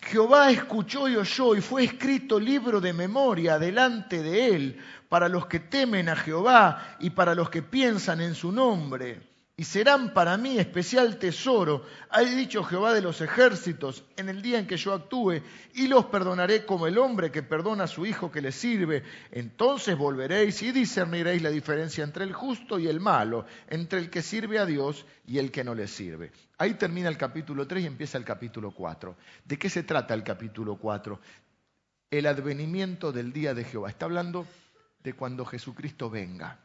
Jehová 0.04 0.50
escuchó 0.50 1.08
y 1.08 1.16
oyó 1.16 1.54
y 1.54 1.60
fue 1.60 1.84
escrito 1.84 2.38
libro 2.38 2.80
de 2.80 2.92
memoria 2.92 3.58
delante 3.58 4.22
de 4.22 4.54
él 4.54 4.80
para 5.08 5.28
los 5.28 5.46
que 5.46 5.60
temen 5.60 6.08
a 6.08 6.16
Jehová 6.16 6.96
y 7.00 7.10
para 7.10 7.34
los 7.34 7.50
que 7.50 7.62
piensan 7.62 8.20
en 8.20 8.34
su 8.34 8.52
nombre. 8.52 9.33
Y 9.56 9.62
serán 9.62 10.12
para 10.12 10.36
mí 10.36 10.58
especial 10.58 11.16
tesoro, 11.16 11.84
ha 12.10 12.22
dicho 12.22 12.64
Jehová 12.64 12.92
de 12.92 13.00
los 13.00 13.20
ejércitos, 13.20 14.04
en 14.16 14.28
el 14.28 14.42
día 14.42 14.58
en 14.58 14.66
que 14.66 14.76
yo 14.76 14.92
actúe, 14.92 15.42
y 15.74 15.86
los 15.86 16.06
perdonaré 16.06 16.66
como 16.66 16.88
el 16.88 16.98
hombre 16.98 17.30
que 17.30 17.44
perdona 17.44 17.84
a 17.84 17.88
su 17.88 18.04
hijo 18.04 18.32
que 18.32 18.40
le 18.40 18.50
sirve. 18.50 19.04
Entonces 19.30 19.96
volveréis 19.96 20.60
y 20.62 20.72
discerniréis 20.72 21.40
la 21.40 21.50
diferencia 21.50 22.02
entre 22.02 22.24
el 22.24 22.32
justo 22.32 22.80
y 22.80 22.88
el 22.88 22.98
malo, 22.98 23.46
entre 23.68 24.00
el 24.00 24.10
que 24.10 24.22
sirve 24.22 24.58
a 24.58 24.66
Dios 24.66 25.06
y 25.24 25.38
el 25.38 25.52
que 25.52 25.62
no 25.62 25.76
le 25.76 25.86
sirve. 25.86 26.32
Ahí 26.58 26.74
termina 26.74 27.08
el 27.08 27.16
capítulo 27.16 27.64
3 27.64 27.84
y 27.84 27.86
empieza 27.86 28.18
el 28.18 28.24
capítulo 28.24 28.72
4. 28.72 29.16
¿De 29.44 29.56
qué 29.56 29.70
se 29.70 29.84
trata 29.84 30.14
el 30.14 30.24
capítulo 30.24 30.76
4? 30.76 31.20
El 32.10 32.26
advenimiento 32.26 33.12
del 33.12 33.32
día 33.32 33.54
de 33.54 33.62
Jehová. 33.62 33.88
Está 33.88 34.06
hablando 34.06 34.48
de 35.04 35.12
cuando 35.12 35.44
Jesucristo 35.44 36.10
venga 36.10 36.63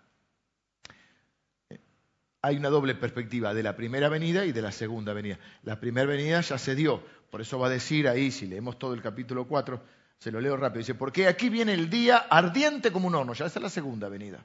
hay 2.41 2.57
una 2.57 2.69
doble 2.69 2.95
perspectiva 2.95 3.53
de 3.53 3.63
la 3.63 3.75
primera 3.75 4.09
venida 4.09 4.45
y 4.45 4.51
de 4.51 4.61
la 4.61 4.71
segunda 4.71 5.13
venida. 5.13 5.37
La 5.63 5.79
primera 5.79 6.07
venida 6.07 6.41
ya 6.41 6.57
se 6.57 6.75
dio, 6.75 7.03
por 7.29 7.41
eso 7.41 7.59
va 7.59 7.67
a 7.67 7.71
decir 7.71 8.07
ahí, 8.07 8.31
si 8.31 8.47
leemos 8.47 8.79
todo 8.79 8.93
el 8.93 9.01
capítulo 9.01 9.47
4, 9.47 9.81
se 10.17 10.31
lo 10.31 10.39
leo 10.39 10.55
rápido, 10.55 10.79
dice, 10.79 10.95
porque 10.95 11.27
aquí 11.27 11.49
viene 11.49 11.73
el 11.73 11.89
día 11.89 12.17
ardiente 12.17 12.91
como 12.91 13.07
un 13.07 13.15
horno, 13.15 13.33
ya 13.33 13.45
esa 13.45 13.59
es 13.59 13.63
la 13.63 13.69
segunda 13.69 14.09
venida. 14.09 14.43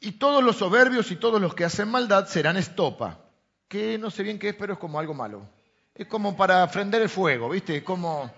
Y 0.00 0.12
todos 0.12 0.42
los 0.42 0.56
soberbios 0.56 1.10
y 1.10 1.16
todos 1.16 1.40
los 1.40 1.54
que 1.54 1.64
hacen 1.64 1.88
maldad 1.88 2.26
serán 2.26 2.56
estopa, 2.56 3.20
que 3.68 3.98
no 3.98 4.10
sé 4.10 4.22
bien 4.22 4.38
qué 4.38 4.50
es, 4.50 4.54
pero 4.54 4.74
es 4.74 4.78
como 4.78 4.98
algo 4.98 5.14
malo. 5.14 5.48
Es 5.94 6.06
como 6.06 6.36
para 6.36 6.68
prender 6.70 7.02
el 7.02 7.08
fuego, 7.08 7.50
¿viste? 7.50 7.76
Es 7.76 7.82
como, 7.82 8.32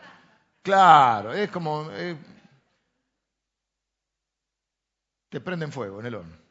claro, 0.62 1.32
es 1.32 1.50
como, 1.50 1.88
eh, 1.92 2.16
te 5.28 5.40
prenden 5.40 5.72
fuego 5.72 6.00
en 6.00 6.06
el 6.06 6.14
horno 6.16 6.43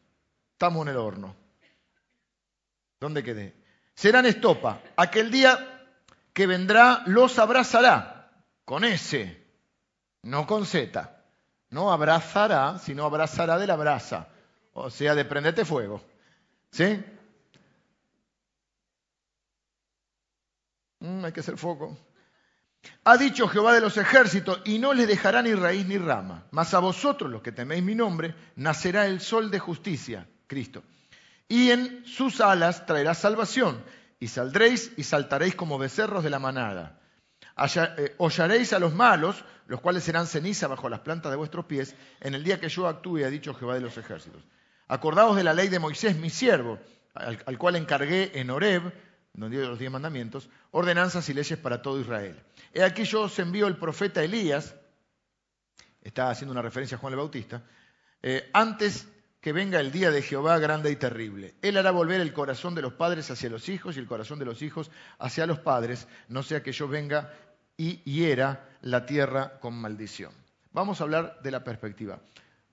estamos 0.64 0.88
en 0.88 0.94
el 0.94 0.98
horno. 0.98 1.36
¿Dónde 2.98 3.22
quedé? 3.22 3.54
Serán 3.96 4.26
estopa. 4.26 4.80
Aquel 4.96 5.30
día 5.30 5.60
que 6.32 6.48
vendrá 6.48 7.04
los 7.06 7.38
abrazará 7.38 8.32
con 8.64 8.86
S, 8.86 9.46
no 10.22 10.48
con 10.48 10.66
Z. 10.66 11.22
No 11.70 11.92
abrazará, 11.92 12.80
sino 12.80 13.04
abrazará 13.04 13.58
de 13.58 13.68
la 13.68 13.76
brasa. 13.76 14.30
O 14.72 14.90
sea, 14.90 15.16
de 15.16 15.26
prendete 15.26 15.66
fuego. 15.66 16.02
¿Sí? 16.72 17.04
Mm, 21.00 21.26
hay 21.26 21.32
que 21.34 21.42
hacer 21.42 21.58
foco. 21.58 21.98
Ha 23.04 23.18
dicho 23.18 23.50
Jehová 23.50 23.74
de 23.74 23.82
los 23.82 23.98
ejércitos, 23.98 24.62
y 24.64 24.80
no 24.80 24.94
le 24.94 25.08
dejará 25.08 25.42
ni 25.42 25.54
raíz 25.56 25.86
ni 25.86 25.98
rama. 25.98 26.46
Mas 26.52 26.74
a 26.74 26.80
vosotros, 26.80 27.30
los 27.30 27.42
que 27.42 27.52
teméis 27.52 27.84
mi 27.84 27.96
nombre, 27.96 28.34
nacerá 28.56 29.08
el 29.08 29.20
sol 29.20 29.52
de 29.52 29.60
justicia 29.60 30.30
Cristo. 30.48 30.84
Y 31.48 31.72
en 31.72 32.06
sus 32.06 32.42
alas 32.42 32.86
traerá 32.86 33.14
salvación, 33.14 33.84
y 34.20 34.28
saldréis 34.28 34.92
y 34.98 35.04
saltaréis 35.04 35.56
como 35.56 35.78
becerros 35.78 36.24
de 36.24 36.30
la 36.30 36.40
manada. 36.40 37.00
Eh, 37.76 38.16
hollaréis 38.18 38.74
a 38.74 38.80
los 38.80 38.94
malos, 38.94 39.44
los 39.68 39.82
cuales 39.82 40.04
serán 40.04 40.28
ceniza 40.28 40.68
bajo 40.68 40.90
las 40.90 41.02
plantas 41.02 41.32
de 41.32 41.36
vuestros 41.36 41.66
pies, 41.66 41.96
en 42.22 42.34
el 42.34 42.44
día 42.44 42.60
que 42.60 42.70
yo 42.70 42.88
actúe, 42.88 43.26
ha 43.26 43.30
dicho 43.30 43.54
Jehová 43.54 43.76
de 43.76 43.82
los 43.82 43.98
ejércitos. 43.98 44.44
Acordaos 44.88 45.36
de 45.36 45.44
la 45.44 45.54
ley 45.54 45.68
de 45.70 45.80
Moisés, 45.80 46.16
mi 46.16 46.30
siervo, 46.30 46.80
al, 47.14 47.58
cual 47.58 47.76
encargué 47.76 48.32
en 48.40 48.50
Horeb, 48.50 48.94
donde 49.34 49.58
dio 49.58 49.70
los 49.70 49.80
diez 49.80 49.92
mandamientos, 49.92 50.50
ordenanzas 50.72 51.28
y 51.30 51.34
leyes 51.34 51.58
para 51.60 51.82
todo 51.82 52.00
Israel. 52.00 52.42
He 52.74 52.84
aquí 52.84 53.04
yo 53.04 53.22
os 53.22 53.40
envío 53.40 53.68
el 53.68 53.78
profeta 53.78 54.24
Elías, 54.24 54.76
está 56.02 56.30
haciendo 56.30 56.52
una 56.52 56.62
referencia 56.62 56.98
a 56.98 57.00
Juan 57.00 57.14
el 57.14 57.18
Bautista, 57.18 57.64
eh, 58.22 58.50
antes 58.54 59.08
que 59.44 59.52
venga 59.52 59.82
el 59.82 59.92
día 59.92 60.10
de 60.10 60.22
Jehová 60.22 60.58
grande 60.58 60.90
y 60.90 60.96
terrible. 60.96 61.54
Él 61.62 61.76
hará 61.76 61.92
volver 61.92 62.22
el 62.22 62.32
corazón 62.32 62.76
de 62.76 62.82
los 62.82 62.94
padres 62.94 63.30
hacia 63.30 63.50
los 63.50 63.68
hijos 63.68 63.98
y 63.98 64.00
el 64.00 64.08
corazón 64.08 64.40
de 64.40 64.46
los 64.46 64.62
hijos 64.62 64.90
hacia 65.20 65.46
los 65.46 65.60
padres, 65.60 66.08
no 66.30 66.44
sea 66.44 66.64
que 66.64 66.72
yo 66.72 66.88
venga 66.88 67.34
y 67.76 67.98
hiera 68.10 68.70
la 68.80 69.06
tierra 69.06 69.60
con 69.60 69.74
maldición. 69.74 70.32
Vamos 70.72 71.02
a 71.02 71.04
hablar 71.04 71.42
de 71.44 71.52
la 71.52 71.62
perspectiva. 71.62 72.22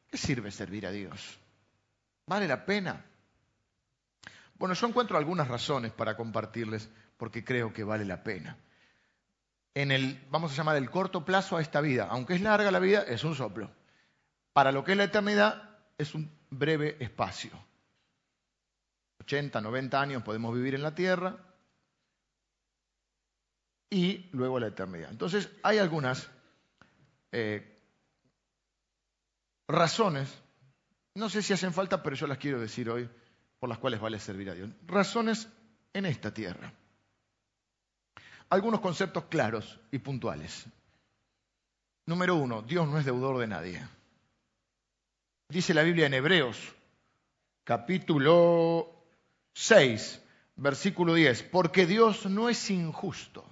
¿Qué 0.06 0.16
sirve 0.16 0.52
servir 0.52 0.86
a 0.86 0.92
Dios? 0.92 1.40
¿Vale 2.26 2.46
la 2.46 2.64
pena? 2.64 3.04
Bueno, 4.54 4.76
yo 4.76 4.86
encuentro 4.86 5.18
algunas 5.18 5.48
razones 5.48 5.90
para 5.90 6.16
compartirles 6.16 6.88
porque 7.16 7.42
creo 7.42 7.72
que 7.72 7.82
vale 7.82 8.04
la 8.04 8.22
pena. 8.22 8.56
En 9.74 9.90
el, 9.90 10.24
vamos 10.30 10.52
a 10.52 10.54
llamar 10.54 10.76
el 10.76 10.88
corto 10.88 11.24
plazo 11.24 11.56
a 11.56 11.62
esta 11.62 11.80
vida, 11.80 12.06
aunque 12.08 12.34
es 12.34 12.42
larga 12.42 12.70
la 12.70 12.78
vida, 12.78 13.02
es 13.02 13.24
un 13.24 13.34
soplo. 13.34 13.72
Para 14.52 14.70
lo 14.70 14.84
que 14.84 14.92
es 14.92 14.98
la 14.98 15.04
eternidad, 15.04 15.68
es 15.98 16.14
un 16.14 16.39
breve 16.50 16.96
espacio. 17.00 17.50
80, 19.20 19.60
90 19.60 20.00
años 20.00 20.22
podemos 20.22 20.54
vivir 20.54 20.74
en 20.74 20.82
la 20.82 20.94
tierra 20.94 21.36
y 23.88 24.28
luego 24.32 24.58
la 24.58 24.68
eternidad. 24.68 25.10
Entonces, 25.10 25.50
hay 25.62 25.78
algunas 25.78 26.28
eh, 27.32 27.80
razones, 29.68 30.32
no 31.14 31.28
sé 31.28 31.42
si 31.42 31.52
hacen 31.52 31.72
falta, 31.72 32.02
pero 32.02 32.16
yo 32.16 32.26
las 32.26 32.38
quiero 32.38 32.60
decir 32.60 32.88
hoy, 32.88 33.08
por 33.58 33.68
las 33.68 33.78
cuales 33.78 34.00
vale 34.00 34.18
servir 34.18 34.50
a 34.50 34.54
Dios. 34.54 34.70
Razones 34.86 35.48
en 35.92 36.06
esta 36.06 36.32
tierra. 36.32 36.72
Algunos 38.48 38.80
conceptos 38.80 39.24
claros 39.26 39.78
y 39.92 39.98
puntuales. 39.98 40.66
Número 42.06 42.34
uno, 42.34 42.62
Dios 42.62 42.88
no 42.88 42.98
es 42.98 43.04
deudor 43.04 43.38
de 43.38 43.46
nadie. 43.46 43.86
Dice 45.50 45.74
la 45.74 45.82
Biblia 45.82 46.06
en 46.06 46.14
Hebreos, 46.14 46.56
capítulo 47.64 48.88
6, 49.52 50.22
versículo 50.54 51.14
10, 51.14 51.42
porque 51.42 51.86
Dios 51.86 52.26
no 52.26 52.48
es 52.48 52.70
injusto 52.70 53.44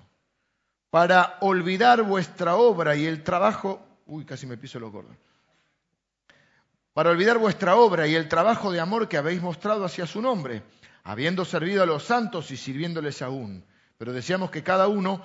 para 0.90 1.38
olvidar 1.40 2.04
vuestra 2.04 2.54
obra 2.54 2.94
y 2.94 3.04
el 3.04 3.24
trabajo, 3.24 3.84
uy, 4.06 4.24
casi 4.24 4.46
me 4.46 4.56
piso 4.56 4.78
lo 4.78 4.92
gordo, 4.92 5.10
para 6.92 7.10
olvidar 7.10 7.38
vuestra 7.38 7.74
obra 7.74 8.06
y 8.06 8.14
el 8.14 8.28
trabajo 8.28 8.70
de 8.70 8.78
amor 8.78 9.08
que 9.08 9.16
habéis 9.16 9.42
mostrado 9.42 9.84
hacia 9.84 10.06
su 10.06 10.22
nombre, 10.22 10.62
habiendo 11.02 11.44
servido 11.44 11.82
a 11.82 11.86
los 11.86 12.04
santos 12.04 12.52
y 12.52 12.56
sirviéndoles 12.56 13.22
aún. 13.22 13.64
Pero 13.96 14.12
deseamos 14.12 14.52
que 14.52 14.62
cada 14.62 14.86
uno 14.86 15.24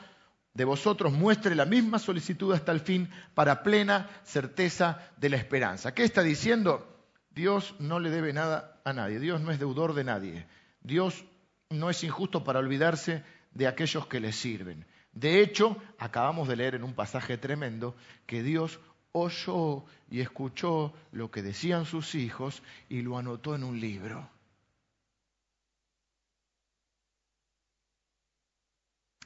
de 0.53 0.65
vosotros 0.65 1.11
muestre 1.11 1.55
la 1.55 1.65
misma 1.65 1.99
solicitud 1.99 2.53
hasta 2.53 2.71
el 2.71 2.79
fin 2.79 3.09
para 3.33 3.63
plena 3.63 4.09
certeza 4.23 4.99
de 5.17 5.29
la 5.29 5.37
esperanza. 5.37 5.93
¿Qué 5.93 6.03
está 6.03 6.21
diciendo? 6.21 6.87
Dios 7.31 7.75
no 7.79 7.99
le 7.99 8.11
debe 8.11 8.33
nada 8.33 8.79
a 8.85 8.93
nadie, 8.93 9.19
Dios 9.19 9.41
no 9.41 9.51
es 9.51 9.59
deudor 9.59 9.93
de 9.93 10.03
nadie, 10.03 10.45
Dios 10.81 11.25
no 11.69 11.89
es 11.89 12.03
injusto 12.03 12.43
para 12.43 12.59
olvidarse 12.59 13.23
de 13.53 13.67
aquellos 13.67 14.05
que 14.07 14.19
le 14.19 14.31
sirven. 14.31 14.85
De 15.11 15.41
hecho, 15.41 15.77
acabamos 15.97 16.47
de 16.47 16.55
leer 16.55 16.75
en 16.75 16.83
un 16.83 16.93
pasaje 16.93 17.37
tremendo 17.37 17.95
que 18.25 18.43
Dios 18.43 18.79
oyó 19.11 19.85
y 20.09 20.21
escuchó 20.21 20.93
lo 21.11 21.31
que 21.31 21.41
decían 21.41 21.85
sus 21.85 22.15
hijos 22.15 22.61
y 22.89 23.01
lo 23.01 23.17
anotó 23.17 23.55
en 23.55 23.63
un 23.63 23.79
libro. 23.79 24.29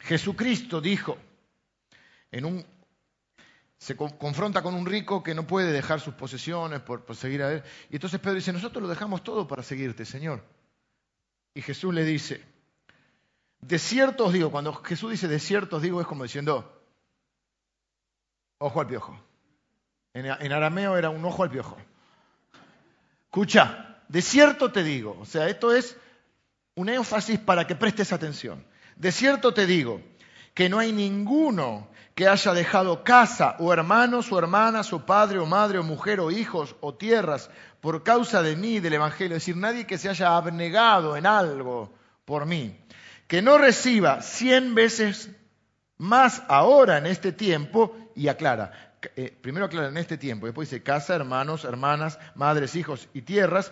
Jesucristo 0.01 0.81
dijo, 0.81 1.17
en 2.31 2.45
un, 2.45 2.65
se 3.77 3.95
confronta 3.95 4.61
con 4.61 4.73
un 4.73 4.85
rico 4.85 5.21
que 5.23 5.35
no 5.35 5.45
puede 5.45 5.71
dejar 5.71 5.99
sus 5.99 6.13
posesiones 6.15 6.81
por, 6.81 7.15
seguir 7.15 7.43
a 7.43 7.53
él. 7.53 7.63
Y 7.89 7.95
entonces 7.95 8.19
Pedro 8.19 8.35
dice, 8.35 8.53
nosotros 8.53 8.81
lo 8.81 8.89
dejamos 8.89 9.23
todo 9.23 9.47
para 9.47 9.63
seguirte, 9.63 10.05
Señor. 10.05 10.43
Y 11.53 11.61
Jesús 11.61 11.93
le 11.93 12.03
dice, 12.03 12.43
de 13.61 13.79
cierto 13.79 14.25
os 14.25 14.33
digo, 14.33 14.51
cuando 14.51 14.73
Jesús 14.73 15.11
dice 15.11 15.27
de 15.27 15.39
cierto 15.39 15.77
os 15.77 15.81
digo 15.81 16.01
es 16.01 16.07
como 16.07 16.23
diciendo, 16.23 16.81
ojo 18.57 18.81
al 18.81 18.87
piojo. 18.87 19.19
En, 20.13 20.25
en 20.25 20.51
arameo 20.51 20.97
era 20.97 21.09
un 21.09 21.23
ojo 21.23 21.43
al 21.43 21.51
piojo. 21.51 21.77
Escucha, 23.25 24.01
de 24.07 24.21
cierto 24.21 24.71
te 24.71 24.83
digo, 24.83 25.17
o 25.19 25.25
sea, 25.25 25.47
esto 25.49 25.73
es 25.73 25.97
un 26.75 26.89
énfasis 26.89 27.39
para 27.39 27.67
que 27.67 27.75
prestes 27.75 28.11
atención. 28.11 28.65
De 28.97 29.11
cierto 29.11 29.53
te 29.53 29.65
digo 29.65 30.01
que 30.53 30.69
no 30.69 30.79
hay 30.79 30.91
ninguno 30.91 31.87
que 32.15 32.27
haya 32.27 32.53
dejado 32.55 33.03
casa 33.03 33.55
o 33.59 33.71
hermanos 33.71 34.31
o 34.31 34.39
hermanas 34.39 34.91
o 34.91 35.05
padre 35.05 35.37
o 35.37 35.45
madre 35.45 35.77
o 35.77 35.83
mujer 35.83 36.19
o 36.19 36.31
hijos 36.31 36.75
o 36.81 36.95
tierras 36.95 37.51
por 37.79 38.01
causa 38.01 38.41
de 38.41 38.55
mí, 38.55 38.79
del 38.79 38.93
Evangelio. 38.93 39.37
Es 39.37 39.43
decir, 39.43 39.55
nadie 39.55 39.85
que 39.85 39.99
se 39.99 40.09
haya 40.09 40.35
abnegado 40.35 41.15
en 41.15 41.27
algo 41.27 41.93
por 42.25 42.47
mí, 42.47 42.75
que 43.27 43.43
no 43.43 43.59
reciba 43.59 44.23
cien 44.23 44.73
veces 44.73 45.29
más 45.97 46.41
ahora 46.47 46.97
en 46.97 47.05
este 47.05 47.31
tiempo 47.31 47.95
y 48.15 48.29
aclara. 48.29 48.95
Eh, 49.15 49.37
primero 49.39 49.67
aclara 49.67 49.89
en 49.89 49.97
este 49.97 50.17
tiempo, 50.17 50.47
después 50.47 50.71
dice 50.71 50.81
casa, 50.81 51.13
hermanos, 51.13 51.65
hermanas, 51.65 52.17
madres, 52.33 52.75
hijos 52.75 53.09
y 53.13 53.21
tierras, 53.21 53.71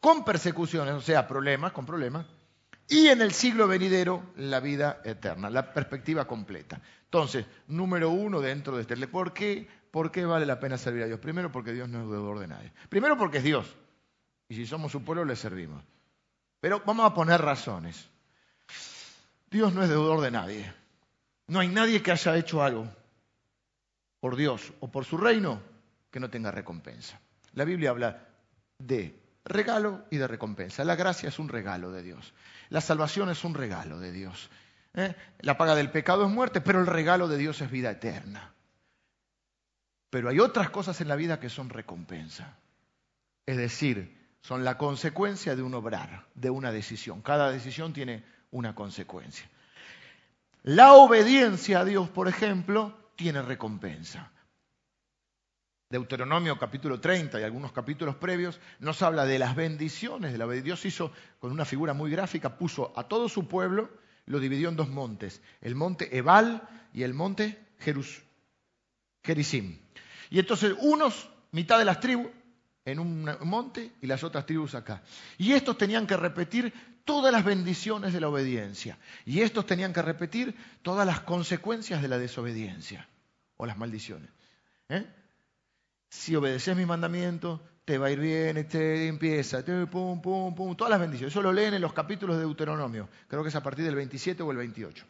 con 0.00 0.24
persecuciones, 0.24 0.94
o 0.94 1.02
sea, 1.02 1.28
problemas, 1.28 1.72
con 1.72 1.84
problemas, 1.84 2.24
y 2.88 3.08
en 3.08 3.20
el 3.20 3.32
siglo 3.32 3.66
venidero 3.66 4.22
la 4.36 4.60
vida 4.60 5.00
eterna, 5.04 5.50
la 5.50 5.72
perspectiva 5.72 6.26
completa. 6.26 6.80
Entonces, 7.04 7.46
número 7.66 8.10
uno 8.10 8.40
dentro 8.40 8.76
de 8.76 8.82
este, 8.82 9.06
¿por 9.08 9.32
qué, 9.32 9.68
¿por 9.90 10.10
qué 10.10 10.24
vale 10.24 10.46
la 10.46 10.60
pena 10.60 10.78
servir 10.78 11.02
a 11.02 11.06
Dios? 11.06 11.18
Primero 11.18 11.50
porque 11.50 11.72
Dios 11.72 11.88
no 11.88 12.02
es 12.02 12.10
deudor 12.10 12.38
de 12.38 12.48
nadie. 12.48 12.72
Primero 12.88 13.16
porque 13.16 13.38
es 13.38 13.44
Dios. 13.44 13.76
Y 14.48 14.54
si 14.54 14.66
somos 14.66 14.92
su 14.92 15.02
pueblo, 15.02 15.24
le 15.24 15.34
servimos. 15.34 15.82
Pero 16.60 16.82
vamos 16.86 17.06
a 17.06 17.14
poner 17.14 17.40
razones. 17.40 18.08
Dios 19.50 19.72
no 19.72 19.82
es 19.82 19.88
deudor 19.88 20.20
de 20.20 20.30
nadie. 20.30 20.72
No 21.48 21.60
hay 21.60 21.68
nadie 21.68 22.02
que 22.02 22.12
haya 22.12 22.36
hecho 22.36 22.62
algo 22.62 22.88
por 24.20 24.36
Dios 24.36 24.72
o 24.80 24.88
por 24.88 25.04
su 25.04 25.16
reino 25.16 25.60
que 26.10 26.20
no 26.20 26.30
tenga 26.30 26.50
recompensa. 26.50 27.20
La 27.54 27.64
Biblia 27.64 27.90
habla 27.90 28.28
de 28.78 29.25
regalo 29.46 30.04
y 30.10 30.18
de 30.18 30.26
recompensa. 30.26 30.84
La 30.84 30.96
gracia 30.96 31.28
es 31.28 31.38
un 31.38 31.48
regalo 31.48 31.92
de 31.92 32.02
Dios. 32.02 32.34
La 32.68 32.80
salvación 32.80 33.30
es 33.30 33.44
un 33.44 33.54
regalo 33.54 33.98
de 33.98 34.12
Dios. 34.12 34.50
¿eh? 34.94 35.14
La 35.40 35.56
paga 35.56 35.74
del 35.74 35.90
pecado 35.90 36.26
es 36.26 36.30
muerte, 36.30 36.60
pero 36.60 36.80
el 36.80 36.86
regalo 36.86 37.28
de 37.28 37.38
Dios 37.38 37.60
es 37.60 37.70
vida 37.70 37.90
eterna. 37.90 38.52
Pero 40.10 40.28
hay 40.28 40.40
otras 40.40 40.70
cosas 40.70 41.00
en 41.00 41.08
la 41.08 41.16
vida 41.16 41.40
que 41.40 41.48
son 41.48 41.70
recompensa. 41.70 42.56
Es 43.46 43.56
decir, 43.56 44.16
son 44.40 44.64
la 44.64 44.76
consecuencia 44.78 45.56
de 45.56 45.62
un 45.62 45.74
obrar, 45.74 46.26
de 46.34 46.50
una 46.50 46.72
decisión. 46.72 47.22
Cada 47.22 47.50
decisión 47.50 47.92
tiene 47.92 48.24
una 48.50 48.74
consecuencia. 48.74 49.48
La 50.62 50.94
obediencia 50.94 51.80
a 51.80 51.84
Dios, 51.84 52.08
por 52.08 52.26
ejemplo, 52.26 52.96
tiene 53.14 53.42
recompensa. 53.42 54.30
Deuteronomio 55.88 56.58
capítulo 56.58 56.98
30 56.98 57.40
y 57.40 57.44
algunos 57.44 57.70
capítulos 57.70 58.16
previos 58.16 58.58
nos 58.80 59.02
habla 59.02 59.24
de 59.24 59.38
las 59.38 59.54
bendiciones 59.54 60.32
de 60.32 60.38
la 60.38 60.48
Dios 60.48 60.84
hizo 60.84 61.12
con 61.38 61.52
una 61.52 61.64
figura 61.64 61.94
muy 61.94 62.10
gráfica, 62.10 62.58
puso 62.58 62.92
a 62.96 63.04
todo 63.04 63.28
su 63.28 63.46
pueblo, 63.46 63.88
lo 64.26 64.40
dividió 64.40 64.68
en 64.68 64.76
dos 64.76 64.88
montes, 64.88 65.40
el 65.60 65.76
monte 65.76 66.16
Ebal 66.16 66.68
y 66.92 67.04
el 67.04 67.14
monte 67.14 67.56
Jerus. 67.78 68.20
Y 70.30 70.40
entonces 70.40 70.74
unos, 70.80 71.28
mitad 71.52 71.78
de 71.78 71.84
las 71.84 72.00
tribus, 72.00 72.28
en 72.84 72.98
un 72.98 73.28
monte 73.42 73.92
y 74.00 74.06
las 74.08 74.24
otras 74.24 74.44
tribus 74.44 74.74
acá. 74.74 75.02
Y 75.38 75.52
estos 75.52 75.78
tenían 75.78 76.06
que 76.06 76.16
repetir 76.16 76.72
todas 77.04 77.32
las 77.32 77.44
bendiciones 77.44 78.12
de 78.12 78.20
la 78.20 78.28
obediencia. 78.28 78.98
Y 79.24 79.40
estos 79.40 79.66
tenían 79.66 79.92
que 79.92 80.02
repetir 80.02 80.56
todas 80.82 81.06
las 81.06 81.20
consecuencias 81.20 82.02
de 82.02 82.08
la 82.08 82.18
desobediencia 82.18 83.08
o 83.56 83.66
las 83.66 83.76
maldiciones. 83.76 84.30
¿Eh? 84.88 85.06
Si 86.08 86.36
obedeces 86.36 86.76
mis 86.76 86.86
mandamientos, 86.86 87.60
te 87.84 87.98
va 87.98 88.08
a 88.08 88.10
ir 88.10 88.18
bien, 88.18 88.56
este, 88.56 89.06
empieza, 89.06 89.64
pum, 89.64 90.20
pum, 90.20 90.54
pum, 90.54 90.76
todas 90.76 90.90
las 90.90 91.00
bendiciones. 91.00 91.32
Eso 91.32 91.40
lo 91.40 91.52
leen 91.52 91.74
en 91.74 91.80
los 91.80 91.92
capítulos 91.92 92.36
de 92.36 92.42
Deuteronomio, 92.42 93.08
creo 93.28 93.42
que 93.42 93.48
es 93.48 93.54
a 93.54 93.62
partir 93.62 93.84
del 93.84 93.94
27 93.94 94.42
o 94.42 94.50
el 94.50 94.56
28. 94.56 95.04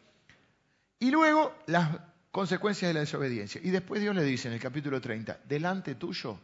Y 0.99 1.11
luego 1.11 1.55
las 1.65 1.99
consecuencias 2.31 2.89
de 2.89 2.93
la 2.93 2.99
desobediencia. 2.99 3.59
Y 3.63 3.71
después 3.71 3.99
Dios 3.99 4.15
le 4.15 4.23
dice 4.23 4.47
en 4.47 4.53
el 4.53 4.59
capítulo 4.59 5.01
30, 5.01 5.39
delante 5.47 5.95
tuyo 5.95 6.39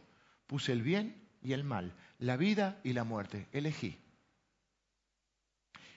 puse 0.48 0.72
el 0.72 0.82
bien 0.82 1.14
y 1.40 1.52
el 1.52 1.62
mal, 1.62 1.94
la 2.18 2.36
vida 2.36 2.80
y 2.82 2.94
la 2.94 3.04
muerte. 3.04 3.46
Elegí. 3.52 3.98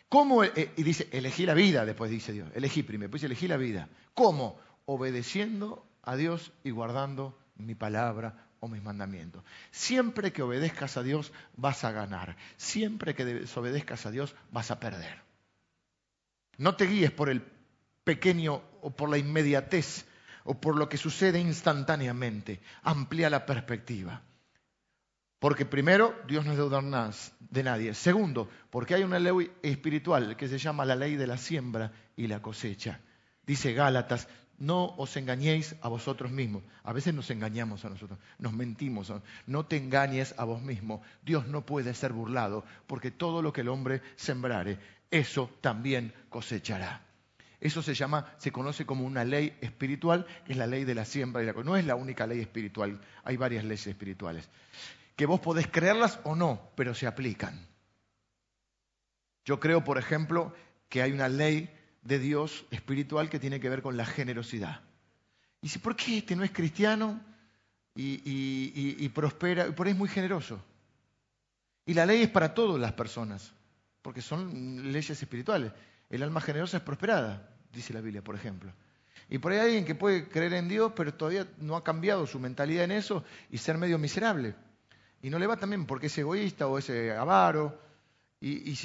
¿Cómo? 0.10 0.44
Eh, 0.44 0.72
y 0.76 0.84
dice, 0.84 1.10
elegí 1.12 1.46
la 1.48 1.56
vida, 1.56 1.84
después 1.84 2.12
dice 2.12 2.32
Dios. 2.32 2.50
Elegí 2.54 2.84
primero, 2.84 3.10
pues 3.10 3.24
elegí 3.24 3.48
la 3.48 3.58
vida. 3.58 3.90
¿Cómo? 4.14 4.60
Obedeciendo 4.86 5.86
a 6.04 6.16
Dios 6.16 6.54
y 6.64 6.70
guardando 6.70 7.38
mi 7.56 7.76
palabra 7.76 8.47
o 8.60 8.68
mis 8.68 8.82
mandamientos. 8.82 9.44
Siempre 9.72 10.32
que 10.32 10.42
obedezcas 10.42 10.98
a 10.98 11.04
Dios 11.04 11.32
vas 11.56 11.84
a 11.84 11.92
ganar. 11.92 12.38
Siempre 12.58 13.16
que 13.16 13.26
desobedezcas 13.26 14.06
a 14.06 14.12
Dios 14.12 14.36
vas 14.52 14.72
a 14.72 14.80
perder. 14.80 15.22
No 16.58 16.76
te 16.76 16.86
guíes 16.86 17.12
por 17.12 17.30
el 17.30 17.44
pequeño 18.04 18.62
o 18.82 18.92
por 18.92 19.10
la 19.10 19.18
inmediatez 19.18 20.06
o 20.44 20.60
por 20.60 20.78
lo 20.78 20.90
que 20.90 20.98
sucede 20.98 21.40
instantáneamente. 21.40 22.60
Amplía 22.84 23.30
la 23.30 23.46
perspectiva. 23.46 24.22
Porque 25.40 25.66
primero, 25.66 26.16
Dios 26.28 26.46
no 26.46 26.52
es 26.52 26.58
deudor 26.58 26.84
de 27.52 27.64
nadie. 27.64 27.94
Segundo, 27.94 28.50
porque 28.72 28.96
hay 28.96 29.04
una 29.04 29.20
ley 29.20 29.52
espiritual 29.62 30.36
que 30.36 30.48
se 30.48 30.58
llama 30.58 30.86
la 30.86 30.96
ley 30.96 31.16
de 31.16 31.28
la 31.28 31.38
siembra 31.38 31.92
y 32.16 32.28
la 32.28 32.42
cosecha. 32.42 33.02
Dice 33.46 33.74
Gálatas, 33.74 34.28
no 34.58 34.96
os 34.98 35.16
engañéis 35.18 35.76
a 35.82 35.88
vosotros 35.88 36.32
mismos. 36.32 36.64
A 36.84 36.94
veces 36.94 37.14
nos 37.14 37.30
engañamos 37.30 37.86
a 37.86 37.90
nosotros, 37.90 38.20
nos 38.40 38.54
mentimos. 38.54 39.12
No 39.46 39.66
te 39.66 39.78
engañes 39.78 40.34
a 40.38 40.44
vos 40.46 40.62
mismo. 40.62 41.02
Dios 41.24 41.48
no 41.48 41.66
puede 41.66 41.94
ser 41.94 42.14
burlado, 42.14 42.66
porque 42.88 43.12
todo 43.12 43.42
lo 43.42 43.54
que 43.54 43.62
el 43.62 43.70
hombre 43.70 44.02
sembrare, 44.16 44.80
eso 45.12 45.50
también 45.62 46.14
cosechará. 46.30 47.02
Eso 47.60 47.82
se 47.82 47.96
llama, 47.96 48.34
se 48.38 48.52
conoce 48.52 48.86
como 48.86 49.04
una 49.06 49.24
ley 49.24 49.58
espiritual, 49.62 50.28
que 50.46 50.52
es 50.52 50.58
la 50.58 50.68
ley 50.68 50.86
de 50.86 50.94
la 50.94 51.06
siembra 51.06 51.42
y 51.42 51.46
la. 51.46 51.54
No 51.54 51.76
es 51.76 51.86
la 51.86 51.96
única 51.96 52.28
ley 52.28 52.40
espiritual, 52.40 53.00
hay 53.24 53.38
varias 53.38 53.64
leyes 53.64 53.88
espirituales 53.88 54.48
que 55.18 55.26
vos 55.26 55.40
podés 55.42 55.68
creerlas 55.68 56.20
o 56.24 56.36
no, 56.36 56.70
pero 56.76 56.94
se 56.94 57.08
aplican. 57.08 57.68
Yo 59.44 59.60
creo, 59.60 59.84
por 59.84 59.98
ejemplo, 59.98 60.54
que 60.90 61.02
hay 61.02 61.12
una 61.12 61.28
ley 61.28 61.70
de 62.08 62.20
Dios 62.20 62.66
espiritual 62.72 63.30
que 63.30 63.38
tiene 63.38 63.60
que 63.60 63.70
ver 63.70 63.82
con 63.82 63.98
la 63.98 64.06
generosidad. 64.06 64.80
Y 65.62 65.68
si, 65.68 65.80
¿por 65.80 65.96
qué 65.96 66.20
este 66.20 66.38
no 66.38 66.44
es 66.46 66.52
cristiano 66.52 67.20
y, 67.94 69.10
prospera? 69.10 69.68
Y 69.68 69.72
por 69.74 69.88
ahí 69.88 69.92
es 69.92 70.00
muy 70.00 70.08
generoso. 70.08 70.64
Y 71.86 71.94
la 71.94 72.06
ley 72.06 72.24
es 72.24 72.30
para 72.30 72.54
todas 72.54 72.80
las 72.80 72.94
personas, 72.94 73.52
porque 74.02 74.22
son 74.22 74.92
leyes 74.92 75.22
espirituales. 75.22 75.74
El 76.10 76.24
alma 76.24 76.40
generosa 76.40 76.78
es 76.78 76.84
prosperada, 76.84 77.50
dice 77.74 77.94
la 77.94 78.00
Biblia, 78.00 78.24
por 78.24 78.36
ejemplo. 78.36 78.72
Y 79.30 79.40
por 79.40 79.52
ahí 79.52 79.58
hay 79.58 79.66
alguien 79.66 79.86
que 79.86 79.96
puede 79.96 80.30
creer 80.30 80.54
en 80.54 80.70
Dios, 80.70 80.94
pero 80.96 81.14
todavía 81.14 81.46
no 81.58 81.76
ha 81.76 81.84
cambiado 81.84 82.26
su 82.26 82.40
mentalidad 82.40 82.86
en 82.86 82.92
eso 82.92 83.26
y 83.52 83.58
ser 83.58 83.78
medio 83.78 83.98
miserable. 83.98 84.56
Y 85.22 85.30
no 85.30 85.40
le 85.40 85.48
va 85.48 85.58
también 85.58 85.86
porque 85.86 86.08
es 86.08 86.18
egoísta 86.18 86.68
o 86.68 86.78
es 86.78 86.90
avaro. 86.90 87.82
Y, 88.40 88.76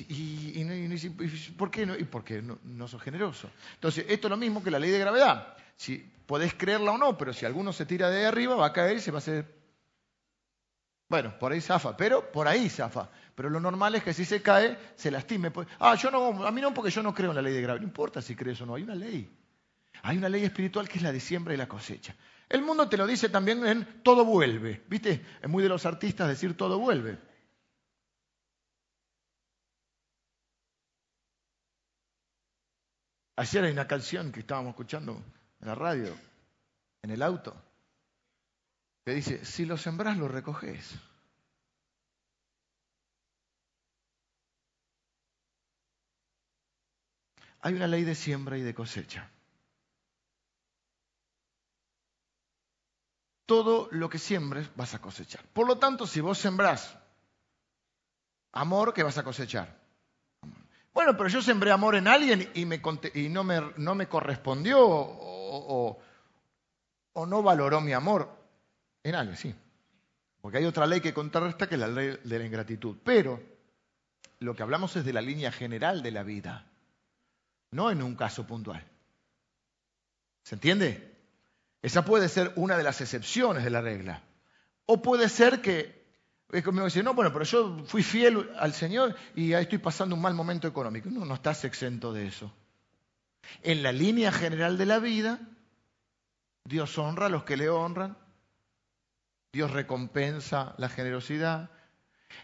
¿Por 1.58 1.70
qué 1.70 1.84
no? 1.84 1.96
Y 1.96 2.04
porque 2.04 2.40
no, 2.40 2.58
no 2.64 2.88
sos 2.88 3.02
generoso. 3.02 3.50
Entonces, 3.74 4.06
esto 4.08 4.28
es 4.28 4.30
lo 4.30 4.36
mismo 4.36 4.62
que 4.62 4.70
la 4.70 4.78
ley 4.78 4.90
de 4.90 4.98
gravedad. 4.98 5.56
Si 5.76 5.98
podés 6.26 6.54
creerla 6.54 6.92
o 6.92 6.98
no, 6.98 7.18
pero 7.18 7.32
si 7.32 7.44
alguno 7.44 7.72
se 7.72 7.84
tira 7.84 8.08
de 8.08 8.24
arriba, 8.24 8.54
va 8.54 8.66
a 8.66 8.72
caer 8.72 8.96
y 8.96 9.00
se 9.00 9.10
va 9.10 9.18
a 9.18 9.18
hacer. 9.18 9.62
Bueno, 11.08 11.38
por 11.38 11.52
ahí 11.52 11.60
zafa, 11.60 11.94
pero 11.94 12.32
por 12.32 12.48
ahí 12.48 12.70
zafa. 12.70 13.10
Pero 13.34 13.50
lo 13.50 13.60
normal 13.60 13.94
es 13.94 14.02
que 14.02 14.14
si 14.14 14.24
se 14.24 14.40
cae, 14.40 14.78
se 14.96 15.10
lastime. 15.10 15.50
Pues, 15.50 15.68
ah, 15.78 15.94
yo 15.96 16.10
no, 16.10 16.46
a 16.46 16.50
mí 16.50 16.60
no, 16.62 16.72
porque 16.72 16.90
yo 16.90 17.02
no 17.02 17.14
creo 17.14 17.30
en 17.30 17.36
la 17.36 17.42
ley 17.42 17.52
de 17.52 17.60
gravedad. 17.60 17.82
No 17.82 17.88
importa 17.88 18.22
si 18.22 18.34
crees 18.34 18.60
o 18.62 18.66
no, 18.66 18.74
hay 18.74 18.82
una 18.84 18.94
ley. 18.94 19.30
Hay 20.02 20.16
una 20.16 20.30
ley 20.30 20.44
espiritual 20.44 20.88
que 20.88 20.96
es 20.96 21.02
la 21.02 21.12
de 21.12 21.20
siembra 21.20 21.52
y 21.52 21.58
la 21.58 21.68
cosecha. 21.68 22.16
El 22.48 22.62
mundo 22.62 22.88
te 22.88 22.96
lo 22.96 23.06
dice 23.06 23.28
también 23.28 23.66
en 23.66 24.02
todo 24.02 24.24
vuelve. 24.24 24.82
¿Viste? 24.88 25.24
Es 25.42 25.48
muy 25.48 25.62
de 25.62 25.68
los 25.68 25.84
artistas 25.84 26.28
decir 26.28 26.56
todo 26.56 26.78
vuelve. 26.78 27.18
Ayer 33.36 33.64
hay 33.64 33.72
una 33.72 33.86
canción 33.86 34.30
que 34.30 34.40
estábamos 34.40 34.70
escuchando 34.70 35.22
en 35.60 35.68
la 35.68 35.74
radio, 35.74 36.14
en 37.02 37.10
el 37.10 37.22
auto, 37.22 37.54
que 39.04 39.14
dice, 39.14 39.44
si 39.44 39.64
lo 39.64 39.76
sembrás, 39.76 40.16
lo 40.18 40.28
recoges. 40.28 40.94
Hay 47.60 47.74
una 47.74 47.86
ley 47.86 48.04
de 48.04 48.14
siembra 48.14 48.58
y 48.58 48.62
de 48.62 48.74
cosecha. 48.74 49.30
todo 53.52 53.88
lo 53.90 54.08
que 54.08 54.18
siembres 54.18 54.70
vas 54.76 54.94
a 54.94 55.02
cosechar. 55.02 55.44
Por 55.52 55.66
lo 55.66 55.76
tanto, 55.76 56.06
si 56.06 56.22
vos 56.22 56.38
sembrás 56.38 56.98
amor, 58.52 58.94
¿qué 58.94 59.02
vas 59.02 59.18
a 59.18 59.24
cosechar? 59.24 59.81
Bueno, 60.92 61.16
pero 61.16 61.28
yo 61.28 61.40
sembré 61.40 61.70
amor 61.70 61.94
en 61.94 62.06
alguien 62.06 62.50
y, 62.54 62.64
no, 63.28 63.44
me, 63.44 64.08
correspondió 64.08 64.78
o, 64.80 65.98
no 67.14 67.42
valoró 67.42 67.80
mi 67.80 67.92
amor. 67.92 68.28
En 69.02 69.14
alguien, 69.14 69.36
sí. 69.36 69.54
Porque 70.40 70.58
hay 70.58 70.64
otra 70.64 70.86
ley 70.86 71.00
que 71.00 71.14
contrarresta 71.14 71.68
que 71.68 71.76
es 71.76 71.80
la 71.80 71.88
ley 71.88 72.18
de 72.22 72.38
la 72.38 72.44
ingratitud. 72.44 72.96
Pero 73.02 73.40
lo 74.40 74.54
que 74.54 74.62
hablamos 74.62 74.94
es 74.96 75.04
de 75.04 75.12
la 75.12 75.22
línea 75.22 75.50
general 75.50 76.02
de 76.02 76.10
la 76.10 76.22
vida, 76.22 76.66
no 77.70 77.90
en 77.90 78.02
un 78.02 78.14
caso 78.14 78.46
puntual. 78.46 78.84
¿Se 80.42 80.56
entiende? 80.56 81.12
Esa 81.80 82.04
puede 82.04 82.28
ser 82.28 82.52
una 82.56 82.76
de 82.76 82.82
las 82.82 83.00
excepciones 83.00 83.64
de 83.64 83.70
la 83.70 83.80
regla. 83.80 84.22
O 84.86 85.00
puede 85.00 85.28
ser 85.28 85.62
que, 85.62 86.01
es 86.52 86.62
como 86.62 86.84
decir, 86.84 87.02
no, 87.02 87.14
bueno, 87.14 87.32
pero 87.32 87.46
yo 87.46 87.82
fui 87.86 88.02
fiel 88.02 88.50
al 88.58 88.74
Señor 88.74 89.16
y 89.34 89.54
estoy 89.54 89.78
pasando 89.78 90.14
un 90.14 90.20
mal 90.20 90.34
momento 90.34 90.68
económico. 90.68 91.08
No, 91.10 91.24
no 91.24 91.34
estás 91.34 91.64
exento 91.64 92.12
de 92.12 92.26
eso. 92.26 92.52
En 93.62 93.82
la 93.82 93.90
línea 93.90 94.30
general 94.30 94.76
de 94.76 94.84
la 94.84 94.98
vida, 94.98 95.40
Dios 96.64 96.96
honra 96.98 97.26
a 97.26 97.28
los 97.30 97.44
que 97.44 97.56
le 97.56 97.70
honran, 97.70 98.18
Dios 99.52 99.70
recompensa 99.70 100.74
la 100.76 100.90
generosidad. 100.90 101.70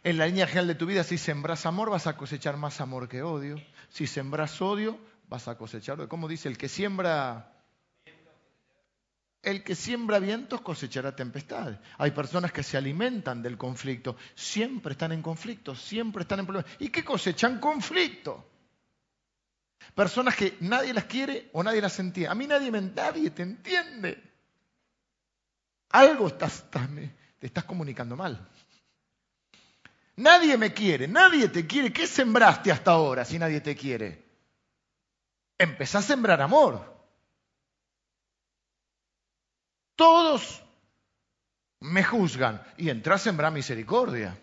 En 0.02 0.16
la 0.16 0.26
línea 0.26 0.46
general 0.46 0.68
de 0.68 0.74
tu 0.74 0.86
vida, 0.86 1.04
si 1.04 1.18
sembras 1.18 1.66
amor, 1.66 1.90
vas 1.90 2.06
a 2.06 2.16
cosechar 2.16 2.56
más 2.56 2.80
amor 2.80 3.08
que 3.08 3.22
odio. 3.22 3.56
Si 3.90 4.06
sembras 4.06 4.60
odio, 4.62 4.98
vas 5.28 5.48
a 5.48 5.58
cosechar, 5.58 6.08
como 6.08 6.28
dice, 6.28 6.48
el 6.48 6.56
que 6.56 6.68
siembra 6.68 7.57
el 9.50 9.64
que 9.64 9.74
siembra 9.74 10.18
vientos 10.18 10.60
cosechará 10.60 11.16
tempestades. 11.16 11.78
Hay 11.96 12.10
personas 12.10 12.52
que 12.52 12.62
se 12.62 12.76
alimentan 12.76 13.42
del 13.42 13.56
conflicto, 13.56 14.16
siempre 14.34 14.92
están 14.92 15.12
en 15.12 15.22
conflicto, 15.22 15.74
siempre 15.74 16.22
están 16.22 16.40
en 16.40 16.46
problemas. 16.46 16.70
¿Y 16.78 16.90
qué 16.90 17.02
cosechan? 17.02 17.58
Conflicto. 17.58 18.46
Personas 19.94 20.36
que 20.36 20.58
nadie 20.60 20.92
las 20.92 21.04
quiere 21.04 21.48
o 21.54 21.62
nadie 21.62 21.80
las 21.80 21.98
entiende. 21.98 22.30
A 22.30 22.34
mí 22.34 22.46
nadie, 22.46 22.70
me, 22.70 22.82
nadie 22.82 23.30
te 23.30 23.42
entiende. 23.42 24.22
Algo 25.90 26.30
te 26.34 26.46
estás 27.40 27.64
comunicando 27.64 28.16
mal. 28.16 28.46
Nadie 30.16 30.58
me 30.58 30.74
quiere, 30.74 31.08
nadie 31.08 31.48
te 31.48 31.66
quiere. 31.66 31.90
¿Qué 31.90 32.06
sembraste 32.06 32.70
hasta 32.70 32.90
ahora 32.90 33.24
si 33.24 33.38
nadie 33.38 33.62
te 33.62 33.74
quiere? 33.74 34.26
Empezá 35.56 36.00
a 36.00 36.02
sembrar 36.02 36.42
amor. 36.42 36.97
Todos 39.98 40.62
me 41.80 42.04
juzgan 42.04 42.62
y 42.76 42.88
entrás 42.88 43.20
a 43.22 43.24
sembrar 43.24 43.52
misericordia. 43.52 44.38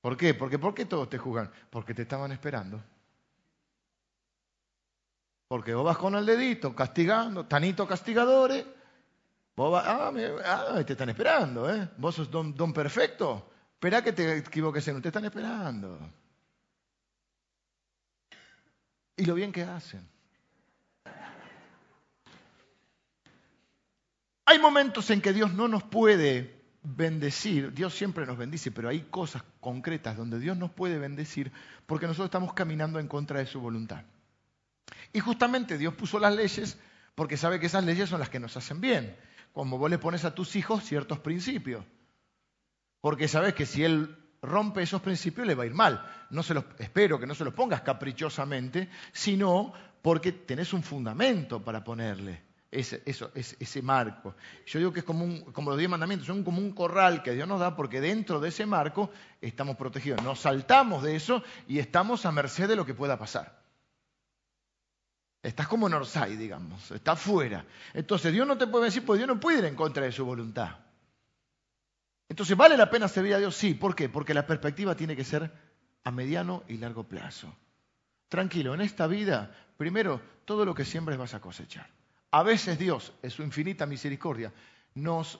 ¿Por 0.00 0.16
qué? 0.16 0.34
Porque 0.34 0.58
¿por 0.58 0.74
qué 0.74 0.86
todos 0.86 1.08
te 1.08 1.18
juzgan? 1.18 1.48
Porque 1.70 1.94
te 1.94 2.02
estaban 2.02 2.32
esperando. 2.32 2.82
Porque 5.46 5.72
vos 5.72 5.84
vas 5.84 5.98
con 5.98 6.16
el 6.16 6.26
dedito 6.26 6.74
castigando, 6.74 7.46
tanito 7.46 7.86
castigadores. 7.86 8.66
Vos 9.54 9.70
vas, 9.70 9.84
ah, 9.86 10.12
ah, 10.46 10.82
te 10.84 10.94
están 10.94 11.10
esperando, 11.10 11.72
¿eh? 11.72 11.88
Vos 11.96 12.16
sos 12.16 12.28
don, 12.28 12.56
don 12.56 12.72
perfecto. 12.72 13.52
Espera 13.74 14.02
que 14.02 14.12
te 14.12 14.38
equivoques 14.38 14.88
en, 14.88 15.00
te 15.00 15.10
están 15.10 15.26
esperando. 15.26 15.96
Y 19.16 19.24
lo 19.26 19.34
bien 19.34 19.52
que 19.52 19.62
hacen. 19.62 20.04
Momentos 24.62 25.10
en 25.10 25.20
que 25.20 25.32
Dios 25.32 25.52
no 25.52 25.68
nos 25.68 25.82
puede 25.82 26.62
bendecir, 26.82 27.72
Dios 27.74 27.94
siempre 27.94 28.24
nos 28.24 28.38
bendice, 28.38 28.70
pero 28.70 28.88
hay 28.88 29.02
cosas 29.02 29.42
concretas 29.60 30.16
donde 30.16 30.38
Dios 30.38 30.56
nos 30.56 30.70
puede 30.70 30.98
bendecir 30.98 31.52
porque 31.86 32.06
nosotros 32.06 32.26
estamos 32.26 32.54
caminando 32.54 32.98
en 32.98 33.08
contra 33.08 33.40
de 33.40 33.46
su 33.46 33.60
voluntad. 33.60 34.04
Y 35.12 35.20
justamente 35.20 35.76
Dios 35.76 35.94
puso 35.94 36.18
las 36.18 36.34
leyes 36.34 36.78
porque 37.14 37.36
sabe 37.36 37.60
que 37.60 37.66
esas 37.66 37.84
leyes 37.84 38.08
son 38.08 38.20
las 38.20 38.30
que 38.30 38.40
nos 38.40 38.56
hacen 38.56 38.80
bien, 38.80 39.14
como 39.52 39.76
vos 39.76 39.90
le 39.90 39.98
pones 39.98 40.24
a 40.24 40.34
tus 40.34 40.56
hijos 40.56 40.82
ciertos 40.84 41.18
principios 41.18 41.84
porque 43.02 43.26
sabes 43.26 43.52
que 43.54 43.66
si 43.66 43.84
él 43.84 44.16
rompe 44.40 44.80
esos 44.80 45.02
principios 45.02 45.46
le 45.46 45.56
va 45.56 45.64
a 45.64 45.66
ir 45.66 45.74
mal. 45.74 46.06
No 46.30 46.42
se 46.42 46.54
los, 46.54 46.64
espero 46.78 47.18
que 47.18 47.26
no 47.26 47.34
se 47.34 47.44
los 47.44 47.52
pongas 47.52 47.82
caprichosamente, 47.82 48.88
sino 49.12 49.72
porque 50.00 50.32
tenés 50.32 50.72
un 50.72 50.84
fundamento 50.84 51.62
para 51.62 51.82
ponerle 51.82 52.51
ese, 52.72 53.02
ese, 53.04 53.82
marco. 53.82 54.34
Yo 54.64 54.78
digo 54.78 54.92
que 54.92 55.00
es 55.00 55.04
como, 55.04 55.26
los 55.26 55.78
diez 55.78 55.90
mandamientos, 55.90 56.26
son 56.26 56.42
como 56.42 56.58
un 56.58 56.72
corral 56.72 57.22
que 57.22 57.32
Dios 57.32 57.46
nos 57.46 57.60
da 57.60 57.76
porque 57.76 58.00
dentro 58.00 58.40
de 58.40 58.48
ese 58.48 58.64
marco 58.64 59.10
estamos 59.42 59.76
protegidos. 59.76 60.22
Nos 60.22 60.40
saltamos 60.40 61.02
de 61.02 61.14
eso 61.14 61.44
y 61.68 61.78
estamos 61.78 62.24
a 62.24 62.32
merced 62.32 62.66
de 62.68 62.76
lo 62.76 62.86
que 62.86 62.94
pueda 62.94 63.18
pasar. 63.18 63.60
Estás 65.42 65.68
como 65.68 65.86
en 65.86 65.94
Orsay, 65.94 66.36
digamos, 66.36 66.90
estás 66.92 67.20
fuera. 67.20 67.66
Entonces 67.92 68.32
Dios 68.32 68.46
no 68.46 68.56
te 68.56 68.66
puede 68.66 68.86
decir, 68.86 69.04
pues 69.04 69.18
Dios 69.18 69.28
no 69.28 69.38
puede 69.38 69.58
ir 69.58 69.64
en 69.66 69.74
contra 69.74 70.04
de 70.04 70.12
su 70.12 70.24
voluntad. 70.24 70.78
Entonces, 72.30 72.56
¿vale 72.56 72.78
la 72.78 72.88
pena 72.88 73.06
servir 73.06 73.34
a 73.34 73.38
Dios? 73.38 73.54
Sí. 73.54 73.74
¿Por 73.74 73.94
qué? 73.94 74.08
Porque 74.08 74.32
la 74.32 74.46
perspectiva 74.46 74.94
tiene 74.94 75.14
que 75.14 75.24
ser 75.24 75.52
a 76.04 76.10
mediano 76.10 76.62
y 76.68 76.78
largo 76.78 77.04
plazo. 77.04 77.54
Tranquilo, 78.28 78.72
en 78.72 78.80
esta 78.80 79.06
vida, 79.06 79.54
primero, 79.76 80.22
todo 80.46 80.64
lo 80.64 80.74
que 80.74 80.86
siembres 80.86 81.18
vas 81.18 81.34
a 81.34 81.40
cosechar. 81.40 81.90
A 82.32 82.42
veces 82.42 82.78
Dios, 82.78 83.12
en 83.22 83.30
su 83.30 83.42
infinita 83.42 83.86
misericordia, 83.86 84.52
nos 84.94 85.38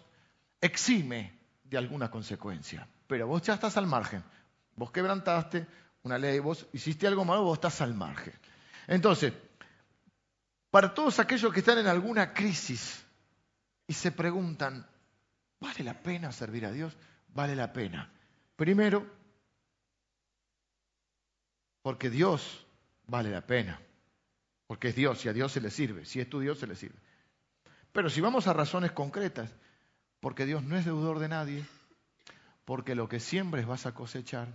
exime 0.60 1.32
de 1.64 1.78
alguna 1.78 2.10
consecuencia. 2.10 2.86
Pero 3.06 3.26
vos 3.26 3.42
ya 3.42 3.54
estás 3.54 3.76
al 3.76 3.86
margen. 3.86 4.22
Vos 4.76 4.90
quebrantaste 4.90 5.66
una 6.04 6.18
ley, 6.18 6.38
vos 6.38 6.66
hiciste 6.72 7.06
algo 7.06 7.24
malo, 7.24 7.42
vos 7.42 7.56
estás 7.56 7.80
al 7.80 7.94
margen. 7.94 8.34
Entonces, 8.86 9.32
para 10.70 10.94
todos 10.94 11.18
aquellos 11.18 11.52
que 11.52 11.60
están 11.60 11.78
en 11.78 11.86
alguna 11.86 12.32
crisis 12.32 13.04
y 13.86 13.92
se 13.92 14.12
preguntan, 14.12 14.86
¿Vale 15.62 15.84
la 15.84 15.94
pena 15.94 16.32
servir 16.32 16.66
a 16.66 16.72
Dios? 16.72 16.96
Vale 17.28 17.54
la 17.54 17.72
pena. 17.72 18.10
Primero, 18.56 19.06
porque 21.82 22.10
Dios 22.10 22.66
vale 23.06 23.30
la 23.30 23.46
pena. 23.46 23.80
Porque 24.72 24.88
es 24.88 24.96
Dios 24.96 25.22
y 25.26 25.28
a 25.28 25.34
Dios 25.34 25.52
se 25.52 25.60
le 25.60 25.70
sirve. 25.70 26.06
Si 26.06 26.18
es 26.18 26.30
tu 26.30 26.40
Dios, 26.40 26.58
se 26.58 26.66
le 26.66 26.74
sirve. 26.74 26.98
Pero 27.92 28.08
si 28.08 28.22
vamos 28.22 28.46
a 28.46 28.54
razones 28.54 28.92
concretas, 28.92 29.54
porque 30.18 30.46
Dios 30.46 30.62
no 30.62 30.78
es 30.78 30.86
deudor 30.86 31.18
de 31.18 31.28
nadie, 31.28 31.66
porque 32.64 32.94
lo 32.94 33.06
que 33.06 33.20
siembres 33.20 33.66
vas 33.66 33.84
a 33.84 33.92
cosechar, 33.92 34.48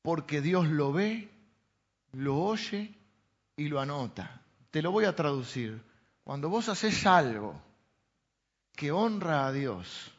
porque 0.00 0.40
Dios 0.40 0.66
lo 0.66 0.94
ve, 0.94 1.28
lo 2.12 2.38
oye 2.38 2.94
y 3.56 3.68
lo 3.68 3.78
anota. 3.78 4.40
Te 4.70 4.80
lo 4.80 4.92
voy 4.92 5.04
a 5.04 5.14
traducir. 5.14 5.78
Cuando 6.24 6.48
vos 6.48 6.70
haces 6.70 7.04
algo 7.04 7.60
que 8.74 8.92
honra 8.92 9.46
a 9.46 9.52
Dios, 9.52 10.10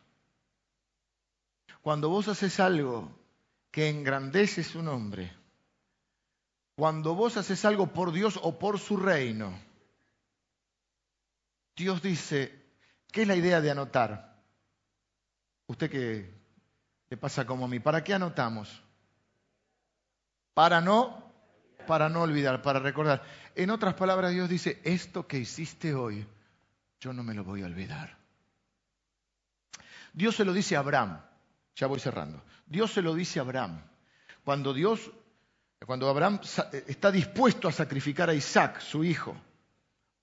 cuando 1.81 2.09
vos 2.09 2.27
haces 2.27 2.59
algo 2.59 3.11
que 3.71 3.89
engrandece 3.89 4.63
su 4.63 4.83
nombre, 4.83 5.41
cuando 6.75 7.15
vos 7.15 7.37
haces 7.37 7.63
algo 7.65 7.87
por 7.87 8.11
Dios 8.11 8.39
o 8.41 8.57
por 8.57 8.79
su 8.79 8.97
reino, 8.97 9.53
Dios 11.75 12.01
dice, 12.01 12.53
¿qué 13.11 13.23
es 13.23 13.27
la 13.27 13.35
idea 13.35 13.61
de 13.61 13.71
anotar? 13.71 14.41
Usted 15.67 15.89
que 15.89 16.33
le 17.09 17.17
pasa 17.17 17.45
como 17.45 17.65
a 17.65 17.67
mí, 17.67 17.79
¿para 17.79 18.03
qué 18.03 18.13
anotamos? 18.13 18.81
Para 20.53 20.81
no, 20.81 21.31
para 21.87 22.09
no 22.09 22.21
olvidar, 22.21 22.61
para 22.61 22.79
recordar. 22.79 23.23
En 23.55 23.69
otras 23.69 23.93
palabras, 23.95 24.31
Dios 24.31 24.49
dice, 24.49 24.81
esto 24.83 25.27
que 25.27 25.39
hiciste 25.39 25.93
hoy, 25.93 26.25
yo 26.99 27.13
no 27.13 27.23
me 27.23 27.33
lo 27.33 27.43
voy 27.43 27.63
a 27.63 27.65
olvidar. 27.65 28.17
Dios 30.13 30.35
se 30.35 30.45
lo 30.45 30.53
dice 30.53 30.75
a 30.75 30.79
Abraham, 30.79 31.21
ya 31.75 31.87
voy 31.87 31.99
cerrando. 31.99 32.43
Dios 32.65 32.93
se 32.93 33.01
lo 33.01 33.15
dice 33.15 33.39
a 33.39 33.43
Abraham. 33.43 33.81
Cuando 34.43 34.73
Dios, 34.73 35.11
cuando 35.85 36.09
Abraham 36.09 36.39
está 36.87 37.11
dispuesto 37.11 37.67
a 37.67 37.71
sacrificar 37.71 38.29
a 38.29 38.33
Isaac, 38.33 38.79
su 38.79 39.03
hijo, 39.03 39.35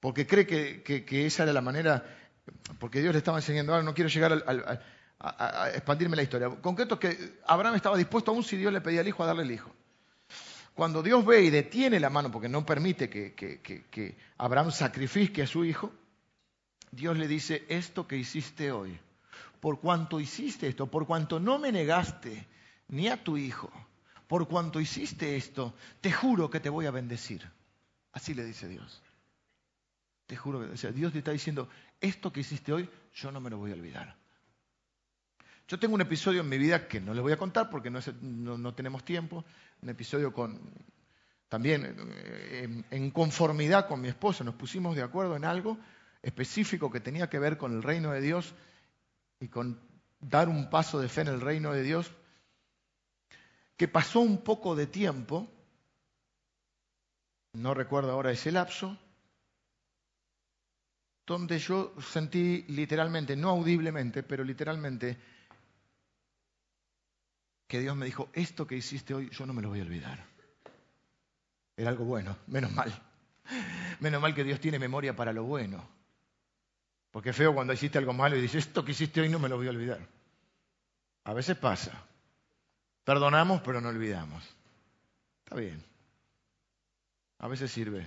porque 0.00 0.26
cree 0.26 0.46
que, 0.46 1.26
esa 1.26 1.42
era 1.42 1.52
la 1.52 1.60
manera, 1.60 2.04
porque 2.78 3.00
Dios 3.00 3.12
le 3.12 3.18
estaba 3.18 3.38
enseñando, 3.38 3.72
ahora 3.72 3.84
no 3.84 3.94
quiero 3.94 4.08
llegar 4.08 4.32
a, 4.32 4.80
a, 5.18 5.70
expandirme 5.70 6.16
la 6.16 6.22
historia. 6.22 6.48
Concreto 6.48 6.94
es 6.94 7.00
que 7.00 7.38
Abraham 7.46 7.74
estaba 7.74 7.96
dispuesto, 7.96 8.30
aún 8.30 8.42
si 8.42 8.56
Dios 8.56 8.72
le 8.72 8.80
pedía 8.80 9.00
al 9.00 9.08
hijo, 9.08 9.22
a 9.22 9.26
darle 9.26 9.42
el 9.42 9.50
hijo. 9.50 9.70
Cuando 10.74 11.02
Dios 11.02 11.24
ve 11.26 11.42
y 11.42 11.50
detiene 11.50 12.00
la 12.00 12.08
mano, 12.08 12.30
porque 12.30 12.48
no 12.48 12.64
permite 12.64 13.10
que, 13.10 14.16
Abraham 14.38 14.70
sacrifique 14.70 15.42
a 15.42 15.46
su 15.46 15.64
hijo, 15.64 15.92
Dios 16.90 17.18
le 17.18 17.28
dice, 17.28 17.66
esto 17.68 18.06
que 18.06 18.16
hiciste 18.16 18.72
hoy, 18.72 18.98
por 19.60 19.80
cuanto 19.80 20.20
hiciste 20.20 20.68
esto, 20.68 20.86
por 20.86 21.06
cuanto 21.06 21.38
no 21.38 21.58
me 21.58 21.70
negaste 21.70 22.46
ni 22.88 23.08
a 23.08 23.22
tu 23.22 23.36
hijo, 23.36 23.70
por 24.30 24.46
cuanto 24.46 24.80
hiciste 24.80 25.34
esto, 25.34 25.74
te 26.00 26.12
juro 26.12 26.48
que 26.48 26.60
te 26.60 26.68
voy 26.68 26.86
a 26.86 26.92
bendecir. 26.92 27.50
Así 28.12 28.32
le 28.32 28.44
dice 28.44 28.68
Dios. 28.68 29.02
Te 30.28 30.36
juro 30.36 30.60
que 30.60 30.92
Dios 30.92 31.12
te 31.12 31.18
está 31.18 31.32
diciendo, 31.32 31.68
esto 32.00 32.32
que 32.32 32.38
hiciste 32.38 32.72
hoy, 32.72 32.88
yo 33.12 33.32
no 33.32 33.40
me 33.40 33.50
lo 33.50 33.58
voy 33.58 33.72
a 33.72 33.74
olvidar. 33.74 34.16
Yo 35.66 35.80
tengo 35.80 35.96
un 35.96 36.00
episodio 36.00 36.42
en 36.42 36.48
mi 36.48 36.58
vida 36.58 36.86
que 36.86 37.00
no 37.00 37.12
les 37.12 37.22
voy 37.22 37.32
a 37.32 37.38
contar 37.38 37.70
porque 37.70 37.90
no, 37.90 38.72
tenemos 38.72 39.04
tiempo, 39.04 39.44
un 39.82 39.88
episodio 39.88 40.32
con, 40.32 40.60
también 41.48 41.96
eh, 41.98 42.84
en, 42.88 43.10
conformidad 43.10 43.88
con 43.88 44.00
mi 44.00 44.06
esposa, 44.06 44.44
nos 44.44 44.54
pusimos 44.54 44.94
de 44.94 45.02
acuerdo 45.02 45.34
en 45.34 45.44
algo 45.44 45.76
específico 46.22 46.88
que 46.92 47.00
tenía 47.00 47.28
que 47.28 47.40
ver 47.40 47.58
con 47.58 47.72
el 47.72 47.82
reino 47.82 48.12
de 48.12 48.20
Dios 48.20 48.54
y 49.40 49.48
con 49.48 49.80
dar 50.20 50.48
un 50.48 50.70
paso 50.70 51.00
de 51.00 51.08
fe 51.08 51.22
en 51.22 51.28
el 51.28 51.40
reino 51.40 51.72
de 51.72 51.82
Dios, 51.82 52.12
que 53.80 53.88
pasó 53.88 54.20
un 54.20 54.44
poco 54.44 54.76
de 54.76 54.88
tiempo, 54.88 55.48
no 57.54 57.72
recuerdo 57.72 58.12
ahora 58.12 58.30
ese 58.30 58.52
lapso, 58.52 58.94
donde 61.26 61.58
yo 61.58 61.94
sentí 61.98 62.66
literalmente, 62.68 63.36
no 63.36 63.48
audiblemente, 63.48 64.22
pero 64.22 64.44
literalmente, 64.44 65.16
que 67.66 67.80
Dios 67.80 67.96
me 67.96 68.04
dijo, 68.04 68.28
esto 68.34 68.66
que 68.66 68.76
hiciste 68.76 69.14
hoy 69.14 69.30
yo 69.30 69.46
no 69.46 69.54
me 69.54 69.62
lo 69.62 69.70
voy 69.70 69.80
a 69.80 69.84
olvidar. 69.84 70.26
Era 71.74 71.88
algo 71.88 72.04
bueno, 72.04 72.36
menos 72.48 72.72
mal. 72.72 72.92
Menos 74.00 74.20
mal 74.20 74.34
que 74.34 74.44
Dios 74.44 74.60
tiene 74.60 74.78
memoria 74.78 75.16
para 75.16 75.32
lo 75.32 75.44
bueno. 75.44 75.88
Porque 77.10 77.30
es 77.30 77.36
feo 77.36 77.54
cuando 77.54 77.72
hiciste 77.72 77.96
algo 77.96 78.12
malo 78.12 78.36
y 78.36 78.42
dices, 78.42 78.66
esto 78.66 78.84
que 78.84 78.92
hiciste 78.92 79.22
hoy 79.22 79.30
no 79.30 79.38
me 79.38 79.48
lo 79.48 79.56
voy 79.56 79.68
a 79.68 79.70
olvidar. 79.70 80.06
A 81.24 81.32
veces 81.32 81.56
pasa. 81.56 82.09
Perdonamos, 83.10 83.60
pero 83.62 83.80
no 83.80 83.88
olvidamos. 83.88 84.44
Está 85.44 85.56
bien. 85.56 85.84
A 87.40 87.48
veces 87.48 87.72
sirve. 87.72 88.06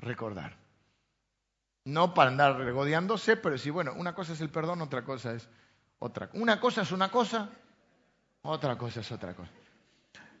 recordar. 0.00 0.56
No 1.84 2.14
para 2.14 2.30
andar 2.30 2.56
regodeándose, 2.56 3.36
pero 3.36 3.56
sí, 3.56 3.70
bueno, 3.70 3.92
una 3.94 4.12
cosa 4.12 4.32
es 4.32 4.40
el 4.40 4.48
perdón, 4.50 4.82
otra 4.82 5.04
cosa 5.04 5.34
es 5.34 5.48
otra. 6.00 6.30
Una 6.32 6.58
cosa 6.58 6.82
es 6.82 6.90
una 6.90 7.12
cosa, 7.12 7.48
otra 8.42 8.76
cosa 8.76 8.98
es 8.98 9.12
otra 9.12 9.34
cosa. 9.34 9.52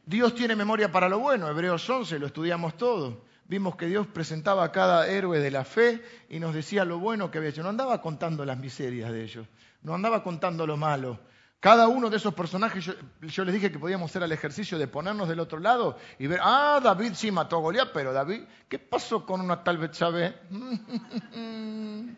Dios 0.04 0.34
tiene 0.34 0.56
memoria 0.56 0.90
para 0.90 1.08
lo 1.08 1.20
bueno, 1.20 1.48
Hebreos 1.48 1.88
11, 1.88 2.18
lo 2.18 2.26
estudiamos 2.26 2.76
todo. 2.76 3.26
Vimos 3.44 3.76
que 3.76 3.86
Dios 3.86 4.08
presentaba 4.08 4.64
a 4.64 4.72
cada 4.72 5.06
héroe 5.06 5.38
de 5.38 5.52
la 5.52 5.64
fe 5.64 6.02
y 6.28 6.40
nos 6.40 6.52
decía 6.52 6.84
lo 6.84 6.98
bueno 6.98 7.30
que 7.30 7.38
había 7.38 7.50
hecho. 7.50 7.62
No 7.62 7.68
andaba 7.68 8.02
contando 8.02 8.44
las 8.44 8.58
miserias 8.58 9.12
de 9.12 9.22
ellos, 9.22 9.46
no 9.82 9.94
andaba 9.94 10.24
contando 10.24 10.66
lo 10.66 10.76
malo. 10.76 11.20
Cada 11.60 11.88
uno 11.88 12.08
de 12.08 12.16
esos 12.16 12.32
personajes, 12.32 12.90
yo, 13.20 13.44
les 13.44 13.54
dije 13.54 13.70
que 13.70 13.78
podíamos 13.78 14.10
hacer 14.10 14.22
el 14.22 14.32
ejercicio 14.32 14.78
de 14.78 14.88
ponernos 14.88 15.28
del 15.28 15.40
otro 15.40 15.58
lado 15.60 15.98
y 16.18 16.26
ver, 16.26 16.40
ah, 16.42 16.80
David 16.82 17.12
sí 17.14 17.30
mató 17.30 17.58
a 17.58 17.60
Goliat, 17.60 17.90
pero 17.92 18.14
David, 18.14 18.44
¿qué 18.66 18.78
pasó 18.78 19.26
con 19.26 19.42
una 19.42 19.62
tal 19.62 19.76
Betsabé? 19.76 20.38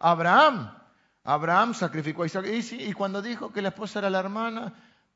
Abraham, 0.00 0.76
Abraham 1.22 1.74
sacrificó 1.74 2.24
a 2.24 2.26
Isaac. 2.26 2.46
Y, 2.48 2.92
cuando 2.92 3.22
dijo 3.22 3.52
que 3.52 3.62
la 3.62 3.68
esposa 3.68 4.00
era 4.00 4.10
la 4.10 4.18
hermana, 4.18 4.74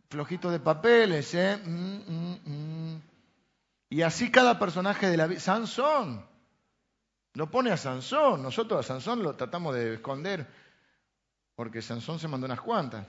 flojito 0.08 0.48
de 0.52 0.60
papeles, 0.60 1.34
¿eh? 1.34 1.56
Mm, 1.56 1.96
mm, 2.06 2.38
mm. 2.44 3.02
Y 3.90 4.02
así 4.02 4.30
cada 4.30 4.60
personaje 4.60 5.08
de 5.08 5.16
la 5.16 5.26
vida. 5.26 5.40
Sansón. 5.40 6.24
Lo 7.34 7.50
pone 7.50 7.72
a 7.72 7.76
Sansón. 7.76 8.42
Nosotros 8.42 8.78
a 8.78 8.82
Sansón 8.84 9.24
lo 9.24 9.34
tratamos 9.34 9.74
de 9.74 9.94
esconder 9.94 10.46
porque 11.60 11.82
Sansón 11.82 12.18
se 12.18 12.26
mandó 12.26 12.46
unas 12.46 12.62
cuantas. 12.62 13.06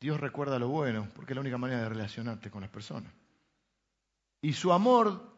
Dios 0.00 0.18
recuerda 0.18 0.58
lo 0.58 0.66
bueno, 0.66 1.08
porque 1.14 1.32
es 1.32 1.36
la 1.36 1.42
única 1.42 1.58
manera 1.58 1.82
de 1.82 1.88
relacionarte 1.88 2.50
con 2.50 2.62
las 2.62 2.70
personas. 2.70 3.12
Y 4.42 4.52
su 4.52 4.72
amor, 4.72 5.32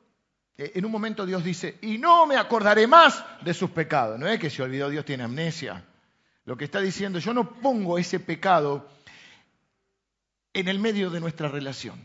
eh, 0.57 0.73
en 0.75 0.87
un 0.87 0.91
momento 0.91 1.27
Dios 1.27 1.45
dice, 1.45 1.79
y 1.83 1.99
no 1.99 2.25
me 2.27 2.39
acordaré 2.39 2.87
más 2.87 3.23
de 3.45 3.53
sus 3.53 3.73
pecados. 3.73 4.19
No 4.19 4.27
es 4.27 4.41
que 4.41 4.49
se 4.49 4.63
olvidó, 4.63 4.89
Dios 4.89 5.05
tiene 5.05 5.25
amnesia. 5.25 5.85
Lo 6.47 6.57
que 6.57 6.65
está 6.65 6.81
diciendo, 6.81 7.19
yo 7.19 7.35
no 7.35 7.53
pongo 7.61 7.99
ese 7.99 8.19
pecado 8.19 8.89
en 10.55 10.67
el 10.67 10.79
medio 10.79 11.11
de 11.11 11.21
nuestra 11.21 11.49
relación. 11.49 12.03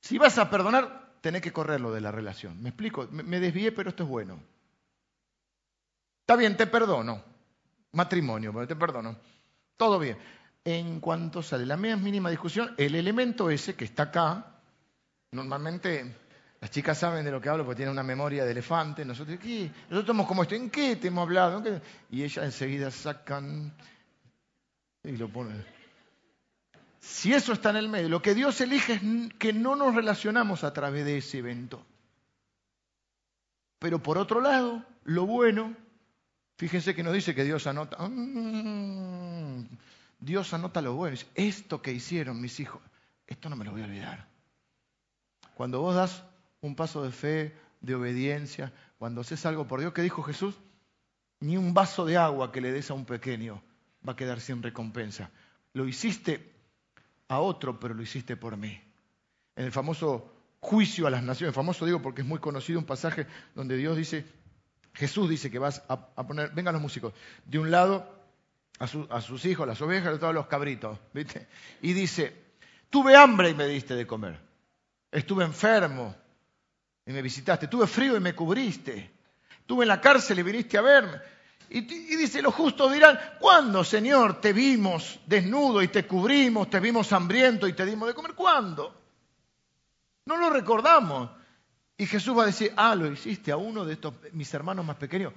Si 0.00 0.18
vas 0.18 0.38
a 0.38 0.50
perdonar, 0.50 1.18
tenés 1.20 1.40
que 1.40 1.52
correrlo 1.52 1.92
de 1.92 2.00
la 2.00 2.10
relación. 2.10 2.60
¿Me 2.60 2.70
explico? 2.70 3.06
Me 3.12 3.38
desvié, 3.38 3.70
pero 3.70 3.90
esto 3.90 4.02
es 4.02 4.08
bueno. 4.08 4.50
Está 6.22 6.36
bien, 6.36 6.56
te 6.56 6.66
perdono. 6.66 7.22
Matrimonio, 7.92 8.52
te 8.66 8.76
perdono. 8.76 9.16
Todo 9.76 9.98
bien. 9.98 10.16
En 10.64 11.00
cuanto 11.00 11.42
sale 11.42 11.66
la 11.66 11.76
más 11.76 11.98
mínima 11.98 12.30
discusión, 12.30 12.74
el 12.78 12.94
elemento 12.94 13.50
ese 13.50 13.74
que 13.74 13.84
está 13.84 14.04
acá, 14.04 14.60
normalmente 15.32 16.16
las 16.60 16.70
chicas 16.70 16.96
saben 16.96 17.24
de 17.24 17.32
lo 17.32 17.40
que 17.40 17.48
hablo 17.48 17.64
porque 17.64 17.78
tienen 17.78 17.92
una 17.92 18.04
memoria 18.04 18.44
de 18.44 18.52
elefante. 18.52 19.04
Nosotros, 19.04 19.38
¿qué? 19.40 19.68
Nosotros 19.90 20.06
somos 20.06 20.28
como 20.28 20.42
esto. 20.42 20.54
¿En 20.54 20.70
qué 20.70 20.94
te 20.94 21.08
hemos 21.08 21.22
hablado? 21.22 21.60
Y 22.08 22.22
ellas 22.22 22.44
enseguida 22.44 22.92
sacan 22.92 23.74
y 25.02 25.16
lo 25.16 25.28
ponen. 25.28 25.64
Si 27.00 27.34
eso 27.34 27.52
está 27.52 27.70
en 27.70 27.76
el 27.76 27.88
medio, 27.88 28.08
lo 28.08 28.22
que 28.22 28.32
Dios 28.32 28.60
elige 28.60 28.92
es 28.92 29.00
que 29.40 29.52
no 29.52 29.74
nos 29.74 29.96
relacionamos 29.96 30.62
a 30.62 30.72
través 30.72 31.04
de 31.04 31.18
ese 31.18 31.38
evento. 31.38 31.84
Pero 33.80 34.00
por 34.00 34.16
otro 34.16 34.40
lado, 34.40 34.84
lo 35.02 35.26
bueno 35.26 35.74
Fíjense 36.56 36.94
que 36.94 37.02
nos 37.02 37.14
dice 37.14 37.34
que 37.34 37.44
Dios 37.44 37.66
anota. 37.66 37.96
Mm, 38.08 39.66
Dios 40.20 40.52
anota 40.54 40.80
lo 40.80 40.94
bueno. 40.94 41.16
esto 41.34 41.82
que 41.82 41.92
hicieron 41.92 42.40
mis 42.40 42.60
hijos, 42.60 42.80
esto 43.26 43.48
no 43.48 43.56
me 43.56 43.64
lo 43.64 43.72
voy 43.72 43.82
a 43.82 43.86
olvidar. 43.86 44.28
Cuando 45.54 45.80
vos 45.80 45.94
das 45.94 46.22
un 46.60 46.76
paso 46.76 47.02
de 47.02 47.10
fe, 47.10 47.54
de 47.80 47.94
obediencia, 47.94 48.72
cuando 48.98 49.20
haces 49.20 49.44
algo 49.46 49.66
por 49.66 49.80
Dios, 49.80 49.92
¿qué 49.92 50.02
dijo 50.02 50.22
Jesús? 50.22 50.54
Ni 51.40 51.56
un 51.56 51.74
vaso 51.74 52.04
de 52.04 52.16
agua 52.16 52.52
que 52.52 52.60
le 52.60 52.70
des 52.70 52.90
a 52.90 52.94
un 52.94 53.04
pequeño 53.04 53.60
va 54.06 54.12
a 54.12 54.16
quedar 54.16 54.40
sin 54.40 54.62
recompensa. 54.62 55.30
Lo 55.72 55.88
hiciste 55.88 56.52
a 57.28 57.40
otro, 57.40 57.80
pero 57.80 57.94
lo 57.94 58.02
hiciste 58.02 58.36
por 58.36 58.56
mí. 58.56 58.80
En 59.56 59.64
el 59.64 59.72
famoso 59.72 60.32
juicio 60.60 61.08
a 61.08 61.10
las 61.10 61.24
naciones, 61.24 61.54
famoso 61.54 61.84
digo 61.84 62.00
porque 62.00 62.22
es 62.22 62.26
muy 62.26 62.38
conocido 62.38 62.78
un 62.78 62.86
pasaje 62.86 63.26
donde 63.54 63.76
Dios 63.76 63.96
dice, 63.96 64.24
Jesús 64.94 65.28
dice 65.28 65.50
que 65.50 65.58
vas 65.58 65.82
a, 65.88 66.26
poner, 66.26 66.50
vengan 66.50 66.74
los 66.74 66.82
músicos, 66.82 67.14
de 67.44 67.58
un 67.58 67.70
lado 67.70 68.06
a, 68.78 69.20
sus 69.20 69.44
hijos, 69.44 69.66
las 69.66 69.80
ovejas, 69.80 70.10
de 70.10 70.14
otro 70.14 70.32
los 70.32 70.46
cabritos, 70.46 70.98
¿viste? 71.12 71.46
Y 71.80 71.92
dice, 71.92 72.36
tuve 72.90 73.16
hambre 73.16 73.50
y 73.50 73.54
me 73.54 73.66
diste 73.66 73.94
de 73.94 74.06
comer, 74.06 74.38
estuve 75.10 75.44
enfermo 75.44 76.14
y 77.06 77.12
me 77.12 77.22
visitaste, 77.22 77.68
tuve 77.68 77.86
frío 77.86 78.16
y 78.16 78.20
me 78.20 78.34
cubriste, 78.34 79.10
estuve 79.60 79.84
en 79.84 79.88
la 79.88 80.00
cárcel 80.00 80.38
y 80.38 80.42
viniste 80.42 80.78
a 80.78 80.82
verme. 80.82 81.18
Y, 81.70 81.78
y, 81.78 82.16
dice, 82.16 82.42
los 82.42 82.54
justos 82.54 82.92
dirán, 82.92 83.18
¿cuándo, 83.40 83.82
Señor, 83.82 84.42
te 84.42 84.52
vimos 84.52 85.20
desnudo 85.26 85.82
y 85.82 85.88
te 85.88 86.06
cubrimos, 86.06 86.68
te 86.68 86.80
vimos 86.80 87.10
hambriento 87.14 87.66
y 87.66 87.72
te 87.72 87.86
dimos 87.86 88.08
de 88.08 88.14
comer? 88.14 88.34
¿Cuándo? 88.34 89.00
No 90.26 90.36
lo 90.36 90.50
recordamos. 90.50 91.30
Y 92.02 92.06
Jesús 92.06 92.36
va 92.36 92.42
a 92.42 92.46
decir, 92.46 92.72
ah, 92.76 92.96
lo 92.96 93.06
hiciste 93.06 93.52
a 93.52 93.56
uno 93.56 93.84
de 93.84 93.92
estos, 93.92 94.12
mis 94.32 94.52
hermanos 94.52 94.84
más 94.84 94.96
pequeños, 94.96 95.32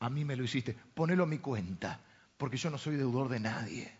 a 0.00 0.08
mí 0.08 0.24
me 0.24 0.36
lo 0.36 0.42
hiciste, 0.42 0.74
ponelo 0.94 1.24
a 1.24 1.26
mi 1.26 1.36
cuenta, 1.36 2.00
porque 2.38 2.56
yo 2.56 2.70
no 2.70 2.78
soy 2.78 2.96
deudor 2.96 3.28
de 3.28 3.38
nadie. 3.38 3.94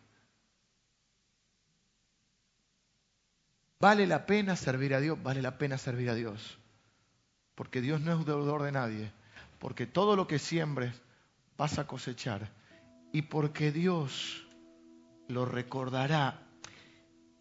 ¿Vale 3.78 4.06
la 4.06 4.24
pena 4.24 4.56
servir 4.56 4.94
a 4.94 5.00
Dios? 5.00 5.22
Vale 5.22 5.42
la 5.42 5.58
pena 5.58 5.76
servir 5.76 6.08
a 6.08 6.14
Dios. 6.14 6.58
Porque 7.54 7.82
Dios 7.82 8.00
no 8.00 8.18
es 8.18 8.24
deudor 8.24 8.62
de 8.62 8.72
nadie. 8.72 9.12
Porque 9.58 9.86
todo 9.86 10.16
lo 10.16 10.26
que 10.26 10.38
siembres 10.38 10.94
vas 11.58 11.78
a 11.78 11.86
cosechar. 11.86 12.50
Y 13.12 13.20
porque 13.20 13.70
Dios 13.70 14.48
lo 15.28 15.44
recordará. 15.44 16.40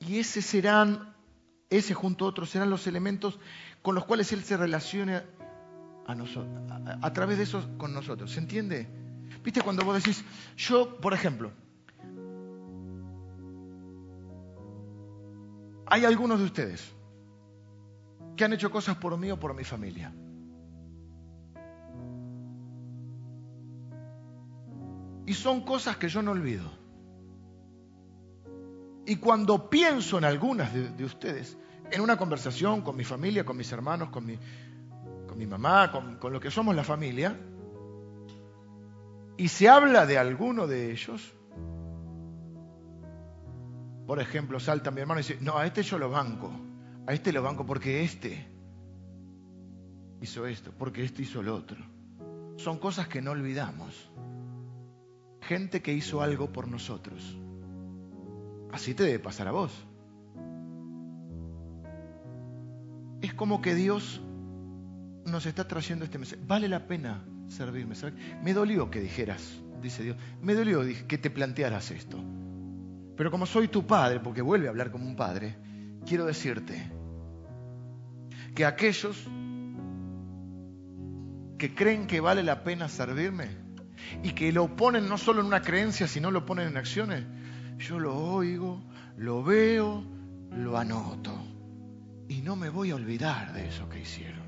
Y 0.01 0.20
ese 0.20 0.41
serán, 0.41 1.15
ese 1.70 1.93
junto 1.93 2.26
a 2.26 2.28
otros 2.28 2.49
serán 2.49 2.70
los 2.70 2.86
elementos 2.86 3.39
con 3.82 3.96
los 3.96 4.06
cuales 4.06 4.32
Él 4.34 4.44
se 4.44 4.58
relaciona 4.58 5.24
a, 6.06 6.16
nosotros, 6.16 6.72
a, 7.02 7.14
través 7.14 7.38
de 7.38 7.44
eso 7.44 7.64
con 7.78 7.94
nosotros. 7.94 8.32
¿Se 8.32 8.40
entiende? 8.40 8.88
¿Viste 9.44 9.62
cuando 9.62 9.84
vos 9.84 9.96
decís, 9.96 10.24
yo, 10.56 10.98
por 11.00 11.14
ejemplo, 11.14 11.52
hay 15.86 16.06
algunos 16.06 16.40
de 16.40 16.46
ustedes 16.46 16.94
que 18.36 18.46
han 18.46 18.54
hecho 18.54 18.72
cosas 18.72 18.98
por 18.98 19.18
mí 19.18 19.32
o 19.32 19.40
por 19.40 19.54
mi 19.54 19.64
familia. 19.64 20.14
Y 25.26 25.34
son 25.34 25.62
cosas 25.62 25.98
que 25.98 26.08
yo 26.08 26.22
no 26.22 26.32
olvido. 26.32 26.70
Y 29.06 29.18
cuando 29.18 29.70
pienso 29.70 30.18
en 30.18 30.26
algunas 30.26 30.74
de 30.74 31.04
ustedes, 31.04 31.58
en 31.92 32.02
una 32.02 32.18
conversación 32.18 32.82
con 32.82 32.96
mi 32.96 33.04
familia, 33.04 33.46
con 33.46 33.58
mis 33.58 33.72
hermanos, 33.72 34.10
con 34.10 34.26
mi, 34.26 34.38
con 35.28 35.38
mi 35.38 35.46
mamá, 35.46 35.92
con, 35.92 36.34
lo 36.34 36.40
que 36.40 36.52
somos 36.52 36.76
la 36.76 36.84
familia, 36.84 37.38
y 39.38 39.48
se 39.48 39.70
habla 39.70 40.06
de 40.06 40.18
alguno 40.18 40.68
de 40.68 40.92
ellos, 40.92 41.34
por 44.06 44.20
ejemplo, 44.20 44.60
salta 44.60 44.90
mi 44.90 45.02
hermano 45.02 45.20
y 45.20 45.24
dice, 45.24 45.38
no, 45.42 45.58
a 45.58 45.66
este 45.66 45.84
yo 45.84 45.98
lo 46.00 46.10
banco, 46.10 46.52
a 47.06 47.14
este 47.14 47.32
lo 47.32 47.44
banco 47.44 47.66
porque 47.66 48.04
este 48.04 48.48
hizo 50.22 50.48
esto, 50.48 50.72
porque 50.78 51.04
este 51.04 51.22
hizo 51.24 51.44
lo 51.44 51.56
otro. 51.56 51.78
Son 52.58 52.80
cosas 52.80 53.08
que 53.08 53.22
no 53.22 53.32
olvidamos. 53.32 54.10
Gente 55.42 55.82
que 55.82 55.94
hizo 55.94 56.22
algo 56.22 56.52
por 56.52 56.68
nosotros. 56.68 57.38
Así 58.72 58.94
te 58.94 59.04
debe 59.04 59.20
pasar 59.20 59.48
a 59.48 59.52
vos. 59.52 59.87
Es 63.22 63.34
como 63.34 63.61
que 63.61 63.76
Dios 63.76 64.22
nos 65.26 65.45
está 65.45 65.68
trayendo 65.68 66.05
este 66.05 66.18
mensaje. 66.18 66.41
Vale 66.45 66.68
la 66.68 66.88
pena 66.88 67.24
servirme. 67.47 67.95
Me 68.43 68.53
dolió 68.53 68.89
que 68.89 68.99
dijeras, 68.99 69.59
dice 69.82 70.03
Dios, 70.03 70.18
me 70.41 70.53
dolió 70.53 70.82
que 71.07 71.18
te 71.18 71.30
plantearas 71.30 71.91
esto. 71.91 72.24
Pero 73.15 73.32
como 73.32 73.45
soy 73.45 73.68
tu 73.68 73.86
padre, 73.86 74.20
porque 74.20 74.41
vuelve 74.41 74.68
a 74.68 74.70
hablar 74.70 74.91
como 74.91 75.05
un 75.05 75.15
padre, 75.15 75.55
quiero 76.05 76.26
decirte 76.26 76.91
que 78.53 78.65
aquellos 78.65 79.28
que 81.57 81.74
creen 81.74 82.05
que 82.05 82.20
vale 82.20 82.43
la 82.43 82.63
pena 82.63 82.88
servirme 82.88 83.49
y 84.24 84.34
que 84.34 84.51
lo 84.51 84.76
ponen 84.76 85.09
no 85.09 85.18
solo 85.18 85.41
en 85.41 85.47
una 85.47 85.61
creencia, 85.61 86.07
sino 86.07 86.30
lo 86.30 86.45
ponen 86.45 86.68
en 86.68 86.78
acciones, 86.78 87.24
yo 87.80 87.99
lo 87.99 88.15
oigo, 88.15 88.84
lo 89.18 89.43
veo, 89.43 90.03
lo 90.51 90.78
anoto. 90.78 91.57
Y 92.30 92.42
no 92.42 92.56
me 92.56 92.70
voy 92.70 92.92
a 92.92 92.96
olvidar 92.96 93.54
de 93.54 93.68
eso 93.68 93.88
que 93.90 94.02
hicieron. 94.02 94.42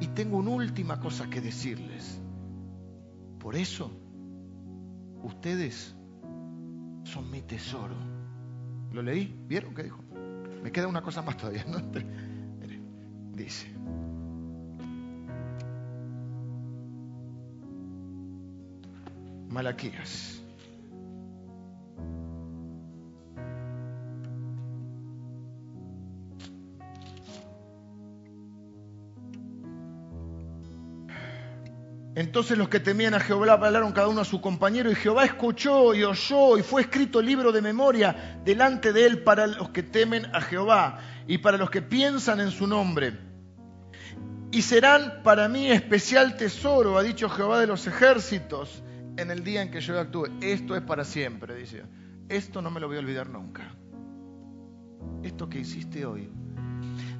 Y 0.00 0.08
tengo 0.08 0.38
una 0.38 0.50
última 0.50 1.00
cosa 1.00 1.30
que 1.30 1.40
decirles. 1.40 2.20
Por 3.38 3.56
eso, 3.56 3.90
ustedes 5.22 5.94
son 7.04 7.30
mi 7.30 7.42
tesoro. 7.42 7.96
¿Lo 8.92 9.02
leí? 9.02 9.34
¿Vieron 9.46 9.74
qué 9.74 9.84
dijo? 9.84 10.02
Me 10.62 10.70
queda 10.70 10.86
una 10.86 11.02
cosa 11.02 11.22
más 11.22 11.36
todavía. 11.36 11.64
¿no? 11.64 11.78
Dice. 13.32 13.72
Malaquías. 19.48 20.41
Entonces 32.22 32.56
los 32.56 32.68
que 32.68 32.78
temían 32.78 33.14
a 33.14 33.20
Jehová 33.20 33.54
hablaron 33.54 33.90
cada 33.90 34.06
uno 34.06 34.20
a 34.20 34.24
su 34.24 34.40
compañero 34.40 34.88
y 34.92 34.94
Jehová 34.94 35.24
escuchó 35.24 35.92
y 35.92 36.04
oyó 36.04 36.56
y 36.56 36.62
fue 36.62 36.82
escrito 36.82 37.18
el 37.18 37.26
libro 37.26 37.50
de 37.50 37.60
memoria 37.60 38.40
delante 38.44 38.92
de 38.92 39.06
él 39.06 39.24
para 39.24 39.48
los 39.48 39.70
que 39.70 39.82
temen 39.82 40.26
a 40.32 40.40
Jehová 40.40 41.00
y 41.26 41.38
para 41.38 41.58
los 41.58 41.68
que 41.68 41.82
piensan 41.82 42.38
en 42.38 42.52
su 42.52 42.68
nombre. 42.68 43.18
Y 44.52 44.62
serán 44.62 45.24
para 45.24 45.48
mí 45.48 45.68
especial 45.72 46.36
tesoro, 46.36 46.96
ha 46.96 47.02
dicho 47.02 47.28
Jehová 47.28 47.58
de 47.58 47.66
los 47.66 47.88
ejércitos, 47.88 48.84
en 49.16 49.32
el 49.32 49.42
día 49.42 49.60
en 49.60 49.72
que 49.72 49.80
yo 49.80 49.98
actúe. 49.98 50.26
Esto 50.40 50.76
es 50.76 50.82
para 50.82 51.04
siempre, 51.04 51.56
dice. 51.56 51.82
Esto 52.28 52.62
no 52.62 52.70
me 52.70 52.78
lo 52.78 52.86
voy 52.86 52.98
a 52.98 53.00
olvidar 53.00 53.28
nunca. 53.28 53.74
Esto 55.24 55.48
que 55.48 55.58
hiciste 55.58 56.06
hoy. 56.06 56.30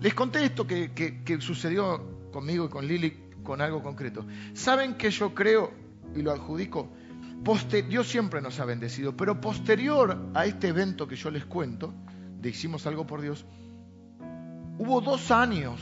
Les 0.00 0.14
conté 0.14 0.44
esto 0.44 0.64
que, 0.64 0.92
que 0.92 1.40
sucedió 1.40 2.30
conmigo 2.30 2.66
y 2.66 2.68
con 2.68 2.86
Lili 2.86 3.22
con 3.43 3.61
algo 3.61 3.82
concreto. 3.82 4.26
¿Saben 4.55 4.95
que 4.95 5.11
yo 5.11 5.34
creo, 5.34 5.72
y 6.14 6.22
lo 6.22 6.32
adjudico, 6.32 6.90
Dios 7.88 8.09
siempre 8.09 8.40
nos 8.40 8.61
ha 8.61 8.64
bendecido, 8.64 9.16
pero 9.16 9.40
posterior 9.40 10.30
a 10.34 10.47
este 10.47 10.68
evento 10.68 11.09
que 11.09 11.16
yo 11.16 11.30
les 11.30 11.45
cuento, 11.45 11.93
de 12.40 12.51
hicimos 12.51 12.86
algo 12.86 13.07
por 13.07 13.20
Dios, 13.20 13.45
hubo 14.78 15.01
dos 15.01 15.30
años, 15.30 15.80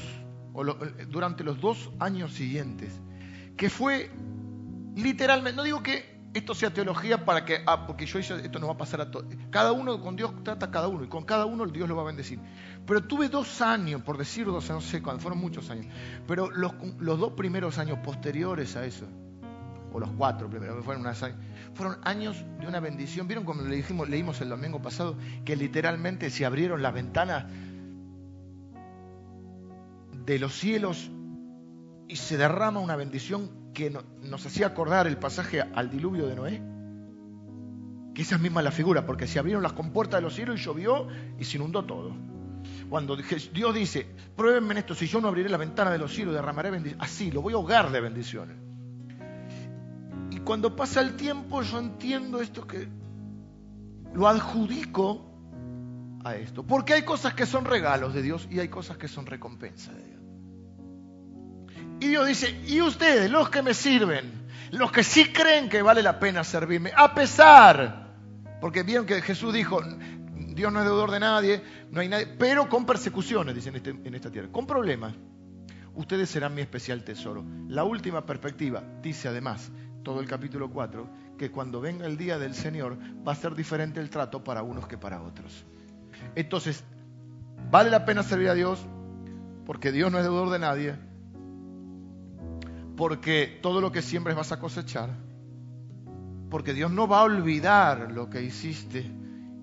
o 0.52 0.64
durante 0.64 1.44
los 1.44 1.60
dos 1.60 1.90
años 1.98 2.32
siguientes, 2.32 2.92
que 3.56 3.68
fue 3.68 4.10
literalmente, 4.96 5.56
no 5.56 5.62
digo 5.62 5.82
que 5.82 6.09
esto 6.32 6.54
sea 6.54 6.72
teología 6.72 7.24
para 7.24 7.44
que, 7.44 7.62
ah, 7.66 7.86
porque 7.86 8.06
yo 8.06 8.18
hice, 8.18 8.36
esto 8.36 8.58
no 8.58 8.68
va 8.68 8.74
a 8.74 8.76
pasar 8.76 9.00
a 9.00 9.10
todos. 9.10 9.26
Cada 9.50 9.72
uno, 9.72 10.00
con 10.00 10.14
Dios 10.14 10.32
trata 10.44 10.66
a 10.66 10.70
cada 10.70 10.86
uno, 10.86 11.04
y 11.04 11.08
con 11.08 11.24
cada 11.24 11.44
uno 11.44 11.66
Dios 11.66 11.88
lo 11.88 11.96
va 11.96 12.02
a 12.02 12.06
bendecir. 12.06 12.38
Pero 12.86 13.02
tuve 13.04 13.28
dos 13.28 13.60
años, 13.60 14.02
por 14.02 14.16
decir 14.16 14.46
dos 14.46 14.70
años, 14.70 14.84
no 14.84 14.90
sé 14.90 15.02
cuándo, 15.02 15.20
fueron 15.20 15.40
muchos 15.40 15.70
años, 15.70 15.86
pero 16.28 16.50
los, 16.50 16.72
dos 17.00 17.32
primeros 17.32 17.78
años 17.78 17.98
posteriores 18.04 18.76
a 18.76 18.84
eso, 18.84 19.06
o 19.92 19.98
los 19.98 20.10
cuatro 20.12 20.48
primeros, 20.48 20.84
fueron, 20.84 21.02
unas, 21.02 21.18
fueron 21.74 21.98
años 22.04 22.36
de 22.60 22.66
una 22.68 22.78
bendición. 22.78 23.26
¿Vieron 23.26 23.44
como 23.44 23.62
le 23.62 23.74
dijimos, 23.74 24.08
leímos 24.08 24.40
el 24.40 24.50
domingo 24.50 24.80
pasado 24.80 25.16
que 25.44 25.56
literalmente 25.56 26.30
se 26.30 26.46
abrieron 26.46 26.80
las 26.80 26.94
ventanas 26.94 27.46
de 30.24 30.38
los 30.38 30.54
cielos 30.54 31.10
y 32.06 32.14
se 32.14 32.36
derrama 32.36 32.78
una 32.78 32.94
bendición 32.94 33.59
que 33.72 33.90
nos 33.90 34.46
hacía 34.46 34.68
acordar 34.68 35.06
el 35.06 35.16
pasaje 35.16 35.60
al 35.60 35.90
diluvio 35.90 36.26
de 36.26 36.36
Noé? 36.36 36.62
Que 38.14 38.22
esa 38.22 38.36
es 38.36 38.40
misma 38.40 38.62
la 38.62 38.70
figura, 38.70 39.06
porque 39.06 39.26
se 39.26 39.38
abrieron 39.38 39.62
las 39.62 39.72
compuertas 39.72 40.18
de 40.18 40.22
los 40.22 40.34
cielos 40.34 40.60
y 40.60 40.64
llovió 40.64 41.06
y 41.38 41.44
se 41.44 41.56
inundó 41.56 41.84
todo. 41.84 42.14
Cuando 42.88 43.16
Dios 43.16 43.74
dice, 43.74 44.06
pruébenme 44.36 44.72
en 44.72 44.78
esto, 44.78 44.94
si 44.94 45.06
yo 45.06 45.20
no 45.20 45.28
abriré 45.28 45.48
la 45.48 45.56
ventana 45.56 45.90
de 45.90 45.98
los 45.98 46.12
cielos, 46.12 46.34
derramaré 46.34 46.70
bendiciones. 46.70 47.04
Así, 47.04 47.30
lo 47.30 47.40
voy 47.42 47.52
a 47.52 47.56
ahogar 47.56 47.90
de 47.90 48.00
bendiciones. 48.00 48.56
Y 50.30 50.38
cuando 50.38 50.74
pasa 50.76 51.00
el 51.00 51.16
tiempo, 51.16 51.62
yo 51.62 51.78
entiendo 51.78 52.40
esto 52.40 52.66
que 52.66 52.88
lo 54.14 54.28
adjudico 54.28 55.30
a 56.24 56.34
esto. 56.34 56.64
Porque 56.64 56.94
hay 56.94 57.02
cosas 57.02 57.34
que 57.34 57.46
son 57.46 57.64
regalos 57.64 58.14
de 58.14 58.22
Dios 58.22 58.48
y 58.50 58.58
hay 58.58 58.68
cosas 58.68 58.96
que 58.96 59.08
son 59.08 59.26
recompensa 59.26 59.92
de 59.92 60.04
Dios. 60.04 60.09
Y 62.00 62.08
Dios 62.08 62.26
dice, 62.26 62.60
y 62.66 62.80
ustedes, 62.80 63.30
los 63.30 63.50
que 63.50 63.62
me 63.62 63.74
sirven, 63.74 64.48
los 64.72 64.90
que 64.90 65.04
sí 65.04 65.26
creen 65.32 65.68
que 65.68 65.82
vale 65.82 66.02
la 66.02 66.18
pena 66.18 66.42
servirme, 66.44 66.92
a 66.96 67.14
pesar, 67.14 68.14
porque 68.60 68.82
vieron 68.82 69.04
que 69.04 69.20
Jesús 69.20 69.52
dijo, 69.52 69.82
Dios 70.54 70.72
no 70.72 70.80
es 70.80 70.86
deudor 70.86 71.10
de 71.10 71.20
nadie, 71.20 71.62
no 71.90 72.00
hay 72.00 72.08
nadie, 72.08 72.26
pero 72.26 72.68
con 72.68 72.86
persecuciones, 72.86 73.54
dicen 73.54 73.76
este, 73.76 73.90
en 73.90 74.14
esta 74.14 74.30
tierra, 74.30 74.48
con 74.50 74.66
problemas, 74.66 75.14
ustedes 75.94 76.30
serán 76.30 76.54
mi 76.54 76.62
especial 76.62 77.04
tesoro. 77.04 77.44
La 77.68 77.84
última 77.84 78.24
perspectiva 78.24 78.82
dice 79.02 79.28
además, 79.28 79.70
todo 80.02 80.20
el 80.20 80.26
capítulo 80.26 80.70
4, 80.70 81.06
que 81.38 81.50
cuando 81.50 81.82
venga 81.82 82.06
el 82.06 82.16
día 82.16 82.38
del 82.38 82.54
Señor 82.54 82.96
va 83.26 83.32
a 83.32 83.36
ser 83.36 83.54
diferente 83.54 84.00
el 84.00 84.08
trato 84.08 84.42
para 84.42 84.62
unos 84.62 84.86
que 84.86 84.96
para 84.96 85.20
otros. 85.20 85.64
Entonces, 86.34 86.82
vale 87.70 87.90
la 87.90 88.06
pena 88.06 88.22
servir 88.22 88.48
a 88.48 88.54
Dios, 88.54 88.80
porque 89.66 89.92
Dios 89.92 90.10
no 90.10 90.18
es 90.18 90.24
deudor 90.24 90.50
de 90.50 90.58
nadie, 90.58 91.09
porque 93.00 93.58
todo 93.62 93.80
lo 93.80 93.90
que 93.90 94.02
siembres 94.02 94.36
vas 94.36 94.52
a 94.52 94.58
cosechar, 94.58 95.08
porque 96.50 96.74
Dios 96.74 96.90
no 96.90 97.08
va 97.08 97.20
a 97.20 97.22
olvidar 97.22 98.12
lo 98.12 98.28
que 98.28 98.42
hiciste 98.42 99.10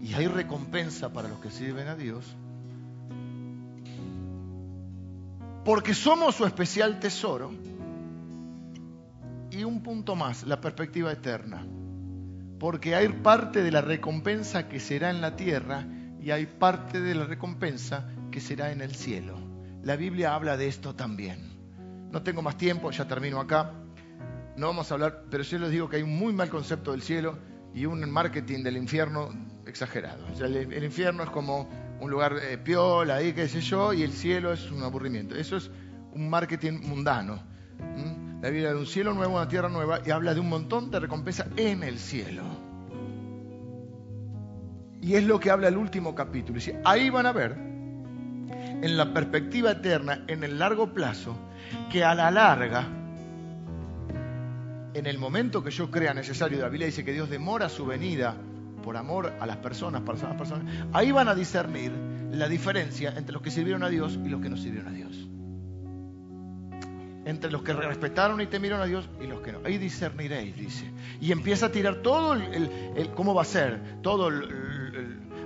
y 0.01 0.15
hay 0.15 0.25
recompensa 0.25 1.13
para 1.13 1.29
los 1.29 1.39
que 1.39 1.51
sirven 1.51 1.87
a 1.87 1.93
Dios, 1.93 2.35
porque 5.63 5.93
somos 5.93 6.33
su 6.33 6.47
especial 6.47 6.99
tesoro 6.99 7.51
y 9.51 9.63
un 9.63 9.83
punto 9.83 10.15
más, 10.15 10.41
la 10.41 10.59
perspectiva 10.59 11.11
eterna, 11.11 11.63
porque 12.57 12.95
hay 12.95 13.07
parte 13.09 13.61
de 13.61 13.69
la 13.69 13.81
recompensa 13.81 14.67
que 14.67 14.79
será 14.79 15.11
en 15.11 15.21
la 15.21 15.35
tierra 15.35 15.85
y 16.19 16.31
hay 16.31 16.47
parte 16.47 17.01
de 17.01 17.13
la 17.13 17.25
recompensa 17.25 18.09
que 18.31 18.41
será 18.41 18.71
en 18.71 18.81
el 18.81 18.95
cielo. 18.95 19.37
La 19.83 19.95
Biblia 19.95 20.33
habla 20.33 20.57
de 20.57 20.67
esto 20.67 20.95
también. 20.95 21.46
No 22.11 22.21
tengo 22.21 22.41
más 22.41 22.57
tiempo, 22.57 22.91
ya 22.91 23.07
termino 23.07 23.39
acá. 23.39 23.73
No 24.55 24.67
vamos 24.67 24.89
a 24.89 24.95
hablar, 24.95 25.25
pero 25.29 25.43
yo 25.43 25.59
les 25.59 25.71
digo 25.71 25.89
que 25.89 25.97
hay 25.97 26.03
un 26.03 26.17
muy 26.17 26.33
mal 26.33 26.49
concepto 26.49 26.91
del 26.91 27.01
cielo 27.01 27.37
y 27.73 27.85
un 27.85 28.09
marketing 28.09 28.63
del 28.63 28.77
infierno 28.77 29.29
exagerado. 29.65 30.25
el, 30.43 30.83
infierno 30.83 31.23
es 31.23 31.29
como 31.29 31.69
un 31.99 32.09
lugar 32.09 32.33
eh, 32.41 32.57
piola, 32.57 33.15
ahí 33.15 33.33
qué 33.33 33.47
sé 33.47 33.61
yo, 33.61 33.93
y 33.93 34.03
el 34.03 34.11
cielo 34.11 34.53
es 34.53 34.71
un 34.71 34.83
aburrimiento. 34.83 35.35
Eso 35.35 35.57
es 35.57 35.69
un 36.11 36.29
marketing 36.29 36.79
mundano. 36.83 37.39
La 38.41 38.49
vida 38.49 38.69
de 38.69 38.75
un 38.75 38.85
cielo 38.85 39.13
nuevo, 39.13 39.35
una 39.35 39.47
tierra 39.47 39.69
nueva, 39.69 39.99
y 40.05 40.11
habla 40.11 40.33
de 40.33 40.39
un 40.39 40.49
montón 40.49 40.91
de 40.91 40.99
recompensa 40.99 41.47
en 41.55 41.83
el 41.83 41.99
cielo. 41.99 42.43
Y 45.01 45.15
es 45.15 45.23
lo 45.23 45.39
que 45.39 45.51
habla 45.51 45.67
el 45.67 45.77
último 45.77 46.15
capítulo. 46.15 46.55
Dice, 46.55 46.79
ahí 46.83 47.09
van 47.09 47.25
a 47.25 47.31
ver, 47.31 47.53
en 47.53 48.97
la 48.97 49.13
perspectiva 49.13 49.71
eterna, 49.71 50.23
en 50.27 50.43
el 50.43 50.59
largo 50.59 50.93
plazo, 50.93 51.35
que 51.91 52.03
a 52.03 52.15
la 52.15 52.31
larga, 52.31 52.87
en 54.93 55.05
el 55.05 55.17
momento 55.17 55.63
que 55.63 55.71
yo 55.71 55.91
crea 55.91 56.13
necesario, 56.13 56.59
la 56.59 56.69
Biblia 56.69 56.87
dice 56.87 57.05
que 57.05 57.13
Dios 57.13 57.29
demora 57.29 57.69
su 57.69 57.85
venida 57.85 58.35
por 58.83 58.97
amor 58.97 59.33
a 59.39 59.45
las 59.45 59.57
personas, 59.57 60.01
personas, 60.01 60.37
personas, 60.37 60.65
ahí 60.93 61.11
van 61.11 61.27
a 61.27 61.35
discernir 61.35 61.91
la 62.31 62.47
diferencia 62.47 63.13
entre 63.15 63.33
los 63.33 63.41
que 63.41 63.51
sirvieron 63.51 63.83
a 63.83 63.89
Dios 63.89 64.17
y 64.23 64.29
los 64.29 64.41
que 64.41 64.49
no 64.49 64.57
sirvieron 64.57 64.87
a 64.87 64.95
Dios. 64.95 65.27
Entre 67.25 67.51
los 67.51 67.61
que 67.61 67.73
respetaron 67.73 68.39
y 68.39 68.47
temieron 68.47 68.79
a 68.79 68.85
Dios 68.85 69.09
y 69.21 69.27
los 69.27 69.41
que 69.41 69.51
no. 69.51 69.59
Ahí 69.65 69.77
discerniréis, 69.77 70.55
dice. 70.55 70.89
Y 71.19 71.33
empieza 71.33 71.65
a 71.65 71.71
tirar 71.71 71.97
todo 71.97 72.33
el, 72.33 73.09
cómo 73.15 73.33
va 73.33 73.41
a 73.41 73.45
ser, 73.45 74.01
todo 74.01 74.31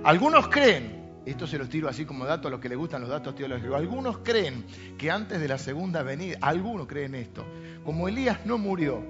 algunos 0.04 0.48
creen 0.48 1.01
esto 1.24 1.46
se 1.46 1.58
los 1.58 1.68
tiro 1.68 1.88
así 1.88 2.04
como 2.04 2.24
dato 2.24 2.48
a 2.48 2.50
los 2.50 2.60
que 2.60 2.68
les 2.68 2.76
gustan 2.76 3.00
los 3.00 3.10
datos 3.10 3.34
teológicos. 3.34 3.76
Algunos 3.76 4.18
creen 4.18 4.64
que 4.98 5.10
antes 5.10 5.40
de 5.40 5.48
la 5.48 5.58
segunda 5.58 6.02
venida, 6.02 6.38
algunos 6.40 6.86
creen 6.86 7.14
esto, 7.14 7.44
como 7.84 8.08
Elías 8.08 8.40
no 8.44 8.58
murió, 8.58 9.02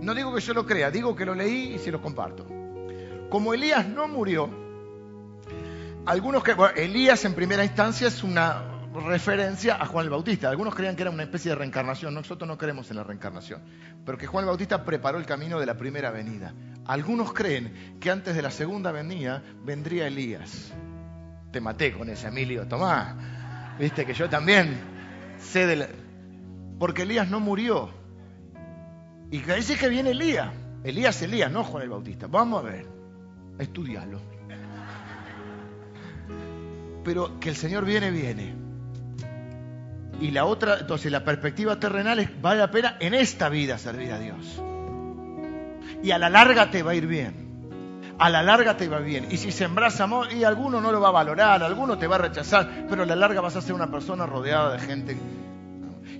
no 0.00 0.14
digo 0.14 0.34
que 0.34 0.40
yo 0.40 0.54
lo 0.54 0.66
crea, 0.66 0.90
digo 0.90 1.14
que 1.14 1.24
lo 1.24 1.34
leí 1.34 1.74
y 1.74 1.78
se 1.78 1.92
los 1.92 2.00
comparto. 2.00 2.46
Como 3.28 3.54
Elías 3.54 3.86
no 3.86 4.08
murió, 4.08 4.50
algunos 6.06 6.42
que, 6.42 6.56
Elías 6.76 7.24
en 7.24 7.34
primera 7.34 7.64
instancia 7.64 8.08
es 8.08 8.24
una 8.24 8.64
referencia 9.06 9.76
a 9.80 9.86
Juan 9.86 10.06
el 10.06 10.10
Bautista. 10.10 10.50
Algunos 10.50 10.74
creían 10.74 10.96
que 10.96 11.02
era 11.02 11.10
una 11.12 11.22
especie 11.22 11.50
de 11.50 11.54
reencarnación, 11.54 12.12
nosotros 12.12 12.48
no 12.48 12.58
creemos 12.58 12.90
en 12.90 12.96
la 12.96 13.04
reencarnación, 13.04 13.62
pero 14.04 14.18
que 14.18 14.26
Juan 14.26 14.44
el 14.44 14.48
Bautista 14.48 14.84
preparó 14.84 15.18
el 15.18 15.26
camino 15.26 15.60
de 15.60 15.66
la 15.66 15.76
primera 15.76 16.10
venida. 16.10 16.52
Algunos 16.86 17.32
creen 17.32 17.98
que 18.00 18.10
antes 18.10 18.34
de 18.34 18.42
la 18.42 18.50
segunda 18.50 18.90
venida 18.90 19.44
vendría 19.62 20.08
Elías 20.08 20.72
te 21.50 21.60
maté 21.60 21.92
con 21.92 22.08
ese, 22.08 22.28
Emilio, 22.28 22.66
tomá. 22.66 23.74
Viste 23.78 24.04
que 24.04 24.14
yo 24.14 24.28
también 24.28 24.78
sé 25.38 25.66
de 25.66 25.76
la... 25.76 25.88
Porque 26.78 27.02
Elías 27.02 27.28
no 27.28 27.40
murió. 27.40 27.90
Y 29.30 29.38
dice 29.38 29.76
que 29.76 29.88
viene 29.88 30.10
Elías. 30.10 30.50
Elías, 30.84 31.20
Elías, 31.22 31.50
no 31.50 31.64
Juan 31.64 31.84
el 31.84 31.90
Bautista. 31.90 32.26
Vamos 32.26 32.64
a 32.64 32.68
ver, 32.68 32.86
estudiarlo. 33.58 34.20
Pero 37.04 37.38
que 37.40 37.50
el 37.50 37.56
Señor 37.56 37.84
viene, 37.84 38.10
viene. 38.10 38.54
Y 40.20 40.30
la 40.30 40.44
otra, 40.44 40.78
entonces 40.80 41.10
la 41.10 41.24
perspectiva 41.24 41.80
terrenal 41.80 42.18
es, 42.18 42.42
vale 42.42 42.60
la 42.60 42.70
pena 42.70 42.96
en 43.00 43.14
esta 43.14 43.48
vida 43.48 43.78
servir 43.78 44.12
a 44.12 44.18
Dios. 44.18 44.62
Y 46.02 46.10
a 46.10 46.18
la 46.18 46.28
larga 46.28 46.70
te 46.70 46.82
va 46.82 46.92
a 46.92 46.94
ir 46.94 47.06
bien. 47.06 47.49
A 48.20 48.28
la 48.28 48.42
larga 48.42 48.76
te 48.76 48.86
va 48.86 48.98
bien. 48.98 49.28
Y 49.30 49.38
si 49.38 49.50
sembras 49.50 49.98
amor, 50.00 50.30
y 50.30 50.44
alguno 50.44 50.80
no 50.80 50.92
lo 50.92 51.00
va 51.00 51.08
a 51.08 51.12
valorar, 51.12 51.62
alguno 51.62 51.96
te 51.96 52.06
va 52.06 52.16
a 52.16 52.18
rechazar, 52.18 52.86
pero 52.88 53.02
a 53.02 53.06
la 53.06 53.16
larga 53.16 53.40
vas 53.40 53.56
a 53.56 53.62
ser 53.62 53.74
una 53.74 53.90
persona 53.90 54.26
rodeada 54.26 54.74
de 54.74 54.78
gente. 54.78 55.16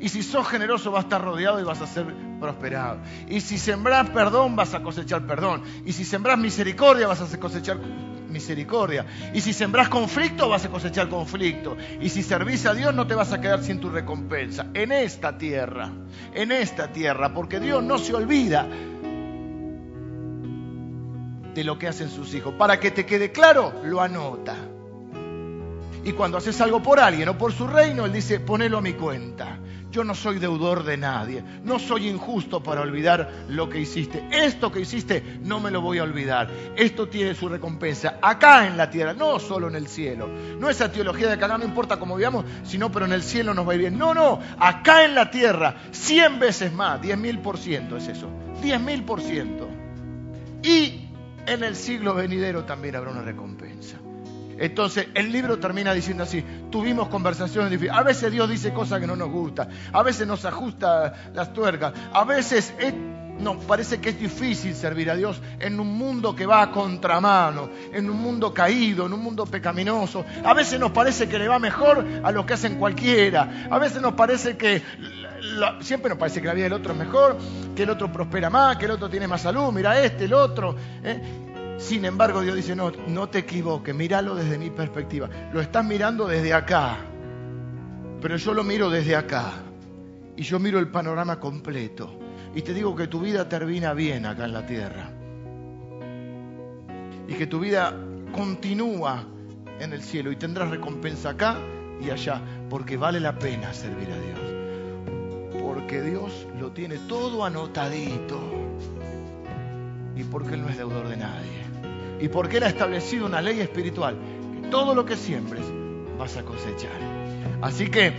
Y 0.01 0.09
si 0.09 0.23
sos 0.23 0.49
generoso 0.49 0.91
vas 0.91 1.05
a 1.05 1.07
estar 1.09 1.23
rodeado 1.23 1.61
y 1.61 1.63
vas 1.63 1.83
a 1.83 1.87
ser 1.87 2.07
prosperado. 2.41 3.01
Y 3.29 3.43
si 3.43 3.59
sembras 3.59 4.09
perdón 4.09 4.57
vas 4.57 4.73
a 4.73 4.81
cosechar 4.81 5.27
perdón. 5.27 5.63
Y 5.85 5.93
si 5.93 6.07
sembras 6.07 6.39
misericordia 6.39 7.07
vas 7.07 7.21
a 7.21 7.39
cosechar 7.39 7.77
misericordia. 8.31 9.05
Y 9.35 9.43
si 9.43 9.53
sembras 9.53 9.91
conflicto 9.91 10.49
vas 10.49 10.65
a 10.65 10.71
cosechar 10.71 11.11
conflicto. 11.11 11.77
Y 12.01 12.09
si 12.09 12.23
servís 12.23 12.65
a 12.65 12.73
Dios 12.73 12.95
no 12.95 13.07
te 13.07 13.15
vas 13.15 13.31
a 13.35 13.43
quedar 13.43 13.63
sin 13.63 13.79
tu 13.79 13.91
recompensa. 13.91 14.69
En 14.73 14.91
esta 14.91 15.37
tierra, 15.37 15.93
en 16.33 16.51
esta 16.51 16.89
tierra, 16.89 17.35
porque 17.35 17.61
Dios 17.61 17.83
no 17.83 17.99
se 17.99 18.15
olvida 18.15 18.67
de 21.55 21.65
lo 21.65 21.79
que 21.79 21.89
hacen 21.89 22.09
sus 22.11 22.35
hijos. 22.35 22.55
Para 22.55 22.81
que 22.81 22.91
te 22.91 23.07
quede 23.07 23.33
claro, 23.33 23.73
lo 23.85 24.01
anota. 24.01 24.57
Y 26.03 26.13
cuando 26.13 26.39
haces 26.39 26.61
algo 26.61 26.83
por 26.83 26.99
alguien 26.99 27.29
o 27.29 27.37
por 27.37 27.53
su 27.53 27.67
reino, 27.67 28.07
Él 28.07 28.13
dice, 28.13 28.41
ponelo 28.41 28.79
a 28.79 28.81
mi 28.81 28.95
cuenta. 28.95 29.59
Yo 29.91 30.05
no 30.05 30.15
soy 30.15 30.39
deudor 30.39 30.85
de 30.85 30.97
nadie. 30.97 31.43
No 31.65 31.79
soy 31.79 32.09
injusto 32.09 32.63
para 32.63 32.81
olvidar 32.81 33.45
lo 33.49 33.69
que 33.69 33.81
hiciste. 33.81 34.25
Esto 34.31 34.71
que 34.71 34.81
hiciste 34.81 35.41
no 35.43 35.61
me 35.61 35.71
lo 35.71 35.81
voy 35.81 35.99
a 35.99 36.05
olvidar. 36.05 36.49
Esto 36.77 37.09
tiene 37.09 37.35
su 37.35 37.49
recompensa 37.49 38.19
acá 38.23 38.67
en 38.67 38.77
la 38.77 38.89
tierra, 38.89 39.13
no 39.13 39.39
solo 39.41 39.69
en 39.69 39.75
el 39.75 39.89
cielo. 39.89 40.29
No 40.59 40.71
esa 40.71 40.91
teología 40.93 41.29
de 41.29 41.37
que 41.37 41.45
acá 41.45 41.59
no 41.59 41.65
importa 41.65 41.99
cómo 41.99 42.17
vivamos, 42.17 42.45
sino 42.63 42.91
pero 42.93 43.05
en 43.05 43.13
el 43.13 43.23
cielo 43.23 43.53
nos 43.53 43.67
va 43.67 43.73
a 43.73 43.75
ir 43.75 43.81
bien. 43.81 43.99
No, 43.99 44.15
no. 44.15 44.41
Acá 44.59 45.05
en 45.05 45.15
la 45.15 45.31
tierra, 45.31 45.77
cien 45.91 46.39
veces 46.39 46.73
más, 46.73 47.03
diez 47.03 47.19
mil 47.19 47.41
por 47.41 47.59
ciento 47.59 47.97
es 47.97 48.07
eso. 48.07 48.29
Diez 48.63 48.81
mil 48.81 49.03
por 49.03 49.21
ciento. 49.21 49.69
Y 50.63 51.10
en 51.51 51.65
el 51.65 51.77
siglo 51.77 52.15
venidero 52.15 52.65
también 52.65 52.97
habrá 52.97 53.11
una 53.11 53.23
recompensa. 53.23 53.99
Entonces, 54.59 55.09
el 55.15 55.33
libro 55.33 55.59
termina 55.59 55.93
diciendo 55.93 56.23
así, 56.23 56.45
tuvimos 56.71 57.09
conversaciones 57.09 57.71
difíciles. 57.71 57.97
A 57.97 58.03
veces 58.03 58.31
Dios 58.31 58.49
dice 58.49 58.73
cosas 58.73 59.01
que 59.01 59.07
no 59.07 59.17
nos 59.17 59.31
gustan, 59.31 59.69
a 59.93 60.03
veces 60.03 60.27
nos 60.27 60.45
ajusta 60.45 61.31
las 61.35 61.53
tuercas, 61.53 61.95
a 62.13 62.25
veces 62.25 62.75
nos 63.41 63.57
parece 63.65 64.01
que 64.01 64.11
es 64.11 64.19
difícil 64.19 64.75
servir 64.75 65.11
a 65.11 65.17
Dios 65.17 65.41
en 65.59 65.81
un 65.81 65.89
mundo 65.97 66.35
que 66.35 66.47
va 66.47 66.63
a 66.63 66.71
contramano, 66.71 67.71
en 67.93 68.09
un 68.09 68.21
mundo 68.21 68.53
caído, 68.53 69.07
en 69.07 69.13
un 69.13 69.21
mundo 69.21 69.47
pecaminoso. 69.47 70.25
A 70.45 70.55
veces 70.55 70.79
nos 70.79 70.91
parece 70.91 71.29
que 71.29 71.39
le 71.39 71.49
va 71.49 71.59
mejor 71.59 72.05
a 72.23 72.31
lo 72.31 72.47
que 72.47 72.55
hacen 72.55 72.77
cualquiera. 72.77 73.67
A 73.71 73.79
veces 73.79 74.01
nos 74.03 74.15
parece 74.15 74.57
que 74.57 74.83
siempre 75.81 76.11
nos 76.11 76.19
parece 76.19 76.41
que 76.41 76.47
la 76.47 76.55
vida 76.55 76.65
del 76.65 76.75
otro 76.75 76.93
es 76.93 76.99
mejor, 76.99 77.39
que 77.75 77.83
el 77.83 77.91
otro 77.91 78.13
prospera 78.13 78.51
más, 78.51 78.77
que 78.77 78.85
el 78.85 78.93
otro 78.93 79.09
tiene 79.09 79.27
más 79.27 79.43
salud, 79.43 79.73
mira 79.73 79.99
este, 80.01 80.25
el 80.25 80.35
otro. 80.35 80.77
¿eh? 81.03 81.21
Sin 81.79 82.05
embargo, 82.05 82.43
Dios 82.43 82.57
dice, 82.57 82.77
no, 82.77 82.91
no 82.91 83.29
te 83.29 83.39
equivoques, 83.39 83.95
míralo 83.95 84.35
desde 84.35 84.59
mi 84.59 84.71
perspectiva. 84.71 85.29
Lo 85.53 85.61
estás 85.61 85.85
mirando 85.85 86.27
desde 86.27 86.53
acá, 86.53 86.99
pero 88.21 88.37
yo 88.37 88.53
lo 88.53 88.65
miro 88.65 88.91
desde 88.91 89.17
acá. 89.17 89.53
Y 90.37 90.43
yo 90.43 90.59
miro 90.59 90.79
el 90.79 90.89
panorama 90.89 91.39
completo. 91.39 92.20
Y 92.55 92.63
te 92.63 92.75
digo 92.75 92.97
que 92.97 93.07
tu 93.07 93.21
vida 93.21 93.49
termina 93.49 93.95
bien 93.95 94.27
acá 94.27 94.45
en 94.45 94.53
la 94.53 94.67
tierra. 94.67 95.11
Y 97.29 97.35
que 97.35 97.47
tu 97.47 97.61
vida 97.61 97.95
continúa 98.33 99.25
en 99.79 99.93
el 99.93 100.03
cielo 100.03 100.33
y 100.33 100.37
tendrás 100.37 100.71
recompensa 100.71 101.31
acá 101.31 101.57
y 102.01 102.11
allá, 102.11 102.41
porque 102.69 102.97
vale 102.97 103.21
la 103.21 103.39
pena 103.39 103.73
servir 103.73 104.11
a 104.11 104.19
Dios 104.19 104.51
porque 105.91 106.03
Dios 106.03 106.47
lo 106.61 106.73
tiene 106.73 106.99
todo 107.09 107.45
anotadito 107.45 108.39
y 110.15 110.25
porque 110.25 110.55
Él 110.55 110.63
no 110.63 110.69
es 110.69 110.77
deudor 110.77 111.09
de 111.09 111.17
nadie 111.17 111.65
y 112.21 112.29
porque 112.29 112.59
Él 112.59 112.65
ha 112.65 112.69
establecido 112.69 113.27
una 113.27 113.41
ley 113.41 113.61
espiritual 113.61 114.17
que 114.55 114.69
todo 114.69 114.95
lo 114.95 115.05
que 115.05 115.17
siembres 115.17 115.65
vas 116.19 116.37
a 116.37 116.45
cosechar. 116.45 116.93
Así 117.63 117.89
que 117.89 118.13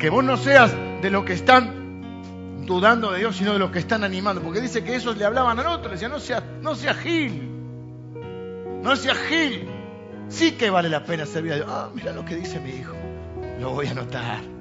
que 0.00 0.10
vos 0.10 0.24
no 0.24 0.36
seas 0.36 0.74
de 1.02 1.10
los 1.10 1.24
que 1.24 1.34
están 1.34 1.83
dudando 2.66 3.12
de 3.12 3.20
Dios, 3.20 3.36
sino 3.36 3.52
de 3.52 3.58
los 3.58 3.70
que 3.70 3.78
están 3.78 4.04
animando, 4.04 4.42
porque 4.42 4.60
dice 4.60 4.82
que 4.82 4.96
esos 4.96 5.16
le 5.16 5.24
hablaban 5.24 5.58
al 5.58 5.66
otro, 5.66 5.94
le 5.94 6.08
no 6.08 6.18
sea, 6.18 6.42
no 6.60 6.74
sea 6.74 6.94
Gil, 6.94 7.48
no 8.82 8.96
sea 8.96 9.14
Gil, 9.14 9.68
sí 10.28 10.52
que 10.52 10.70
vale 10.70 10.88
la 10.88 11.04
pena 11.04 11.26
servir 11.26 11.52
a 11.52 11.56
Dios. 11.56 11.68
Ah, 11.70 11.90
mira 11.94 12.12
lo 12.12 12.24
que 12.24 12.36
dice 12.36 12.60
mi 12.60 12.70
hijo, 12.70 12.94
lo 13.60 13.70
voy 13.70 13.86
a 13.86 13.90
anotar 13.92 14.54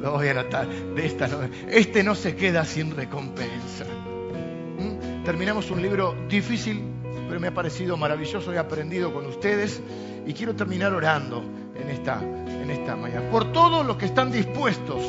lo 0.00 0.12
voy 0.12 0.28
a 0.28 0.30
anotar, 0.32 0.68
de 0.68 1.06
esta 1.06 1.28
Este 1.68 2.02
no 2.02 2.14
se 2.14 2.36
queda 2.36 2.64
sin 2.64 2.94
recompensa. 2.94 3.84
¿Mm? 3.84 5.24
Terminamos 5.24 5.70
un 5.70 5.82
libro 5.82 6.14
difícil, 6.28 6.82
pero 7.28 7.40
me 7.40 7.48
ha 7.48 7.54
parecido 7.54 7.96
maravilloso, 7.96 8.52
he 8.52 8.58
aprendido 8.58 9.12
con 9.12 9.26
ustedes 9.26 9.82
y 10.26 10.32
quiero 10.34 10.54
terminar 10.54 10.94
orando 10.94 11.42
en 11.74 11.90
esta, 11.90 12.20
en 12.22 12.70
esta 12.70 12.96
mañana. 12.96 13.28
Por 13.30 13.52
todos 13.52 13.84
los 13.84 13.96
que 13.96 14.06
están 14.06 14.30
dispuestos 14.30 15.02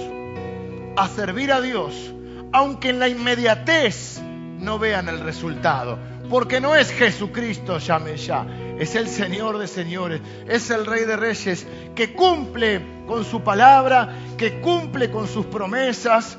a 0.97 1.07
servir 1.07 1.51
a 1.51 1.61
Dios, 1.61 2.13
aunque 2.51 2.89
en 2.89 2.99
la 2.99 3.07
inmediatez 3.07 4.21
no 4.59 4.79
vean 4.79 5.09
el 5.09 5.19
resultado, 5.19 5.97
porque 6.29 6.61
no 6.61 6.75
es 6.75 6.91
Jesucristo, 6.91 7.79
llame 7.79 8.17
ya, 8.17 8.45
es 8.77 8.95
el 8.95 9.07
Señor 9.07 9.57
de 9.57 9.67
señores, 9.67 10.21
es 10.47 10.69
el 10.69 10.85
Rey 10.85 11.05
de 11.05 11.15
reyes, 11.15 11.65
que 11.95 12.13
cumple 12.13 12.81
con 13.07 13.25
su 13.25 13.41
palabra, 13.41 14.09
que 14.37 14.61
cumple 14.61 15.09
con 15.09 15.27
sus 15.27 15.45
promesas, 15.47 16.37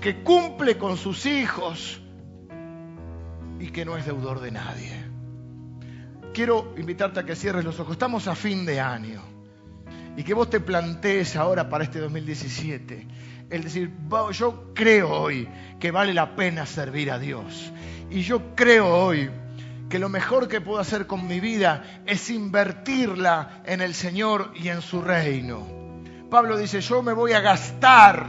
que 0.00 0.22
cumple 0.22 0.78
con 0.78 0.96
sus 0.96 1.26
hijos 1.26 2.00
y 3.58 3.68
que 3.70 3.84
no 3.84 3.96
es 3.96 4.06
deudor 4.06 4.40
de 4.40 4.50
nadie. 4.50 4.92
Quiero 6.32 6.74
invitarte 6.76 7.20
a 7.20 7.24
que 7.24 7.34
cierres 7.34 7.64
los 7.64 7.80
ojos. 7.80 7.92
Estamos 7.92 8.28
a 8.28 8.34
fin 8.34 8.66
de 8.66 8.78
año 8.78 9.22
y 10.16 10.22
que 10.22 10.34
vos 10.34 10.50
te 10.50 10.60
plantees 10.60 11.34
ahora 11.36 11.68
para 11.68 11.84
este 11.84 11.98
2017 11.98 13.06
el 13.50 13.64
decir, 13.64 13.92
yo 14.32 14.72
creo 14.74 15.10
hoy 15.10 15.48
que 15.78 15.90
vale 15.90 16.12
la 16.14 16.34
pena 16.34 16.66
servir 16.66 17.10
a 17.10 17.18
Dios. 17.18 17.72
Y 18.10 18.22
yo 18.22 18.54
creo 18.54 18.88
hoy 18.88 19.30
que 19.88 19.98
lo 19.98 20.08
mejor 20.08 20.48
que 20.48 20.60
puedo 20.60 20.80
hacer 20.80 21.06
con 21.06 21.26
mi 21.26 21.40
vida 21.40 22.02
es 22.06 22.30
invertirla 22.30 23.62
en 23.64 23.80
el 23.80 23.94
Señor 23.94 24.52
y 24.54 24.68
en 24.68 24.82
su 24.82 25.00
reino. 25.00 25.66
Pablo 26.30 26.56
dice, 26.56 26.80
yo 26.80 27.02
me 27.02 27.12
voy 27.12 27.32
a 27.32 27.40
gastar 27.40 28.26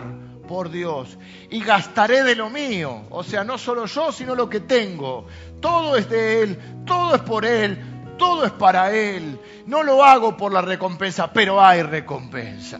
por 0.47 0.69
Dios 0.69 1.17
y 1.49 1.61
gastaré 1.61 2.23
de 2.23 2.35
lo 2.35 2.49
mío. 2.49 3.03
O 3.09 3.23
sea, 3.23 3.43
no 3.43 3.57
solo 3.57 3.85
yo, 3.85 4.11
sino 4.11 4.35
lo 4.35 4.49
que 4.49 4.59
tengo. 4.59 5.27
Todo 5.59 5.95
es 5.95 6.09
de 6.09 6.43
Él, 6.43 6.59
todo 6.85 7.15
es 7.15 7.21
por 7.21 7.43
Él, 7.43 7.77
todo 8.17 8.45
es 8.45 8.51
para 8.51 8.91
Él. 8.91 9.39
No 9.65 9.81
lo 9.81 10.03
hago 10.03 10.37
por 10.37 10.53
la 10.53 10.61
recompensa, 10.61 11.33
pero 11.33 11.61
hay 11.63 11.81
recompensa. 11.81 12.79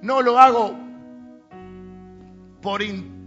No 0.00 0.22
lo 0.22 0.38
hago 0.38 0.74
por, 2.64 2.82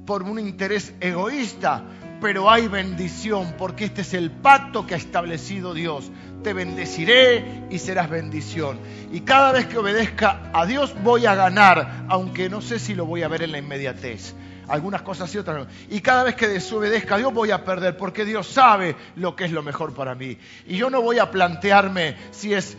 por 0.07 0.23
un 0.23 0.39
interés 0.39 0.95
egoísta, 0.99 1.83
pero 2.19 2.49
hay 2.49 2.67
bendición, 2.67 3.53
porque 3.55 3.85
este 3.85 4.01
es 4.01 4.15
el 4.15 4.31
pacto 4.31 4.87
que 4.87 4.95
ha 4.95 4.97
establecido 4.97 5.75
Dios. 5.75 6.11
Te 6.43 6.53
bendeciré 6.53 7.67
y 7.69 7.77
serás 7.77 8.09
bendición. 8.09 8.79
Y 9.11 9.19
cada 9.19 9.51
vez 9.51 9.67
que 9.67 9.77
obedezca 9.77 10.49
a 10.53 10.65
Dios 10.65 10.95
voy 11.03 11.27
a 11.27 11.35
ganar, 11.35 12.05
aunque 12.09 12.49
no 12.49 12.61
sé 12.61 12.79
si 12.79 12.95
lo 12.95 13.05
voy 13.05 13.21
a 13.21 13.27
ver 13.27 13.43
en 13.43 13.51
la 13.51 13.59
inmediatez. 13.59 14.33
Algunas 14.67 15.03
cosas 15.03 15.33
y 15.35 15.37
otras 15.37 15.57
no. 15.59 15.67
Y 15.89 16.01
cada 16.01 16.23
vez 16.23 16.33
que 16.33 16.47
desobedezca 16.47 17.15
a 17.15 17.17
Dios 17.19 17.31
voy 17.31 17.51
a 17.51 17.63
perder, 17.63 17.95
porque 17.95 18.25
Dios 18.25 18.47
sabe 18.47 18.95
lo 19.15 19.35
que 19.35 19.45
es 19.45 19.51
lo 19.51 19.61
mejor 19.61 19.93
para 19.93 20.15
mí. 20.15 20.39
Y 20.65 20.77
yo 20.77 20.89
no 20.89 21.03
voy 21.03 21.19
a 21.19 21.29
plantearme 21.29 22.17
si 22.31 22.55
es 22.55 22.75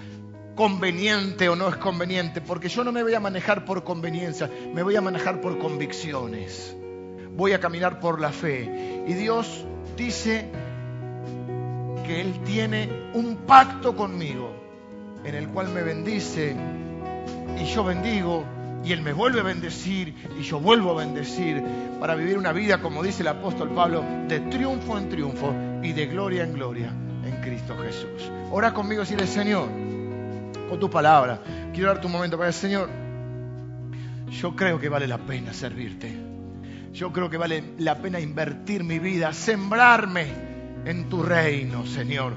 conveniente 0.59 1.49
o 1.49 1.57
no 1.57 1.69
es 1.69 1.77
conveniente, 1.77 2.43
porque 2.43 2.69
yo 2.69 2.83
no 2.83 2.93
me 2.93 3.03
voy 3.03 3.15
a 3.15 3.21
manejar 3.21 3.65
por 3.65 3.83
conveniencia, 3.83 4.51
me 4.75 4.83
voy 4.83 4.97
a 4.97 5.01
manejar 5.01 5.41
por 5.41 5.57
convicciones 5.59 6.75
voy 7.39 7.53
a 7.53 7.61
caminar 7.61 8.01
por 8.01 8.21
la 8.21 8.33
fe. 8.33 9.05
Y 9.07 9.15
Dios 9.15 9.65
dice 9.97 10.51
que 12.05 12.21
Él 12.21 12.41
tiene 12.45 12.91
un 13.15 13.37
pacto 13.47 13.95
conmigo 13.95 14.53
en 15.25 15.37
el 15.37 15.49
cual 15.49 15.69
me 15.69 15.83
bendice 15.83 16.57
y 17.57 17.65
yo 17.67 17.85
bendigo 17.85 18.45
y 18.85 18.93
Él 18.93 19.03
me 19.03 19.13
vuelve 19.13 19.41
a 19.41 19.45
bendecir 19.45 20.15
y 20.37 20.43
yo 20.43 20.59
vuelvo 20.59 20.91
a 20.91 21.05
bendecir 21.05 21.63
para 22.01 22.17
vivir 22.17 22.37
una 22.37 22.53
vida, 22.53 22.81
como 22.81 23.05
dice 23.05 23.23
el 23.23 23.29
apóstol 23.29 23.71
Pablo, 23.71 24.05
de 24.27 24.41
triunfo 24.41 24.99
en 24.99 25.09
triunfo 25.09 25.55
y 25.81 25.93
de 25.93 26.07
gloria 26.07 26.43
en 26.43 26.55
gloria 26.55 26.93
en 27.25 27.41
Cristo 27.41 27.77
Jesús. 27.79 28.33
Ora 28.51 28.75
conmigo 28.75 29.05
y 29.05 29.07
dile, 29.07 29.29
Señor, 29.29 29.69
con 30.69 30.79
tu 30.79 30.91
palabra, 30.91 31.41
quiero 31.73 31.89
darte 31.89 32.07
un 32.07 32.13
momento 32.13 32.37
para 32.37 32.49
el 32.49 32.55
Señor. 32.55 32.89
Yo 34.31 34.55
creo 34.55 34.79
que 34.79 34.89
vale 34.89 35.07
la 35.07 35.19
pena 35.19 35.53
servirte. 35.53 36.15
Yo 36.93 37.13
creo 37.13 37.31
que 37.31 37.37
vale 37.37 37.63
la 37.79 37.99
pena 37.99 38.21
invertir 38.21 38.85
mi 38.85 38.99
vida, 38.99 39.33
sembrarme 39.33 40.27
en 40.85 41.09
tu 41.09 41.23
reino, 41.23 41.87
Señor. 41.87 42.35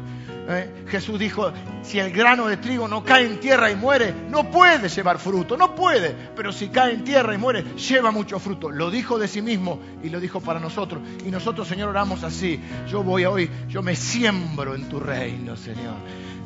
¿Eh? 0.58 0.86
Jesús 0.88 1.20
dijo, 1.20 1.52
si 1.82 2.00
el 2.00 2.12
grano 2.12 2.48
de 2.48 2.58
trigo 2.58 2.88
no 2.88 3.04
cae 3.04 3.26
en 3.26 3.40
tierra 3.40 3.72
y 3.72 3.76
muere, 3.76 4.14
no 4.30 4.50
puede 4.50 4.90
llevar 4.90 5.20
fruto, 5.20 5.58
no 5.58 5.76
puede, 5.76 6.16
pero 6.36 6.52
si 6.52 6.70
cae 6.70 6.94
en 6.94 7.04
tierra 7.04 7.34
y 7.34 7.38
muere, 7.38 7.64
lleva 7.76 8.12
mucho 8.12 8.40
fruto. 8.40 8.70
Lo 8.70 8.92
dijo 8.92 9.18
de 9.18 9.28
sí 9.28 9.42
mismo 9.42 9.80
y 10.04 10.10
lo 10.10 10.20
dijo 10.20 10.42
para 10.42 10.60
nosotros. 10.60 11.02
Y 11.26 11.30
nosotros, 11.30 11.68
Señor, 11.68 11.90
oramos 11.90 12.24
así. 12.24 12.60
Yo 12.88 13.04
voy 13.04 13.26
hoy, 13.26 13.50
yo 13.68 13.82
me 13.82 13.96
siembro 13.96 14.76
en 14.76 14.88
tu 14.90 15.00
reino, 15.00 15.56
Señor. 15.56 15.96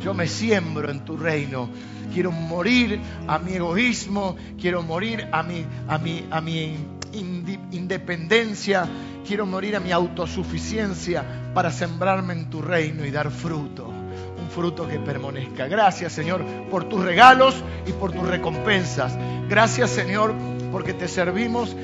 Yo 0.01 0.13
me 0.13 0.27
siembro 0.27 0.89
en 0.91 1.03
tu 1.05 1.17
reino. 1.17 1.69
Quiero 2.13 2.31
morir 2.31 2.99
a 3.27 3.39
mi 3.39 3.53
egoísmo, 3.53 4.35
quiero 4.59 4.83
morir 4.83 5.27
a 5.31 5.43
mi, 5.43 5.65
a 5.87 5.97
mi, 5.97 6.25
a 6.29 6.41
mi 6.41 6.77
independencia, 7.15 8.87
quiero 9.25 9.45
morir 9.45 9.75
a 9.75 9.79
mi 9.79 9.91
autosuficiencia 9.91 11.51
para 11.53 11.71
sembrarme 11.71 12.33
en 12.33 12.49
tu 12.49 12.61
reino 12.61 13.05
y 13.05 13.11
dar 13.11 13.31
fruto, 13.31 13.87
un 13.87 14.49
fruto 14.49 14.87
que 14.87 14.99
permanezca. 14.99 15.67
Gracias 15.67 16.13
Señor 16.13 16.43
por 16.69 16.89
tus 16.89 17.03
regalos 17.03 17.55
y 17.85 17.91
por 17.93 18.11
tus 18.11 18.27
recompensas. 18.27 19.17
Gracias 19.49 19.89
Señor 19.89 20.33
porque 20.71 20.93
te 20.93 21.07
servimos 21.07 21.75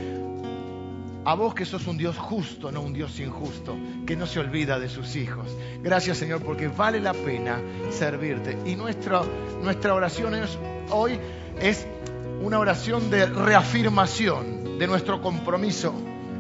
a 1.23 1.35
vos 1.35 1.53
que 1.53 1.65
sos 1.65 1.85
un 1.87 1.97
Dios 1.97 2.17
justo, 2.17 2.71
no 2.71 2.81
un 2.81 2.93
Dios 2.93 3.19
injusto, 3.19 3.77
que 4.07 4.15
no 4.15 4.25
se 4.25 4.39
olvida 4.39 4.79
de 4.79 4.89
sus 4.89 5.15
hijos. 5.15 5.55
Gracias 5.81 6.17
Señor 6.17 6.41
porque 6.41 6.67
vale 6.67 6.99
la 6.99 7.13
pena 7.13 7.59
servirte. 7.91 8.57
Y 8.65 8.75
nuestra, 8.75 9.21
nuestra 9.61 9.93
oración 9.93 10.33
hoy 10.89 11.19
es 11.61 11.85
una 12.41 12.59
oración 12.59 13.09
de 13.09 13.25
reafirmación 13.27 14.79
de 14.79 14.87
nuestro 14.87 15.21
compromiso 15.21 15.93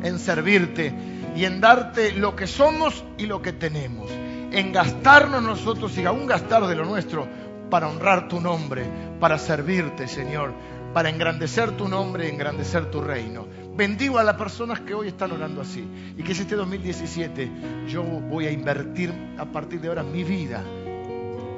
en 0.03 0.17
servirte 0.17 0.93
y 1.35 1.45
en 1.45 1.61
darte 1.61 2.13
lo 2.13 2.35
que 2.35 2.47
somos 2.47 3.03
y 3.17 3.27
lo 3.27 3.41
que 3.41 3.53
tenemos, 3.53 4.09
en 4.51 4.73
gastarnos 4.73 5.43
nosotros 5.43 5.97
y 5.97 6.05
aún 6.05 6.25
gastar 6.25 6.65
de 6.65 6.75
lo 6.75 6.85
nuestro 6.85 7.27
para 7.69 7.87
honrar 7.87 8.27
tu 8.27 8.41
nombre, 8.41 8.83
para 9.19 9.37
servirte, 9.37 10.07
Señor, 10.07 10.53
para 10.93 11.09
engrandecer 11.09 11.77
tu 11.77 11.87
nombre 11.87 12.27
y 12.27 12.31
engrandecer 12.31 12.89
tu 12.91 13.01
reino. 13.01 13.47
Bendigo 13.77 14.17
a 14.17 14.23
las 14.23 14.35
personas 14.35 14.81
que 14.81 14.93
hoy 14.93 15.07
están 15.07 15.31
orando 15.31 15.61
así 15.61 15.87
y 16.17 16.23
que 16.23 16.33
este 16.33 16.55
2017 16.55 17.49
yo 17.87 18.03
voy 18.03 18.47
a 18.47 18.51
invertir 18.51 19.13
a 19.37 19.45
partir 19.45 19.79
de 19.79 19.87
ahora 19.87 20.03
mi 20.03 20.23
vida 20.23 20.61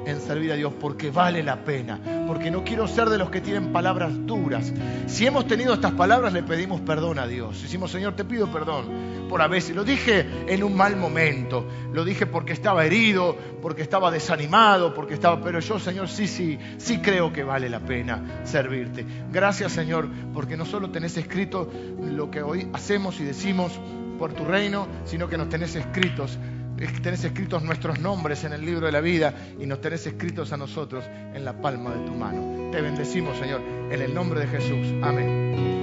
en 0.06 0.20
servir 0.20 0.52
a 0.52 0.56
Dios 0.56 0.72
porque 0.80 1.10
vale 1.10 1.42
la 1.42 1.64
pena, 1.64 2.00
porque 2.26 2.50
no 2.50 2.64
quiero 2.64 2.86
ser 2.86 3.08
de 3.08 3.18
los 3.18 3.30
que 3.30 3.40
tienen 3.40 3.72
palabras 3.72 4.12
duras. 4.26 4.72
Si 5.06 5.26
hemos 5.26 5.46
tenido 5.46 5.74
estas 5.74 5.92
palabras, 5.92 6.32
le 6.32 6.42
pedimos 6.42 6.80
perdón 6.80 7.18
a 7.18 7.26
Dios. 7.26 7.62
Decimos, 7.62 7.90
Señor, 7.90 8.14
te 8.14 8.24
pido 8.24 8.50
perdón 8.50 9.14
por 9.28 9.42
a 9.42 9.48
veces. 9.48 9.74
Lo 9.74 9.84
dije 9.84 10.26
en 10.46 10.62
un 10.62 10.76
mal 10.76 10.96
momento, 10.96 11.66
lo 11.92 12.04
dije 12.04 12.26
porque 12.26 12.52
estaba 12.52 12.84
herido, 12.84 13.36
porque 13.62 13.82
estaba 13.82 14.10
desanimado, 14.10 14.94
porque 14.94 15.14
estaba... 15.14 15.40
Pero 15.40 15.60
yo, 15.60 15.78
Señor, 15.78 16.08
sí, 16.08 16.26
sí, 16.26 16.58
sí 16.78 16.98
creo 16.98 17.32
que 17.32 17.44
vale 17.44 17.68
la 17.68 17.80
pena 17.80 18.42
servirte. 18.44 19.04
Gracias, 19.32 19.72
Señor, 19.72 20.08
porque 20.32 20.56
no 20.56 20.64
solo 20.64 20.90
tenés 20.90 21.16
escrito 21.16 21.70
lo 22.00 22.30
que 22.30 22.42
hoy 22.42 22.68
hacemos 22.72 23.20
y 23.20 23.24
decimos 23.24 23.72
por 24.18 24.32
tu 24.32 24.44
reino, 24.44 24.86
sino 25.04 25.28
que 25.28 25.36
nos 25.36 25.48
tenés 25.48 25.74
escritos 25.74 26.38
tenés 26.86 27.24
escritos 27.24 27.62
nuestros 27.62 27.98
nombres 28.00 28.44
en 28.44 28.52
el 28.52 28.64
libro 28.64 28.86
de 28.86 28.92
la 28.92 29.00
vida 29.00 29.34
y 29.58 29.66
nos 29.66 29.80
tenés 29.80 30.06
escritos 30.06 30.52
a 30.52 30.56
nosotros 30.56 31.04
en 31.34 31.44
la 31.44 31.60
palma 31.60 31.94
de 31.94 32.06
tu 32.06 32.12
mano. 32.12 32.70
Te 32.70 32.80
bendecimos, 32.80 33.36
Señor, 33.38 33.60
en 33.90 34.02
el 34.02 34.14
nombre 34.14 34.40
de 34.40 34.46
Jesús. 34.46 34.86
Amén. 35.02 35.73